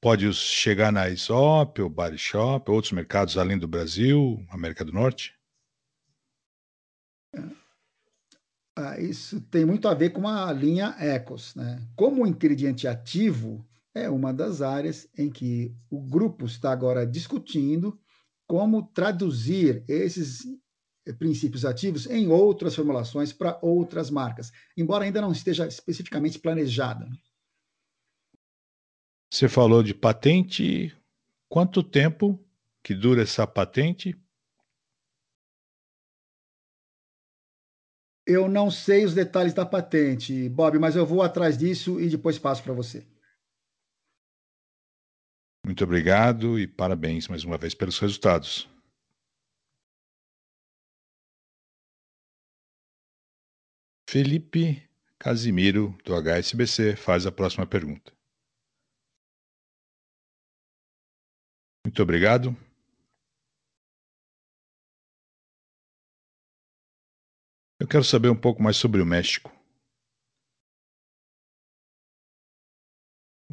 Pode 0.00 0.32
chegar 0.34 0.92
na 0.92 1.08
Isop, 1.08 1.80
ou 1.80 1.88
Body 1.88 2.18
Shop, 2.18 2.70
outros 2.70 2.92
mercados 2.92 3.38
além 3.38 3.58
do 3.58 3.66
Brasil, 3.66 4.44
América 4.50 4.84
do 4.84 4.92
Norte? 4.92 5.34
Ah, 8.76 9.00
isso 9.00 9.40
tem 9.40 9.64
muito 9.64 9.88
a 9.88 9.94
ver 9.94 10.10
com 10.10 10.28
a 10.28 10.52
linha 10.52 10.94
Ecos. 10.98 11.54
Né? 11.54 11.80
Como 11.96 12.26
ingrediente 12.26 12.86
ativo, 12.86 13.66
é 13.94 14.10
uma 14.10 14.32
das 14.32 14.60
áreas 14.60 15.08
em 15.16 15.30
que 15.30 15.74
o 15.88 16.00
grupo 16.00 16.46
está 16.46 16.72
agora 16.72 17.06
discutindo 17.06 17.98
como 18.46 18.82
traduzir 18.88 19.84
esses 19.88 20.44
princípios 21.18 21.64
ativos 21.64 22.06
em 22.06 22.28
outras 22.28 22.74
formulações 22.74 23.32
para 23.32 23.58
outras 23.62 24.10
marcas, 24.10 24.50
embora 24.76 25.04
ainda 25.04 25.20
não 25.20 25.32
esteja 25.32 25.66
especificamente 25.66 26.38
planejada. 26.38 27.06
Você 29.32 29.48
falou 29.48 29.82
de 29.82 29.94
patente. 29.94 30.96
Quanto 31.48 31.82
tempo 31.82 32.38
que 32.82 32.94
dura 32.94 33.22
essa 33.22 33.46
patente? 33.46 34.18
Eu 38.26 38.48
não 38.48 38.70
sei 38.70 39.04
os 39.04 39.14
detalhes 39.14 39.52
da 39.52 39.66
patente, 39.66 40.48
Bob, 40.48 40.78
mas 40.78 40.96
eu 40.96 41.04
vou 41.04 41.22
atrás 41.22 41.58
disso 41.58 42.00
e 42.00 42.08
depois 42.08 42.38
passo 42.38 42.62
para 42.62 42.72
você. 42.72 43.06
Muito 45.64 45.82
obrigado 45.82 46.58
e 46.58 46.66
parabéns 46.68 47.26
mais 47.26 47.42
uma 47.42 47.56
vez 47.56 47.74
pelos 47.74 47.98
resultados. 47.98 48.68
Felipe 54.06 54.86
Casimiro, 55.18 55.96
do 56.04 56.14
HSBC, 56.14 56.96
faz 56.96 57.26
a 57.26 57.32
próxima 57.32 57.66
pergunta. 57.66 58.12
Muito 61.86 62.02
obrigado. 62.02 62.54
Eu 67.80 67.88
quero 67.88 68.04
saber 68.04 68.28
um 68.28 68.38
pouco 68.38 68.62
mais 68.62 68.76
sobre 68.76 69.00
o 69.00 69.06
México. 69.06 69.50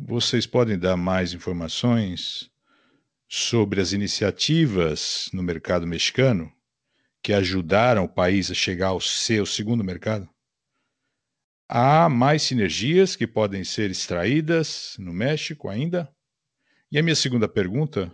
Vocês 0.04 0.48
podem 0.48 0.80
dar 0.80 0.98
mais 0.98 1.32
informações 1.32 2.50
sobre 3.30 3.80
as 3.80 3.94
iniciativas 3.94 5.30
no 5.32 5.44
mercado 5.44 5.86
mexicano 5.86 6.52
que 7.22 7.32
ajudaram 7.32 8.06
o 8.06 8.10
país 8.10 8.50
a 8.50 8.56
chegar 8.56 8.88
ao 8.88 9.00
seu 9.00 9.46
segundo 9.46 9.84
mercado? 9.84 10.28
Há 11.70 12.10
mais 12.10 12.42
sinergias 12.42 13.16
que 13.16 13.28
podem 13.28 13.64
ser 13.64 13.92
extraídas 13.92 14.96
no 14.98 15.14
México 15.14 15.70
ainda? 15.70 16.12
E 16.92 16.98
a 16.98 17.04
minha 17.04 17.16
segunda 17.16 17.48
pergunta 17.48 18.12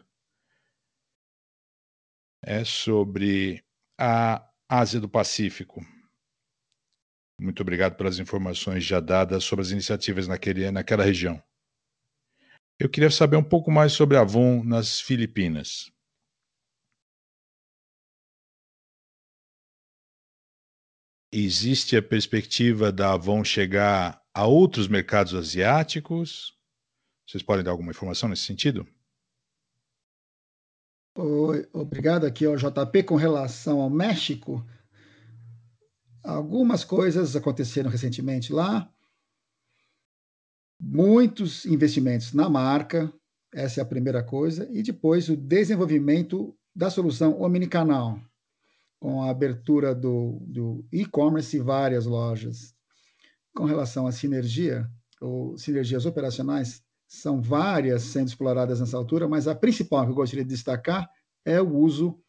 é 2.43 2.65
sobre 2.65 3.63
a 3.97 4.45
Ásia 4.67 4.99
do 4.99 5.07
Pacífico. 5.07 5.79
Muito 7.39 7.61
obrigado 7.61 7.95
pelas 7.95 8.19
informações 8.19 8.83
já 8.83 8.99
dadas 8.99 9.45
sobre 9.45 9.63
as 9.63 9.71
iniciativas 9.71 10.27
naquele, 10.27 10.69
naquela 10.69 11.03
região. 11.05 11.41
Eu 12.80 12.88
queria 12.88 13.09
saber 13.09 13.38
um 13.38 13.43
pouco 13.43 13.71
mais 13.71 13.93
sobre 13.93 14.17
a 14.17 14.21
Avon 14.21 14.63
nas 14.63 14.99
Filipinas. 14.99 15.91
Existe 21.32 21.97
a 21.97 22.03
perspectiva 22.03 22.91
da 22.91 23.13
Avon 23.13 23.43
chegar 23.43 24.23
a 24.32 24.45
outros 24.45 24.88
mercados 24.88 25.34
asiáticos? 25.34 26.55
Vocês 27.28 27.41
podem 27.41 27.63
dar 27.63 27.71
alguma 27.71 27.89
informação 27.89 28.30
nesse 28.30 28.43
sentido? 28.43 28.88
Obrigado 31.73 32.28
aqui 32.28 32.45
ao 32.45 32.55
JP 32.55 33.03
com 33.03 33.15
relação 33.15 33.82
ao 33.82 33.89
México. 33.89 34.63
Algumas 36.23 36.84
coisas 36.84 37.36
aconteceram 37.36 37.89
recentemente 37.89 38.53
lá. 38.53 38.93
Muitos 40.80 41.65
investimentos 41.65 42.34
na 42.34 42.47
marca, 42.47 43.11
essa 43.53 43.82
é 43.82 43.84
a 43.84 43.86
primeira 43.86 44.23
coisa, 44.23 44.67
e 44.71 44.84
depois 44.84 45.28
o 45.30 45.36
desenvolvimento 45.36 46.55
da 46.75 46.89
solução 46.89 47.41
omnicanal, 47.41 48.19
com 48.99 49.23
a 49.23 49.30
abertura 49.30 49.95
do, 49.95 50.39
do 50.41 50.86
e-commerce 50.91 51.57
e 51.57 51.61
várias 51.61 52.05
lojas. 52.05 52.75
Com 53.55 53.65
relação 53.65 54.05
à 54.05 54.11
sinergia, 54.11 54.88
ou 55.19 55.57
sinergias 55.57 56.05
operacionais, 56.05 56.84
são 57.07 57.41
várias 57.41 58.03
sendo 58.03 58.28
exploradas 58.28 58.80
nessa 58.80 58.97
altura, 58.97 59.28
mas 59.28 59.47
a 59.47 59.55
principal 59.55 60.05
que 60.05 60.11
eu 60.11 60.15
gostaria 60.15 60.43
de 60.43 60.49
destacar 60.49 61.09
é 61.45 61.61
o 61.61 61.75
uso 61.75 62.19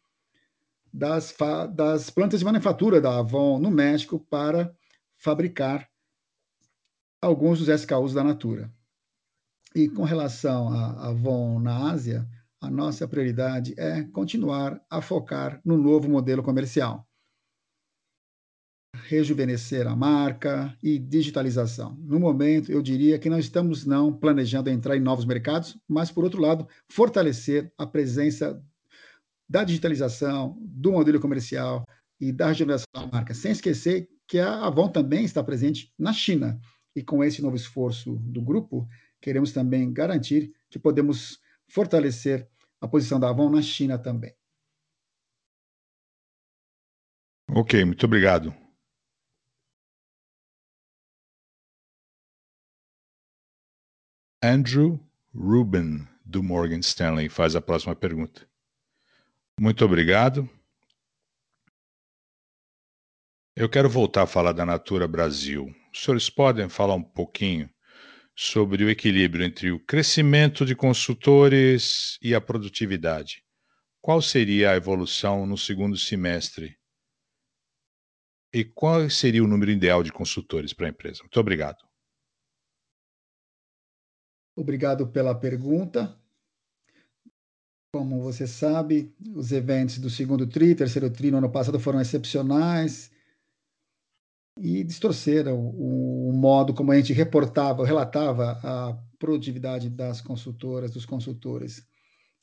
das, 0.91 1.35
das 1.75 2.09
plantas 2.09 2.39
de 2.39 2.45
manufatura 2.45 3.01
da 3.01 3.19
Avon 3.19 3.59
no 3.59 3.69
México 3.69 4.19
para 4.29 4.73
fabricar 5.17 5.88
alguns 7.21 7.59
dos 7.59 7.67
SKUs 7.67 8.13
da 8.13 8.23
Natura. 8.23 8.71
E 9.75 9.87
com 9.87 10.03
relação 10.03 10.69
à 10.69 11.09
Avon 11.09 11.59
na 11.59 11.91
Ásia, 11.91 12.27
a 12.61 12.69
nossa 12.69 13.07
prioridade 13.07 13.73
é 13.77 14.03
continuar 14.03 14.81
a 14.89 15.01
focar 15.01 15.61
no 15.63 15.77
novo 15.77 16.09
modelo 16.09 16.41
comercial. 16.41 17.07
Rejuvenescer 19.03 19.87
a 19.87 19.95
marca 19.95 20.75
e 20.81 20.97
digitalização. 20.97 21.95
No 22.01 22.19
momento, 22.19 22.71
eu 22.71 22.81
diria 22.81 23.19
que 23.19 23.29
não 23.29 23.37
estamos 23.37 23.85
não 23.85 24.11
planejando 24.11 24.69
entrar 24.69 24.97
em 24.97 24.99
novos 24.99 25.25
mercados, 25.25 25.77
mas 25.87 26.11
por 26.11 26.23
outro 26.23 26.41
lado, 26.41 26.67
fortalecer 26.89 27.71
a 27.77 27.85
presença 27.85 28.61
da 29.47 29.63
digitalização, 29.63 30.57
do 30.59 30.91
modelo 30.91 31.19
comercial 31.19 31.85
e 32.19 32.31
da 32.31 32.47
regeneração 32.47 32.87
da 32.93 33.07
marca, 33.07 33.33
sem 33.33 33.51
esquecer 33.51 34.09
que 34.27 34.39
a 34.39 34.65
Avon 34.65 34.89
também 34.89 35.23
está 35.23 35.43
presente 35.43 35.93
na 35.97 36.11
China. 36.11 36.59
E 36.95 37.03
com 37.03 37.23
esse 37.23 37.41
novo 37.41 37.55
esforço 37.55 38.15
do 38.15 38.41
grupo, 38.41 38.87
queremos 39.21 39.51
também 39.51 39.91
garantir 39.93 40.53
que 40.69 40.79
podemos 40.79 41.39
fortalecer 41.67 42.49
a 42.81 42.87
posição 42.87 43.19
da 43.19 43.29
Avon 43.29 43.49
na 43.49 43.61
China 43.61 43.97
também. 43.97 44.35
Ok, 47.51 47.83
muito 47.83 48.05
obrigado. 48.05 48.53
Andrew 54.41 54.99
Rubin, 55.33 56.07
do 56.23 56.41
Morgan 56.41 56.79
Stanley, 56.79 57.27
faz 57.27 57.55
a 57.55 57.61
próxima 57.61 57.95
pergunta. 57.95 58.47
Muito 59.59 59.83
obrigado. 59.83 60.49
Eu 63.55 63.69
quero 63.69 63.89
voltar 63.89 64.23
a 64.23 64.27
falar 64.27 64.53
da 64.53 64.65
Natura 64.65 65.07
Brasil. 65.07 65.75
Os 65.91 66.03
senhores 66.03 66.29
podem 66.29 66.69
falar 66.69 66.95
um 66.95 67.03
pouquinho 67.03 67.69
sobre 68.35 68.83
o 68.83 68.89
equilíbrio 68.89 69.45
entre 69.45 69.71
o 69.71 69.83
crescimento 69.83 70.65
de 70.65 70.75
consultores 70.75 72.17
e 72.21 72.33
a 72.33 72.39
produtividade? 72.39 73.43
Qual 74.01 74.21
seria 74.21 74.71
a 74.71 74.75
evolução 74.75 75.45
no 75.45 75.57
segundo 75.57 75.97
semestre? 75.97 76.77
E 78.53 78.63
qual 78.63 79.09
seria 79.09 79.43
o 79.43 79.47
número 79.47 79.71
ideal 79.71 80.01
de 80.03 80.11
consultores 80.11 80.73
para 80.73 80.87
a 80.87 80.89
empresa? 80.89 81.21
Muito 81.21 81.39
obrigado. 81.39 81.77
Obrigado 84.55 85.07
pela 85.07 85.35
pergunta. 85.35 86.17
Como 87.93 88.21
você 88.21 88.45
sabe, 88.45 89.13
os 89.35 89.51
eventos 89.51 89.97
do 89.97 90.09
segundo 90.09 90.47
TRI, 90.47 90.75
terceiro 90.75 91.09
TRI 91.09 91.31
no 91.31 91.39
ano 91.39 91.51
passado 91.51 91.79
foram 91.79 91.99
excepcionais 91.99 93.11
e 94.61 94.83
distorceram 94.83 95.57
o, 95.57 96.31
modo 96.33 96.73
como 96.73 96.91
a 96.91 96.95
gente 96.95 97.13
reportava, 97.13 97.85
relatava 97.85 98.59
a 98.63 98.97
produtividade 99.17 99.89
das 99.89 100.21
consultoras, 100.21 100.91
dos 100.91 101.05
consultores. 101.05 101.85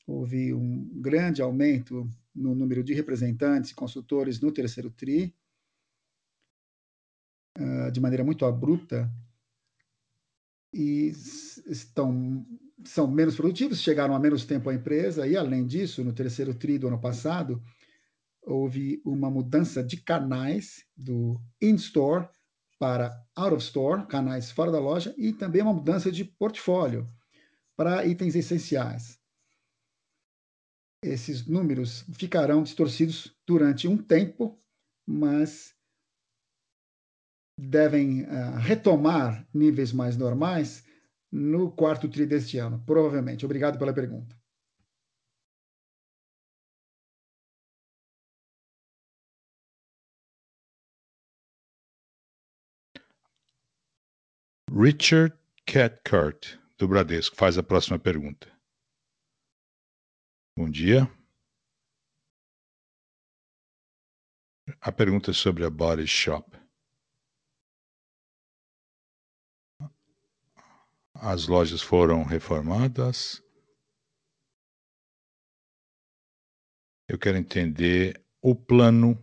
Houve 0.05 0.53
um 0.53 0.89
grande 1.01 1.41
aumento 1.41 2.09
no 2.33 2.55
número 2.55 2.83
de 2.83 2.93
representantes 2.93 3.73
consultores 3.73 4.39
no 4.39 4.51
terceiro 4.51 4.89
TRI, 4.89 5.33
uh, 7.59 7.91
de 7.91 7.99
maneira 7.99 8.23
muito 8.23 8.45
abrupta, 8.45 9.11
e 10.73 11.11
estão 11.67 12.45
são 12.85 13.07
menos 13.07 13.35
produtivos, 13.35 13.81
chegaram 13.81 14.15
a 14.15 14.19
menos 14.19 14.45
tempo 14.45 14.69
à 14.69 14.73
empresa, 14.73 15.27
e 15.27 15.35
além 15.35 15.65
disso, 15.65 16.03
no 16.03 16.13
terceiro 16.13 16.53
TRI 16.53 16.77
do 16.77 16.87
ano 16.87 16.99
passado, 16.99 17.61
houve 18.47 19.01
uma 19.05 19.29
mudança 19.29 19.83
de 19.83 19.97
canais 19.97 20.85
do 20.95 21.39
in-store 21.61 22.27
para 22.79 23.21
out-of-store, 23.35 24.07
canais 24.07 24.51
fora 24.51 24.71
da 24.71 24.79
loja, 24.79 25.13
e 25.17 25.33
também 25.33 25.61
uma 25.61 25.73
mudança 25.73 26.11
de 26.11 26.23
portfólio 26.23 27.09
para 27.75 28.05
itens 28.05 28.35
essenciais. 28.35 29.19
esses 31.03 31.45
números 31.45 32.03
ficarão 32.13 32.63
distorcidos 32.63 33.35
durante 33.45 33.87
um 33.87 33.97
tempo, 33.97 34.59
mas 35.05 35.75
devem 37.59 38.23
uh, 38.23 38.57
retomar 38.59 39.47
níveis 39.53 39.91
mais 39.91 40.17
normais 40.17 40.85
no 41.31 41.71
quarto 41.71 42.07
tri 42.07 42.25
deste 42.25 42.57
ano, 42.57 42.83
provavelmente. 42.85 43.45
Obrigado 43.45 43.77
pela 43.77 43.93
pergunta. 43.93 44.36
Richard 54.69 55.33
Cathcart, 55.65 56.59
do 56.77 56.87
Bradesco, 56.87 57.35
faz 57.35 57.57
a 57.57 57.63
próxima 57.63 57.97
pergunta. 57.97 58.51
Bom 60.57 60.69
dia. 60.69 61.09
A 64.81 64.91
pergunta 64.91 65.31
é 65.31 65.33
sobre 65.33 65.63
a 65.65 65.69
Body 65.69 66.05
Shop. 66.05 66.45
As 71.15 71.47
lojas 71.47 71.81
foram 71.81 72.23
reformadas. 72.23 73.41
Eu 77.07 77.17
quero 77.17 77.37
entender 77.37 78.21
o 78.41 78.53
plano 78.53 79.17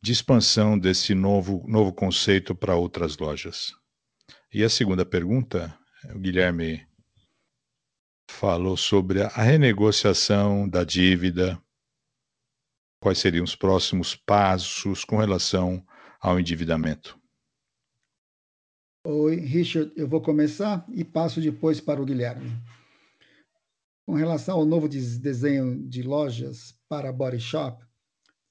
de 0.00 0.12
expansão 0.12 0.78
desse 0.78 1.14
novo, 1.14 1.66
novo 1.66 1.92
conceito 1.92 2.54
para 2.54 2.76
outras 2.76 3.18
lojas. 3.18 3.74
E 4.56 4.64
a 4.64 4.70
segunda 4.70 5.04
pergunta, 5.04 5.78
o 6.14 6.18
Guilherme 6.18 6.88
falou 8.26 8.74
sobre 8.74 9.20
a 9.20 9.28
renegociação 9.28 10.66
da 10.66 10.82
dívida, 10.82 11.62
quais 12.98 13.18
seriam 13.18 13.44
os 13.44 13.54
próximos 13.54 14.16
passos 14.16 15.04
com 15.04 15.18
relação 15.18 15.86
ao 16.18 16.40
endividamento. 16.40 17.20
Oi, 19.04 19.36
Richard, 19.40 19.92
eu 19.94 20.08
vou 20.08 20.22
começar 20.22 20.86
e 20.88 21.04
passo 21.04 21.38
depois 21.38 21.78
para 21.78 22.00
o 22.00 22.06
Guilherme. 22.06 22.50
Com 24.06 24.14
relação 24.14 24.56
ao 24.56 24.64
novo 24.64 24.88
desenho 24.88 25.86
de 25.86 26.02
lojas 26.02 26.74
para 26.88 27.12
Body 27.12 27.40
Shop, 27.40 27.84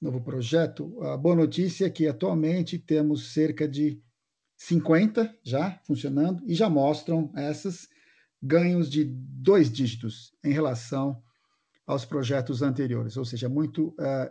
novo 0.00 0.20
projeto, 0.20 1.02
a 1.02 1.16
boa 1.16 1.34
notícia 1.34 1.86
é 1.86 1.90
que 1.90 2.06
atualmente 2.06 2.78
temos 2.78 3.32
cerca 3.32 3.66
de 3.66 4.00
50 4.56 5.38
já 5.42 5.78
funcionando 5.86 6.42
e 6.46 6.54
já 6.54 6.68
mostram 6.70 7.30
essas 7.36 7.88
ganhos 8.42 8.90
de 8.90 9.04
dois 9.04 9.70
dígitos 9.70 10.34
em 10.44 10.52
relação 10.52 11.22
aos 11.86 12.04
projetos 12.04 12.62
anteriores, 12.62 13.16
ou 13.16 13.24
seja, 13.24 13.48
muito 13.48 13.88
uh, 13.88 14.30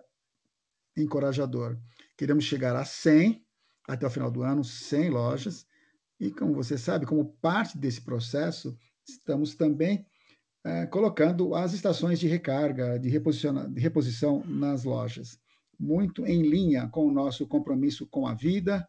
encorajador. 0.98 1.78
Queremos 2.18 2.44
chegar 2.44 2.76
a 2.76 2.84
100 2.84 3.44
até 3.88 4.06
o 4.06 4.10
final 4.10 4.32
do 4.32 4.42
ano, 4.42 4.64
100 4.64 5.10
lojas, 5.10 5.66
e 6.20 6.32
como 6.32 6.54
você 6.54 6.78
sabe, 6.78 7.06
como 7.06 7.34
parte 7.40 7.78
desse 7.78 8.02
processo, 8.02 8.78
estamos 9.08 9.56
também 9.56 10.06
uh, 10.66 10.90
colocando 10.90 11.54
as 11.54 11.74
estações 11.74 12.20
de 12.20 12.28
recarga, 12.28 12.98
de, 12.98 13.10
de 13.10 13.80
reposição 13.80 14.44
nas 14.46 14.84
lojas, 14.84 15.40
muito 15.80 16.26
em 16.26 16.42
linha 16.42 16.88
com 16.90 17.06
o 17.06 17.12
nosso 17.12 17.48
compromisso 17.48 18.08
com 18.08 18.28
a 18.28 18.34
vida 18.34 18.88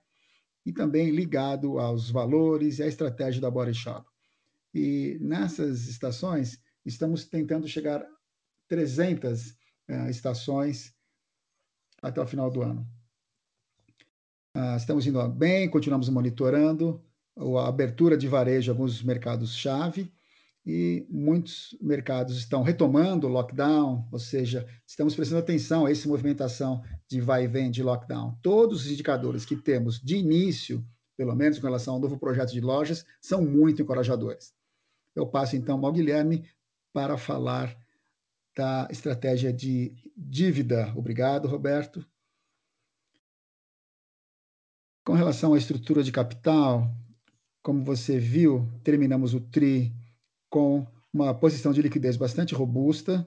e 0.66 0.72
também 0.72 1.10
ligado 1.10 1.78
aos 1.78 2.10
valores 2.10 2.80
e 2.80 2.82
à 2.82 2.88
estratégia 2.88 3.40
da 3.40 3.48
Body 3.48 3.72
Shop. 3.72 4.04
E 4.74 5.16
nessas 5.20 5.86
estações, 5.86 6.60
estamos 6.84 7.24
tentando 7.24 7.68
chegar 7.68 8.02
a 8.02 8.08
300 8.66 9.50
uh, 9.88 10.10
estações 10.10 10.92
até 12.02 12.20
o 12.20 12.26
final 12.26 12.50
do 12.50 12.62
ano. 12.62 12.86
Uh, 14.56 14.76
estamos 14.76 15.06
indo 15.06 15.26
bem, 15.28 15.70
continuamos 15.70 16.08
monitorando 16.08 17.00
a 17.36 17.68
abertura 17.68 18.16
de 18.16 18.26
varejo 18.26 18.70
em 18.70 18.74
alguns 18.74 19.02
mercados-chave 19.04 20.12
e 20.66 21.06
muitos 21.08 21.76
mercados 21.80 22.36
estão 22.36 22.64
retomando 22.64 23.28
o 23.28 23.30
lockdown, 23.30 24.08
ou 24.10 24.18
seja, 24.18 24.66
estamos 24.84 25.14
prestando 25.14 25.38
atenção 25.38 25.86
a 25.86 25.90
essa 25.92 26.08
movimentação 26.08 26.82
de 27.08 27.20
vai 27.20 27.44
e 27.44 27.46
vem 27.48 27.70
de 27.70 27.84
lockdown. 27.84 28.36
Todos 28.42 28.84
os 28.84 28.90
indicadores 28.90 29.44
que 29.44 29.54
temos 29.54 30.00
de 30.00 30.16
início, 30.16 30.84
pelo 31.16 31.36
menos 31.36 31.60
com 31.60 31.66
relação 31.66 31.94
ao 31.94 32.00
novo 32.00 32.18
projeto 32.18 32.52
de 32.52 32.60
lojas, 32.60 33.06
são 33.20 33.44
muito 33.44 33.80
encorajadores. 33.80 34.52
Eu 35.14 35.24
passo 35.28 35.54
então 35.54 35.86
ao 35.86 35.92
Guilherme 35.92 36.44
para 36.92 37.16
falar 37.16 37.78
da 38.56 38.88
estratégia 38.90 39.52
de 39.52 39.94
dívida. 40.16 40.92
Obrigado, 40.96 41.46
Roberto. 41.46 42.04
Com 45.04 45.12
relação 45.12 45.54
à 45.54 45.58
estrutura 45.58 46.02
de 46.02 46.10
capital, 46.10 46.92
como 47.62 47.84
você 47.84 48.18
viu, 48.18 48.68
terminamos 48.82 49.32
o 49.32 49.40
TRI 49.40 49.94
com 50.48 50.86
uma 51.12 51.34
posição 51.34 51.72
de 51.72 51.82
liquidez 51.82 52.16
bastante 52.16 52.54
robusta, 52.54 53.26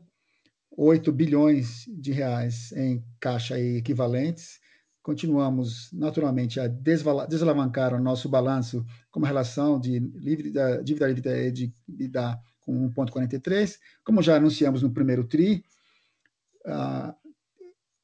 8 0.71 1.11
bilhões 1.11 1.85
de 1.87 2.11
reais 2.11 2.71
em 2.73 3.03
caixa 3.19 3.59
e 3.59 3.77
equivalentes. 3.77 4.59
Continuamos, 5.01 5.91
naturalmente, 5.91 6.59
a 6.59 6.67
desalavancar 6.67 7.93
o 7.93 7.99
nosso 7.99 8.29
balanço 8.29 8.85
com 9.09 9.19
uma 9.19 9.27
relação 9.27 9.79
de 9.79 9.99
dívida, 9.99 10.83
dívida 10.83 11.07
líquida 11.07 11.51
de 11.51 11.73
EBITDA 11.87 12.39
com 12.61 12.89
1,43. 12.91 13.77
Como 14.03 14.21
já 14.21 14.35
anunciamos 14.35 14.83
no 14.83 14.91
primeiro 14.91 15.23
TRI, 15.23 15.63
uh, 16.65 17.13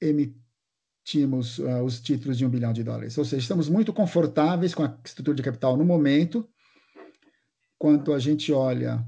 emitimos 0.01 1.59
uh, 1.59 1.83
os 1.83 1.99
títulos 2.01 2.37
de 2.37 2.45
um 2.45 2.49
bilhão 2.49 2.73
de 2.73 2.83
dólares. 2.83 3.17
Ou 3.17 3.25
seja, 3.25 3.41
estamos 3.41 3.69
muito 3.69 3.93
confortáveis 3.93 4.73
com 4.73 4.83
a 4.83 4.97
estrutura 5.05 5.35
de 5.35 5.43
capital 5.43 5.77
no 5.77 5.85
momento. 5.85 6.49
Quando 7.77 8.13
a 8.13 8.19
gente 8.19 8.51
olha 8.53 9.05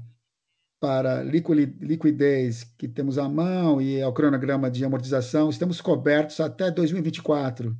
para 0.80 1.22
liquidez 1.22 2.64
que 2.76 2.86
temos 2.86 3.18
à 3.18 3.28
mão 3.28 3.80
e 3.82 4.00
ao 4.00 4.12
cronograma 4.12 4.70
de 4.70 4.84
amortização, 4.84 5.50
estamos 5.50 5.80
cobertos 5.80 6.38
até 6.38 6.70
2024. 6.70 7.76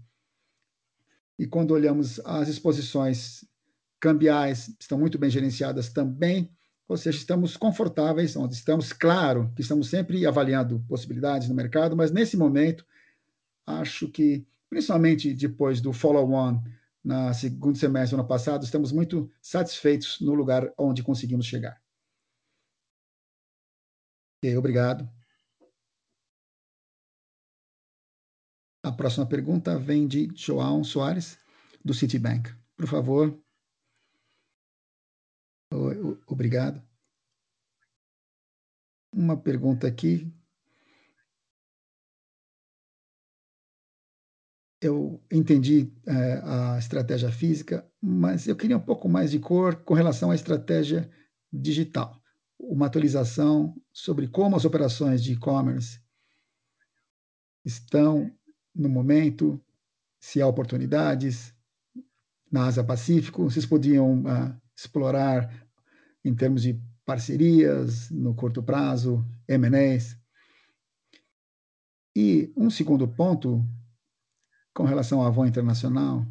E 1.38 1.46
quando 1.46 1.70
olhamos 1.70 2.20
as 2.24 2.48
exposições 2.48 3.44
cambiais, 4.00 4.74
estão 4.80 4.98
muito 4.98 5.18
bem 5.18 5.30
gerenciadas 5.30 5.90
também, 5.90 6.50
ou 6.88 6.96
seja, 6.96 7.18
estamos 7.18 7.56
confortáveis 7.56 8.34
onde 8.34 8.54
estamos. 8.54 8.92
Claro 8.92 9.52
que 9.54 9.62
estamos 9.62 9.88
sempre 9.88 10.26
avaliando 10.26 10.84
possibilidades 10.88 11.48
no 11.48 11.54
mercado, 11.54 11.96
mas 11.96 12.10
nesse 12.10 12.36
momento, 12.36 12.84
acho 13.66 14.08
que, 14.08 14.44
principalmente 14.68 15.32
depois 15.34 15.80
do 15.80 15.92
follow-on 15.92 16.60
na 17.08 17.32
segundo 17.32 17.78
semestre 17.78 18.14
do 18.14 18.20
ano 18.20 18.28
passado, 18.28 18.64
estamos 18.64 18.92
muito 18.92 19.32
satisfeitos 19.40 20.20
no 20.20 20.34
lugar 20.34 20.70
onde 20.76 21.02
conseguimos 21.02 21.46
chegar. 21.46 21.82
Ok, 24.36 24.54
obrigado. 24.58 25.08
A 28.84 28.92
próxima 28.92 29.26
pergunta 29.26 29.78
vem 29.78 30.06
de 30.06 30.28
João 30.36 30.84
Soares, 30.84 31.38
do 31.82 31.94
Citibank. 31.94 32.54
Por 32.76 32.86
favor. 32.86 33.42
Obrigado. 36.26 36.86
Uma 39.14 39.40
pergunta 39.40 39.88
aqui. 39.88 40.30
Eu 44.80 45.20
entendi 45.30 45.92
é, 46.06 46.40
a 46.44 46.78
estratégia 46.78 47.32
física, 47.32 47.84
mas 48.00 48.46
eu 48.46 48.54
queria 48.54 48.76
um 48.76 48.80
pouco 48.80 49.08
mais 49.08 49.30
de 49.30 49.38
cor 49.38 49.76
com 49.76 49.94
relação 49.94 50.30
à 50.30 50.34
estratégia 50.34 51.10
digital 51.52 52.18
uma 52.58 52.86
atualização 52.86 53.74
sobre 53.92 54.26
como 54.26 54.56
as 54.56 54.64
operações 54.64 55.22
de 55.22 55.32
e-commerce 55.32 56.00
estão 57.64 58.30
no 58.74 58.88
momento, 58.88 59.62
se 60.20 60.42
há 60.42 60.46
oportunidades 60.46 61.54
na 62.50 62.66
Ásia 62.66 62.82
Pacífico, 62.82 63.44
vocês 63.44 63.66
podiam 63.66 64.22
uh, 64.22 64.60
explorar 64.76 65.66
em 66.24 66.34
termos 66.34 66.62
de 66.62 66.80
parcerias 67.04 68.10
no 68.10 68.34
curto 68.34 68.62
prazo, 68.62 69.24
M&As. 69.46 70.16
E 72.16 72.52
um 72.56 72.70
segundo 72.70 73.06
ponto, 73.06 73.64
com 74.78 74.84
relação 74.84 75.20
à 75.20 75.26
Avon 75.26 75.44
Internacional, 75.44 76.24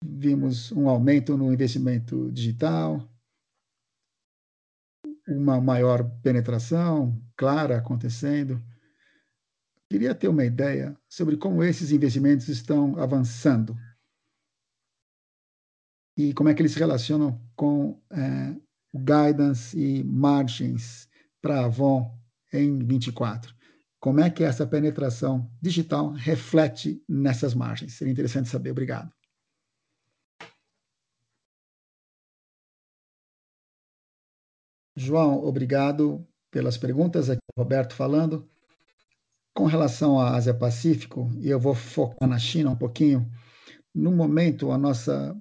vimos 0.00 0.70
um 0.70 0.88
aumento 0.88 1.36
no 1.36 1.52
investimento 1.52 2.30
digital, 2.30 3.04
uma 5.26 5.60
maior 5.60 6.08
penetração 6.22 7.20
clara 7.36 7.78
acontecendo. 7.78 8.62
Queria 9.90 10.14
ter 10.14 10.28
uma 10.28 10.44
ideia 10.44 10.96
sobre 11.08 11.36
como 11.36 11.64
esses 11.64 11.90
investimentos 11.90 12.46
estão 12.46 12.96
avançando 12.96 13.76
e 16.16 16.32
como 16.32 16.48
é 16.48 16.54
que 16.54 16.62
eles 16.62 16.70
se 16.70 16.78
relacionam 16.78 17.44
com 17.56 18.00
é, 18.12 18.54
guidance 18.94 19.76
e 19.76 20.04
margens 20.04 21.08
para 21.42 21.62
a 21.62 21.64
Avon 21.64 22.16
em 22.52 22.78
24. 22.78 23.52
Como 24.00 24.18
é 24.20 24.30
que 24.30 24.42
essa 24.42 24.66
penetração 24.66 25.50
digital 25.60 26.12
reflete 26.12 27.04
nessas 27.06 27.52
margens? 27.52 27.92
Seria 27.92 28.10
interessante 28.10 28.48
saber. 28.48 28.70
Obrigado. 28.70 29.12
João, 34.96 35.44
obrigado 35.44 36.26
pelas 36.50 36.78
perguntas. 36.78 37.28
Aqui 37.28 37.42
Roberto 37.56 37.94
falando. 37.94 38.48
Com 39.52 39.66
relação 39.66 40.18
à 40.18 40.36
Ásia 40.36 40.54
Pacífico, 40.54 41.28
e 41.38 41.50
eu 41.50 41.60
vou 41.60 41.74
focar 41.74 42.28
na 42.28 42.38
China 42.38 42.70
um 42.70 42.76
pouquinho, 42.76 43.30
no 43.94 44.12
momento 44.12 44.70
a 44.70 44.78
nossa 44.78 45.36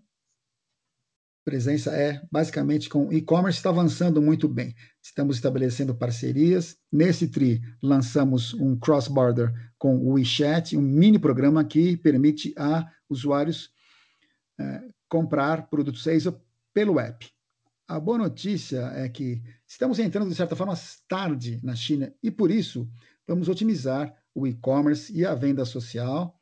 presença 1.45 1.95
é 1.95 2.21
basicamente 2.31 2.89
com 2.89 3.13
e-commerce 3.13 3.59
está 3.59 3.69
avançando 3.69 4.21
muito 4.21 4.47
bem. 4.47 4.75
Estamos 5.09 5.37
estabelecendo 5.37 5.95
parcerias. 5.95 6.77
Nesse 6.91 7.27
TRI, 7.27 7.59
lançamos 7.81 8.53
um 8.53 8.77
cross-border 8.77 9.51
com 9.75 9.97
o 9.97 10.13
WeChat, 10.13 10.77
um 10.77 10.81
mini 10.81 11.17
programa 11.17 11.65
que 11.65 11.97
permite 11.97 12.53
a 12.55 12.87
usuários 13.09 13.71
é, 14.59 14.83
comprar 15.09 15.67
produtos 15.67 16.07
Acer 16.07 16.31
pelo 16.71 16.99
app. 16.99 17.27
A 17.87 17.99
boa 17.99 18.19
notícia 18.19 18.81
é 18.93 19.09
que 19.09 19.41
estamos 19.65 19.97
entrando, 19.97 20.29
de 20.29 20.35
certa 20.35 20.55
forma, 20.55 20.75
tarde 21.07 21.59
na 21.63 21.75
China 21.75 22.13
e, 22.21 22.29
por 22.29 22.51
isso, 22.51 22.87
vamos 23.27 23.49
otimizar 23.49 24.15
o 24.35 24.45
e-commerce 24.45 25.11
e 25.11 25.25
a 25.25 25.33
venda 25.33 25.65
social. 25.65 26.39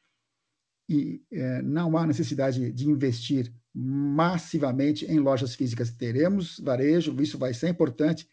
E 0.89 1.23
é, 1.31 1.61
não 1.61 1.97
há 1.97 2.05
necessidade 2.05 2.69
de 2.73 2.89
investir 2.89 3.49
massivamente 3.73 5.05
em 5.05 5.19
lojas 5.19 5.55
físicas. 5.55 5.89
Teremos 5.89 6.59
varejo, 6.59 7.15
isso 7.21 7.37
vai 7.37 7.53
ser 7.53 7.69
importante, 7.69 8.27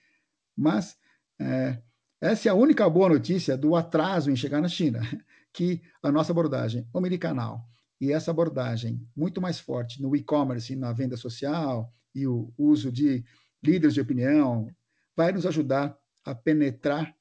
mas 0.56 0.96
é, 1.40 1.78
essa 2.20 2.48
é 2.48 2.50
a 2.50 2.54
única 2.54 2.88
boa 2.88 3.08
notícia 3.08 3.56
do 3.56 3.76
atraso 3.76 4.30
em 4.30 4.36
chegar 4.36 4.60
na 4.60 4.68
China, 4.68 5.00
que 5.52 5.82
a 6.02 6.10
nossa 6.10 6.32
abordagem 6.32 6.88
omnicanal 6.92 7.68
e 8.00 8.12
essa 8.12 8.30
abordagem 8.30 9.06
muito 9.16 9.40
mais 9.40 9.58
forte 9.58 10.02
no 10.02 10.14
e-commerce, 10.14 10.74
na 10.76 10.92
venda 10.92 11.16
social 11.16 11.92
e 12.14 12.26
o 12.26 12.52
uso 12.56 12.90
de 12.90 13.24
líderes 13.62 13.94
de 13.94 14.00
opinião 14.00 14.68
vai 15.16 15.32
nos 15.32 15.46
ajudar 15.46 15.96
a 16.24 16.34
penetrar 16.34 17.14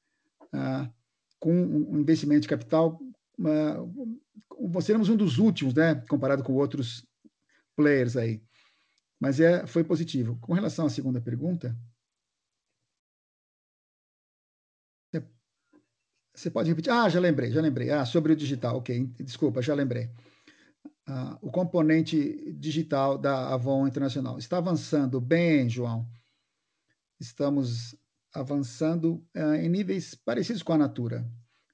ah, 0.52 0.88
com 1.38 1.52
um 1.52 1.98
investimento 1.98 2.42
de 2.42 2.48
capital. 2.48 3.00
Ah, 3.44 4.80
seremos 4.82 5.08
um 5.08 5.16
dos 5.16 5.38
últimos, 5.38 5.74
né, 5.74 5.94
comparado 6.08 6.42
com 6.42 6.54
outros 6.54 7.06
players 7.76 8.16
aí. 8.16 8.42
Mas 9.20 9.40
é, 9.40 9.66
foi 9.66 9.84
positivo. 9.84 10.38
Com 10.40 10.52
relação 10.52 10.86
à 10.86 10.90
segunda 10.90 11.20
pergunta, 11.20 11.76
você 16.34 16.50
pode 16.50 16.68
repetir? 16.68 16.92
Ah, 16.92 17.08
já 17.08 17.20
lembrei, 17.20 17.50
já 17.50 17.60
lembrei. 17.60 17.90
Ah, 17.90 18.04
sobre 18.04 18.32
o 18.32 18.36
digital, 18.36 18.76
ok. 18.76 19.06
Desculpa, 19.20 19.62
já 19.62 19.74
lembrei. 19.74 20.10
Ah, 21.06 21.38
o 21.40 21.50
componente 21.50 22.52
digital 22.52 23.16
da 23.16 23.52
Avon 23.52 23.86
Internacional 23.86 24.38
está 24.38 24.58
avançando 24.58 25.20
bem, 25.20 25.68
João. 25.68 26.08
Estamos 27.20 27.94
avançando 28.32 29.24
ah, 29.34 29.56
em 29.56 29.68
níveis 29.68 30.14
parecidos 30.14 30.62
com 30.62 30.72
a 30.72 30.78
Natura. 30.78 31.24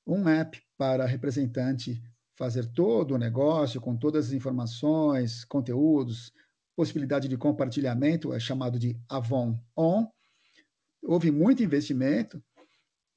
Um 0.07 0.29
app 0.29 0.61
para 0.77 1.07
representante 1.07 2.03
fazer 2.37 2.67
todo 2.67 3.15
o 3.15 3.19
negócio 3.19 3.81
com 3.81 3.97
todas 3.97 4.27
as 4.27 4.33
informações, 4.33 5.45
conteúdos, 5.45 6.33
possibilidade 6.77 7.29
de 7.29 7.37
compartilhamento, 7.37 8.33
é 8.33 8.41
chamado 8.41 8.79
de 8.79 8.99
Avon 9.09 9.59
On. 9.77 10.07
Houve 11.03 11.31
muito 11.31 11.63
investimento, 11.63 12.43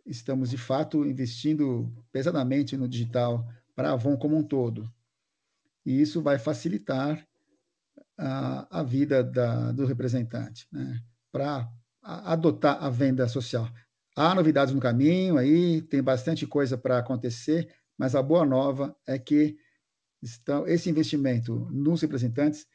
estamos 0.05 0.49
de 0.49 0.57
fato 0.57 1.05
investindo 1.05 1.91
pesadamente 2.11 2.75
no 2.75 2.87
digital 2.87 3.47
para 3.75 3.89
a 3.89 3.93
Avon 3.93 4.17
como 4.17 4.37
um 4.37 4.43
todo. 4.43 4.91
E 5.85 6.01
isso 6.01 6.21
vai 6.21 6.37
facilitar 6.37 7.25
a, 8.17 8.79
a 8.79 8.83
vida 8.83 9.23
da, 9.23 9.71
do 9.71 9.85
representante, 9.85 10.67
né? 10.71 11.01
para 11.31 11.69
adotar 12.01 12.83
a 12.83 12.89
venda 12.89 13.27
social. 13.27 13.67
Há 14.15 14.35
novidades 14.35 14.73
no 14.73 14.79
caminho 14.79 15.37
aí, 15.37 15.81
tem 15.81 16.03
bastante 16.03 16.45
coisa 16.45 16.77
para 16.77 16.99
acontecer, 16.99 17.73
mas 17.97 18.13
a 18.13 18.21
boa 18.21 18.45
nova 18.45 18.95
é 19.07 19.17
que 19.17 19.57
estão, 20.21 20.67
esse 20.67 20.89
investimento 20.89 21.67
nos 21.71 22.01
representantes 22.01 22.67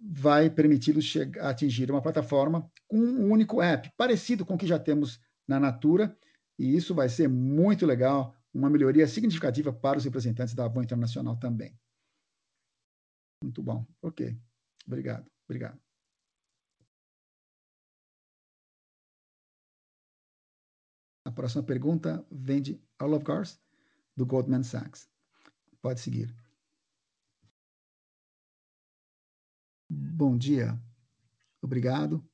vai 0.00 0.50
permiti-los 0.50 1.14
atingir 1.40 1.90
uma 1.90 2.02
plataforma 2.02 2.70
com 2.86 2.98
um 2.98 3.32
único 3.32 3.62
app, 3.62 3.90
parecido 3.96 4.44
com 4.44 4.54
o 4.54 4.58
que 4.58 4.66
já 4.66 4.78
temos 4.78 5.18
na 5.46 5.60
Natura, 5.60 6.16
e 6.58 6.74
isso 6.74 6.94
vai 6.94 7.08
ser 7.08 7.28
muito 7.28 7.86
legal, 7.86 8.34
uma 8.52 8.70
melhoria 8.70 9.06
significativa 9.06 9.72
para 9.72 9.98
os 9.98 10.04
representantes 10.04 10.54
da 10.54 10.64
Avon 10.64 10.82
Internacional 10.82 11.38
também. 11.38 11.78
Muito 13.42 13.62
bom. 13.62 13.86
Ok. 14.02 14.36
Obrigado. 14.86 15.30
Obrigado. 15.44 15.80
A 21.24 21.30
próxima 21.30 21.62
pergunta 21.62 22.26
vem 22.30 22.62
de 22.62 22.80
Olive 23.00 23.24
Gars 23.24 23.60
do 24.16 24.24
Goldman 24.24 24.62
Sachs. 24.62 25.10
Pode 25.82 26.00
seguir. 26.00 26.34
Bom 29.90 30.38
dia. 30.38 30.80
Obrigado. 31.60 32.24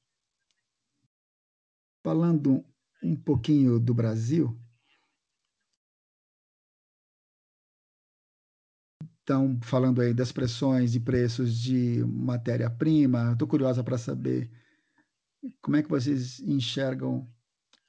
Falando 2.05 2.65
um 3.03 3.17
pouquinho 3.17 3.81
do 3.81 3.93
Brasil, 3.93 4.57
estão 9.21 9.59
falando 9.63 10.01
aí 10.01 10.13
das 10.13 10.33
pressões 10.33 10.93
de 10.93 11.01
preços 11.01 11.57
de 11.57 12.05
matéria-prima. 12.05 13.33
Estou 13.33 13.49
curiosa 13.49 13.83
para 13.83 13.97
saber 13.97 14.51
como 15.61 15.77
é 15.77 15.83
que 15.83 15.89
vocês 15.89 16.41
enxergam 16.41 17.29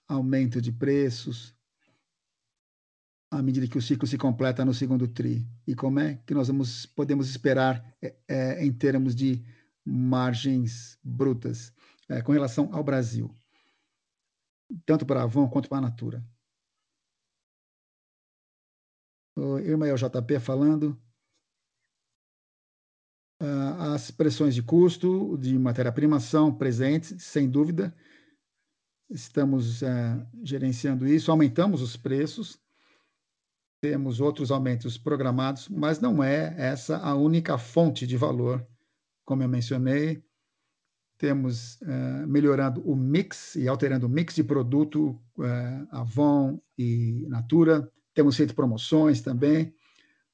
aumento 0.07 0.61
de 0.61 0.71
preços 0.71 1.55
à 3.31 3.41
medida 3.41 3.67
que 3.67 3.77
o 3.77 3.81
ciclo 3.81 4.07
se 4.07 4.17
completa 4.17 4.63
no 4.63 4.73
segundo 4.73 5.07
TRI? 5.07 5.47
E 5.65 5.75
como 5.75 5.99
é 5.99 6.15
que 6.25 6.33
nós 6.33 6.47
vamos, 6.47 6.85
podemos 6.85 7.29
esperar 7.29 7.83
é, 8.01 8.15
é, 8.27 8.65
em 8.65 8.71
termos 8.71 9.15
de 9.15 9.43
margens 9.83 10.97
brutas 11.03 11.73
é, 12.07 12.21
com 12.21 12.31
relação 12.31 12.69
ao 12.73 12.83
Brasil, 12.83 13.35
tanto 14.85 15.05
para 15.05 15.21
a 15.21 15.23
Avon 15.23 15.49
quanto 15.49 15.69
para 15.69 15.79
a 15.79 15.81
Natura? 15.81 16.23
O 19.35 19.57
Irmael 19.59 19.95
JP 19.95 20.39
falando. 20.39 20.99
Ah, 23.39 23.93
as 23.93 24.09
pressões 24.11 24.55
de 24.55 24.63
custo 24.63 25.37
de 25.37 25.57
matéria-prima 25.57 26.19
são 26.19 26.55
presentes, 26.55 27.23
sem 27.23 27.49
dúvida. 27.49 27.95
Estamos 29.09 29.81
uh, 29.81 29.85
gerenciando 30.43 31.05
isso, 31.05 31.29
aumentamos 31.29 31.81
os 31.81 31.97
preços, 31.97 32.59
temos 33.81 34.21
outros 34.21 34.49
aumentos 34.49 34.97
programados, 34.97 35.67
mas 35.67 35.99
não 35.99 36.23
é 36.23 36.55
essa 36.57 36.97
a 36.97 37.13
única 37.13 37.57
fonte 37.57 38.07
de 38.07 38.15
valor, 38.15 38.65
como 39.25 39.43
eu 39.43 39.49
mencionei. 39.49 40.23
Temos 41.23 41.79
uh, 41.83 42.27
melhorando 42.27 42.81
o 42.81 42.97
mix 42.97 43.55
e 43.55 43.65
alterando 43.65 44.07
o 44.07 44.09
mix 44.09 44.35
de 44.35 44.43
produto 44.43 45.17
uh, 45.37 45.87
Avon 45.89 46.59
e 46.77 47.25
Natura. 47.29 47.89
Temos 48.13 48.35
feito 48.35 48.53
promoções 48.53 49.21
também 49.21 49.73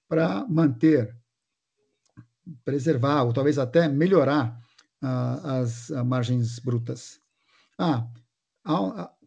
para 0.07 0.47
manter, 0.47 1.15
preservar 2.65 3.21
ou 3.21 3.33
talvez 3.33 3.59
até 3.59 3.87
melhorar 3.87 4.59
uh, 5.03 5.47
as 5.61 5.91
margens 6.07 6.57
brutas. 6.57 7.21
Ah, 7.77 8.07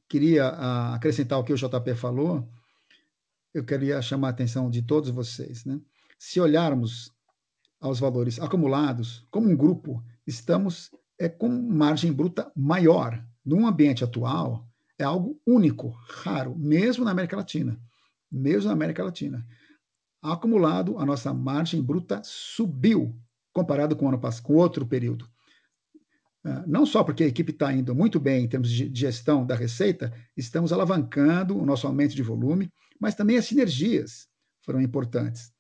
queria 0.09 0.49
acrescentar 0.93 1.39
o 1.39 1.45
que 1.45 1.53
o 1.53 1.57
JP 1.57 1.95
falou 1.95 2.51
eu 3.55 3.65
queria 3.65 4.03
chamar 4.03 4.29
a 4.29 4.31
atenção 4.31 4.69
de 4.69 4.83
todos 4.83 5.11
vocês. 5.11 5.65
Né? 5.65 5.81
Se 6.19 6.41
olharmos 6.41 7.13
aos 7.81 8.01
valores 8.01 8.41
acumulados, 8.41 9.25
como 9.31 9.49
um 9.49 9.57
grupo, 9.57 10.03
estamos 10.27 10.91
é, 11.25 11.29
com 11.29 11.49
margem 11.49 12.13
bruta 12.13 12.51
maior. 12.57 13.25
Num 13.45 13.67
ambiente 13.67 14.05
atual, 14.05 14.69
é 14.99 15.05
algo 15.05 15.41
único, 15.47 15.91
raro, 16.09 16.57
mesmo 16.57 17.05
na 17.05 17.11
América 17.11 17.37
Latina. 17.37 17.81
Mesmo 18.31 18.69
na 18.69 18.75
América 18.75 19.05
Latina. 19.05 19.47
Acumulado, 20.23 20.99
a 20.99 21.05
nossa 21.05 21.35
margem 21.35 21.83
bruta 21.83 22.23
subiu 22.25 23.19
comparado 23.53 23.97
com 23.97 24.07
o 24.07 24.09
ano 24.09 24.21
passado, 24.21 24.45
com 24.45 24.55
outro 24.55 24.87
período. 24.87 25.29
Ah, 26.45 26.65
não 26.67 26.87
só 26.87 27.05
porque 27.05 27.25
a 27.25 27.27
equipe 27.27 27.53
está 27.53 27.73
indo 27.73 27.95
muito 27.95 28.19
bem 28.19 28.45
em 28.45 28.49
termos 28.49 28.71
de 28.71 28.91
gestão 28.95 29.45
da 29.45 29.55
receita, 29.55 30.13
estamos 30.37 30.73
alavancando 30.73 31.59
o 31.59 31.67
nosso 31.67 31.87
aumento 31.87 32.15
de 32.15 32.23
volume 32.23 32.71
mas 33.03 33.17
também 33.17 33.37
as 33.37 33.47
sinergias 33.47 34.29
foram 34.65 34.81
importantes. 34.81 35.53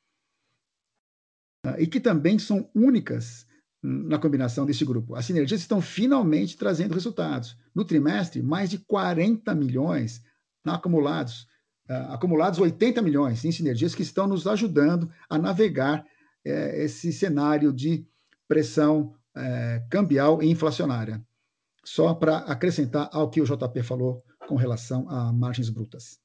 Ah, 1.66 1.74
e 1.80 1.88
que 1.88 1.98
também 1.98 2.38
são 2.38 2.70
únicas 2.72 3.44
na 3.82 4.18
combinação 4.18 4.64
desse 4.64 4.84
grupo. 4.84 5.16
As 5.16 5.24
sinergias 5.24 5.60
estão 5.60 5.80
finalmente 5.80 6.56
trazendo 6.56 6.94
resultados. 6.94 7.56
No 7.74 7.84
trimestre, 7.84 8.40
mais 8.40 8.70
de 8.70 8.78
40 8.78 9.52
milhões 9.54 10.22
acumulados, 10.64 11.48
uh, 11.90 12.12
acumulados 12.12 12.60
80 12.60 13.02
milhões 13.02 13.44
em 13.44 13.50
sinergias 13.50 13.94
que 13.94 14.02
estão 14.02 14.28
nos 14.28 14.46
ajudando 14.46 15.10
a 15.28 15.36
navegar 15.36 16.00
uh, 16.00 16.48
esse 16.74 17.12
cenário 17.12 17.72
de 17.72 18.06
pressão 18.46 19.14
uh, 19.36 19.88
cambial 19.90 20.40
e 20.40 20.48
inflacionária. 20.48 21.20
Só 21.84 22.14
para 22.14 22.38
acrescentar 22.38 23.10
ao 23.12 23.28
que 23.28 23.40
o 23.40 23.44
JP 23.44 23.82
falou 23.82 24.22
com 24.46 24.54
relação 24.54 25.08
a 25.10 25.32
margens 25.32 25.68
brutas. 25.68 26.21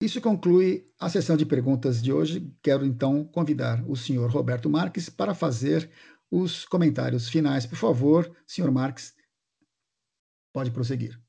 Isso 0.00 0.18
conclui 0.18 0.90
a 0.98 1.10
sessão 1.10 1.36
de 1.36 1.44
perguntas 1.44 2.02
de 2.02 2.10
hoje. 2.10 2.50
Quero 2.62 2.86
então 2.86 3.22
convidar 3.22 3.84
o 3.86 3.94
senhor 3.94 4.30
Roberto 4.30 4.70
Marques 4.70 5.10
para 5.10 5.34
fazer 5.34 5.90
os 6.30 6.64
comentários 6.64 7.28
finais. 7.28 7.66
Por 7.66 7.76
favor, 7.76 8.34
senhor 8.46 8.70
Marques, 8.70 9.14
pode 10.54 10.70
prosseguir. 10.70 11.20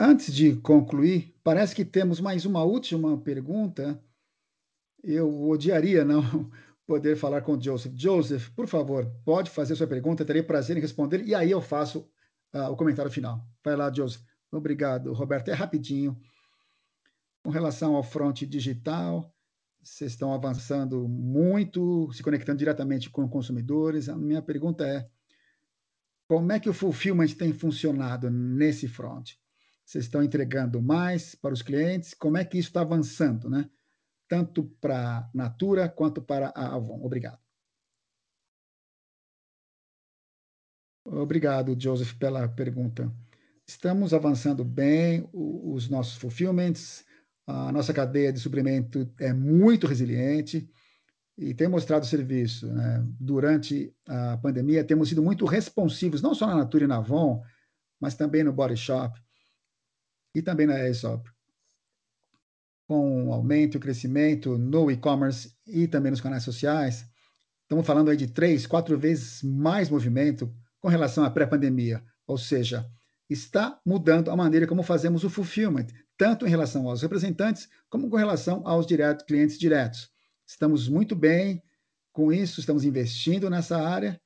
Antes 0.00 0.32
de 0.32 0.56
concluir, 0.56 1.34
parece 1.44 1.74
que 1.74 1.84
temos 1.84 2.20
mais 2.20 2.46
uma 2.46 2.62
última 2.64 3.20
pergunta. 3.20 4.02
Eu 5.04 5.48
odiaria 5.48 6.06
não 6.06 6.22
poder 6.86 7.16
falar 7.16 7.42
com 7.42 7.52
o 7.52 7.62
Joseph. 7.62 7.92
Joseph, 7.94 8.48
por 8.50 8.66
favor, 8.66 9.04
pode 9.26 9.50
fazer 9.50 9.76
sua 9.76 9.86
pergunta, 9.86 10.24
terei 10.24 10.42
prazer 10.42 10.78
em 10.78 10.80
responder 10.80 11.22
e 11.26 11.34
aí 11.34 11.50
eu 11.50 11.60
faço 11.60 12.10
uh, 12.54 12.70
o 12.70 12.76
comentário 12.76 13.10
final. 13.10 13.46
Vai 13.62 13.76
lá, 13.76 13.92
Joseph. 13.92 14.27
Obrigado, 14.50 15.12
Roberto. 15.12 15.48
É 15.48 15.54
rapidinho. 15.54 16.18
Com 17.42 17.50
relação 17.50 17.94
ao 17.94 18.02
front 18.02 18.42
digital, 18.42 19.34
vocês 19.82 20.12
estão 20.12 20.32
avançando 20.34 21.08
muito, 21.08 22.12
se 22.12 22.22
conectando 22.22 22.58
diretamente 22.58 23.10
com 23.10 23.28
consumidores. 23.28 24.08
A 24.08 24.16
minha 24.16 24.42
pergunta 24.42 24.86
é: 24.86 25.08
como 26.28 26.52
é 26.52 26.60
que 26.60 26.68
o 26.68 26.74
fulfillment 26.74 27.34
tem 27.34 27.52
funcionado 27.52 28.30
nesse 28.30 28.88
front? 28.88 29.32
Vocês 29.84 30.04
estão 30.04 30.22
entregando 30.22 30.82
mais 30.82 31.34
para 31.34 31.54
os 31.54 31.62
clientes? 31.62 32.12
Como 32.12 32.36
é 32.36 32.44
que 32.44 32.58
isso 32.58 32.68
está 32.68 32.82
avançando, 32.82 33.48
né? 33.48 33.70
Tanto 34.28 34.64
para 34.80 35.18
a 35.18 35.30
Natura 35.32 35.88
quanto 35.88 36.20
para 36.20 36.48
a 36.48 36.74
Avon. 36.74 37.02
Obrigado. 37.02 37.40
Obrigado, 41.06 41.74
Joseph, 41.80 42.12
pela 42.18 42.46
pergunta. 42.46 43.10
Estamos 43.68 44.14
avançando 44.14 44.64
bem, 44.64 45.28
os 45.30 45.90
nossos 45.90 46.16
fulfillments, 46.16 47.04
a 47.46 47.70
nossa 47.70 47.92
cadeia 47.92 48.32
de 48.32 48.40
suprimento 48.40 49.06
é 49.20 49.30
muito 49.30 49.86
resiliente 49.86 50.66
e 51.36 51.52
tem 51.52 51.68
mostrado 51.68 52.06
serviço. 52.06 52.66
Né? 52.66 53.06
Durante 53.20 53.94
a 54.08 54.38
pandemia, 54.38 54.82
temos 54.82 55.10
sido 55.10 55.22
muito 55.22 55.44
responsivos, 55.44 56.22
não 56.22 56.34
só 56.34 56.46
na 56.46 56.56
Natura 56.56 56.84
e 56.84 56.86
na 56.86 56.96
Avon, 56.96 57.42
mas 58.00 58.14
também 58.14 58.42
no 58.42 58.54
Body 58.54 58.74
Shop 58.74 59.20
e 60.34 60.40
também 60.40 60.66
na 60.66 60.74
Aesop. 60.76 61.30
Com 62.86 63.28
o 63.28 63.32
aumento 63.34 63.74
e 63.74 63.76
o 63.76 63.80
crescimento 63.80 64.56
no 64.56 64.90
e-commerce 64.90 65.54
e 65.66 65.86
também 65.86 66.10
nos 66.10 66.22
canais 66.22 66.42
sociais, 66.42 67.06
estamos 67.64 67.86
falando 67.86 68.10
aí 68.10 68.16
de 68.16 68.28
três, 68.28 68.66
quatro 68.66 68.98
vezes 68.98 69.42
mais 69.42 69.90
movimento 69.90 70.50
com 70.80 70.88
relação 70.88 71.22
à 71.22 71.30
pré-pandemia. 71.30 72.02
Ou 72.26 72.38
seja, 72.38 72.90
está 73.28 73.80
mudando 73.84 74.30
a 74.30 74.36
maneira 74.36 74.66
como 74.66 74.82
fazemos 74.82 75.24
o 75.24 75.30
fulfillment, 75.30 75.86
tanto 76.16 76.46
em 76.46 76.50
relação 76.50 76.88
aos 76.88 77.02
representantes 77.02 77.68
como 77.90 78.08
com 78.08 78.16
relação 78.16 78.66
aos 78.66 78.86
direto, 78.86 79.24
clientes 79.24 79.58
diretos. 79.58 80.10
Estamos 80.46 80.88
muito 80.88 81.14
bem 81.14 81.62
com 82.12 82.32
isso, 82.32 82.58
estamos 82.58 82.84
investindo 82.84 83.50
nessa 83.50 83.78
área, 83.78 84.20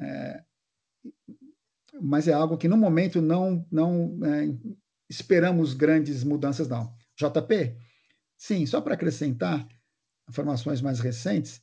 é, 0.00 0.42
mas 2.00 2.26
é 2.26 2.32
algo 2.32 2.56
que 2.56 2.68
no 2.68 2.76
momento 2.76 3.20
não, 3.20 3.66
não 3.70 4.18
é, 4.24 4.48
esperamos 5.08 5.74
grandes 5.74 6.24
mudanças, 6.24 6.68
não. 6.68 6.94
JP? 7.16 7.76
Sim, 8.36 8.64
só 8.64 8.80
para 8.80 8.94
acrescentar 8.94 9.68
informações 10.28 10.80
mais 10.80 11.00
recentes, 11.00 11.60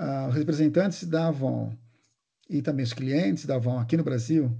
uh, 0.00 0.28
os 0.28 0.34
representantes 0.34 1.04
da 1.04 1.28
Avon 1.28 1.76
e 2.48 2.60
também 2.62 2.84
os 2.84 2.92
clientes 2.92 3.46
da 3.46 3.56
Avon 3.56 3.78
aqui 3.78 3.96
no 3.96 4.04
Brasil 4.04 4.56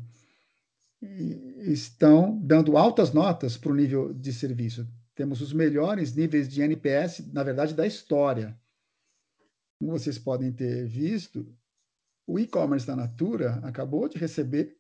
estão 1.59 2.39
dando 2.39 2.77
altas 2.77 3.13
notas 3.13 3.57
para 3.57 3.73
o 3.73 3.75
nível 3.75 4.15
de 4.15 4.33
serviço. 4.33 4.87
Temos 5.15 5.41
os 5.41 5.53
melhores 5.53 6.15
níveis 6.15 6.49
de 6.49 6.63
NPS, 6.63 7.27
na 7.33 7.43
verdade, 7.43 7.75
da 7.75 7.87
história. 7.87 8.59
Como 9.79 9.93
vocês 9.93 10.19
podem 10.19 10.53
ter 10.53 10.87
visto, 10.87 11.55
o 12.27 12.39
e-commerce 12.39 12.87
da 12.87 12.97
Natura 12.97 13.55
acabou 13.65 14.09
de 14.09 14.17
receber 14.17 14.79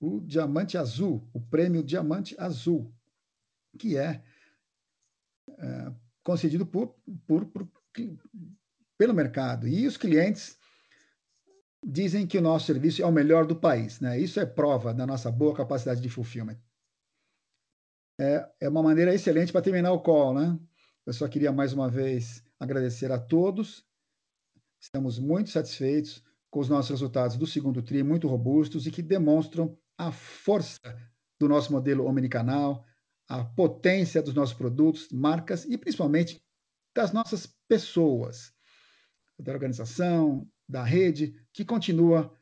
o 0.00 0.20
Diamante 0.20 0.78
Azul, 0.78 1.28
o 1.32 1.40
prêmio 1.40 1.82
Diamante 1.82 2.34
Azul, 2.38 2.94
que 3.78 3.96
é, 3.96 4.22
é 5.58 5.92
concedido 6.22 6.64
por, 6.64 6.94
por, 7.26 7.46
por, 7.46 7.68
pelo 8.96 9.14
mercado. 9.14 9.66
E 9.66 9.86
os 9.86 9.96
clientes 9.96 10.55
dizem 11.88 12.26
que 12.26 12.36
o 12.36 12.42
nosso 12.42 12.66
serviço 12.66 13.00
é 13.00 13.06
o 13.06 13.12
melhor 13.12 13.46
do 13.46 13.54
país. 13.54 14.00
Né? 14.00 14.18
Isso 14.18 14.40
é 14.40 14.44
prova 14.44 14.92
da 14.92 15.06
nossa 15.06 15.30
boa 15.30 15.54
capacidade 15.54 16.00
de 16.00 16.08
fulfillment. 16.08 16.58
É, 18.20 18.50
é 18.60 18.68
uma 18.68 18.82
maneira 18.82 19.14
excelente 19.14 19.52
para 19.52 19.62
terminar 19.62 19.92
o 19.92 20.00
call. 20.00 20.34
Né? 20.34 20.58
Eu 21.06 21.12
só 21.12 21.28
queria 21.28 21.52
mais 21.52 21.72
uma 21.72 21.88
vez 21.88 22.42
agradecer 22.58 23.12
a 23.12 23.18
todos. 23.18 23.86
Estamos 24.80 25.20
muito 25.20 25.50
satisfeitos 25.50 26.24
com 26.50 26.58
os 26.58 26.68
nossos 26.68 26.90
resultados 26.90 27.36
do 27.36 27.46
segundo 27.46 27.82
TRI, 27.82 28.02
muito 28.02 28.26
robustos 28.26 28.86
e 28.86 28.90
que 28.90 29.02
demonstram 29.02 29.78
a 29.96 30.10
força 30.10 30.80
do 31.38 31.48
nosso 31.48 31.72
modelo 31.72 32.06
omnicanal, 32.06 32.84
a 33.28 33.44
potência 33.44 34.22
dos 34.22 34.34
nossos 34.34 34.54
produtos, 34.54 35.08
marcas 35.12 35.64
e 35.64 35.78
principalmente 35.78 36.42
das 36.94 37.12
nossas 37.12 37.46
pessoas, 37.68 38.52
da 39.38 39.52
organização, 39.52 40.48
da 40.68 40.82
rede, 40.82 41.34
que 41.52 41.64
continua 41.64 42.32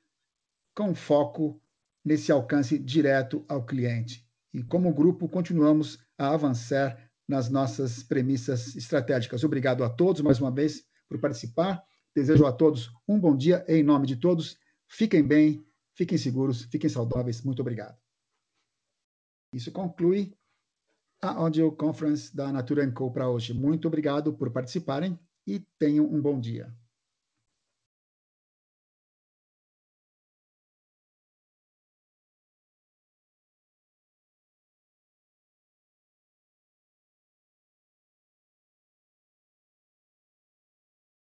com 0.75 0.95
foco 0.95 1.61
nesse 2.05 2.31
alcance 2.33 2.79
direto 2.79 3.45
ao 3.49 3.65
cliente. 3.65 4.27
E 4.53 4.63
como 4.63 4.95
grupo, 4.95 5.29
continuamos 5.29 5.99
a 6.19 6.33
avançar 6.33 7.11
nas 7.27 7.49
nossas 7.49 8.03
premissas 8.03 8.77
estratégicas. 8.77 9.43
Obrigado 9.45 9.83
a 9.83 9.89
todos 9.89 10.23
mais 10.23 10.41
uma 10.41 10.51
vez 10.51 10.85
por 11.09 11.19
participar. 11.19 11.83
Desejo 12.15 12.47
a 12.47 12.53
todos 12.53 12.91
um 13.09 13.19
bom 13.19 13.37
dia 13.37 13.65
em 13.67 13.83
nome 13.83 14.07
de 14.07 14.17
todos. 14.17 14.59
Fiquem 14.87 15.27
bem, 15.27 15.67
fiquem 15.95 16.19
seguros, 16.19 16.65
fiquem 16.65 16.89
saudáveis. 16.89 17.43
Muito 17.43 17.61
obrigado. 17.61 17.99
Isso 19.53 19.73
conclui 19.73 20.37
a 21.23 21.31
Audio 21.31 21.73
Conference 21.73 22.35
da 22.35 22.53
Natura 22.53 22.91
Co 22.93 23.11
para 23.11 23.29
hoje. 23.29 23.55
Muito 23.55 23.89
obrigado 23.89 24.35
por 24.35 24.53
participarem 24.53 25.19
e 25.47 25.61
tenham 25.79 26.05
um 26.05 26.21
bom 26.21 26.39
dia. 26.39 26.73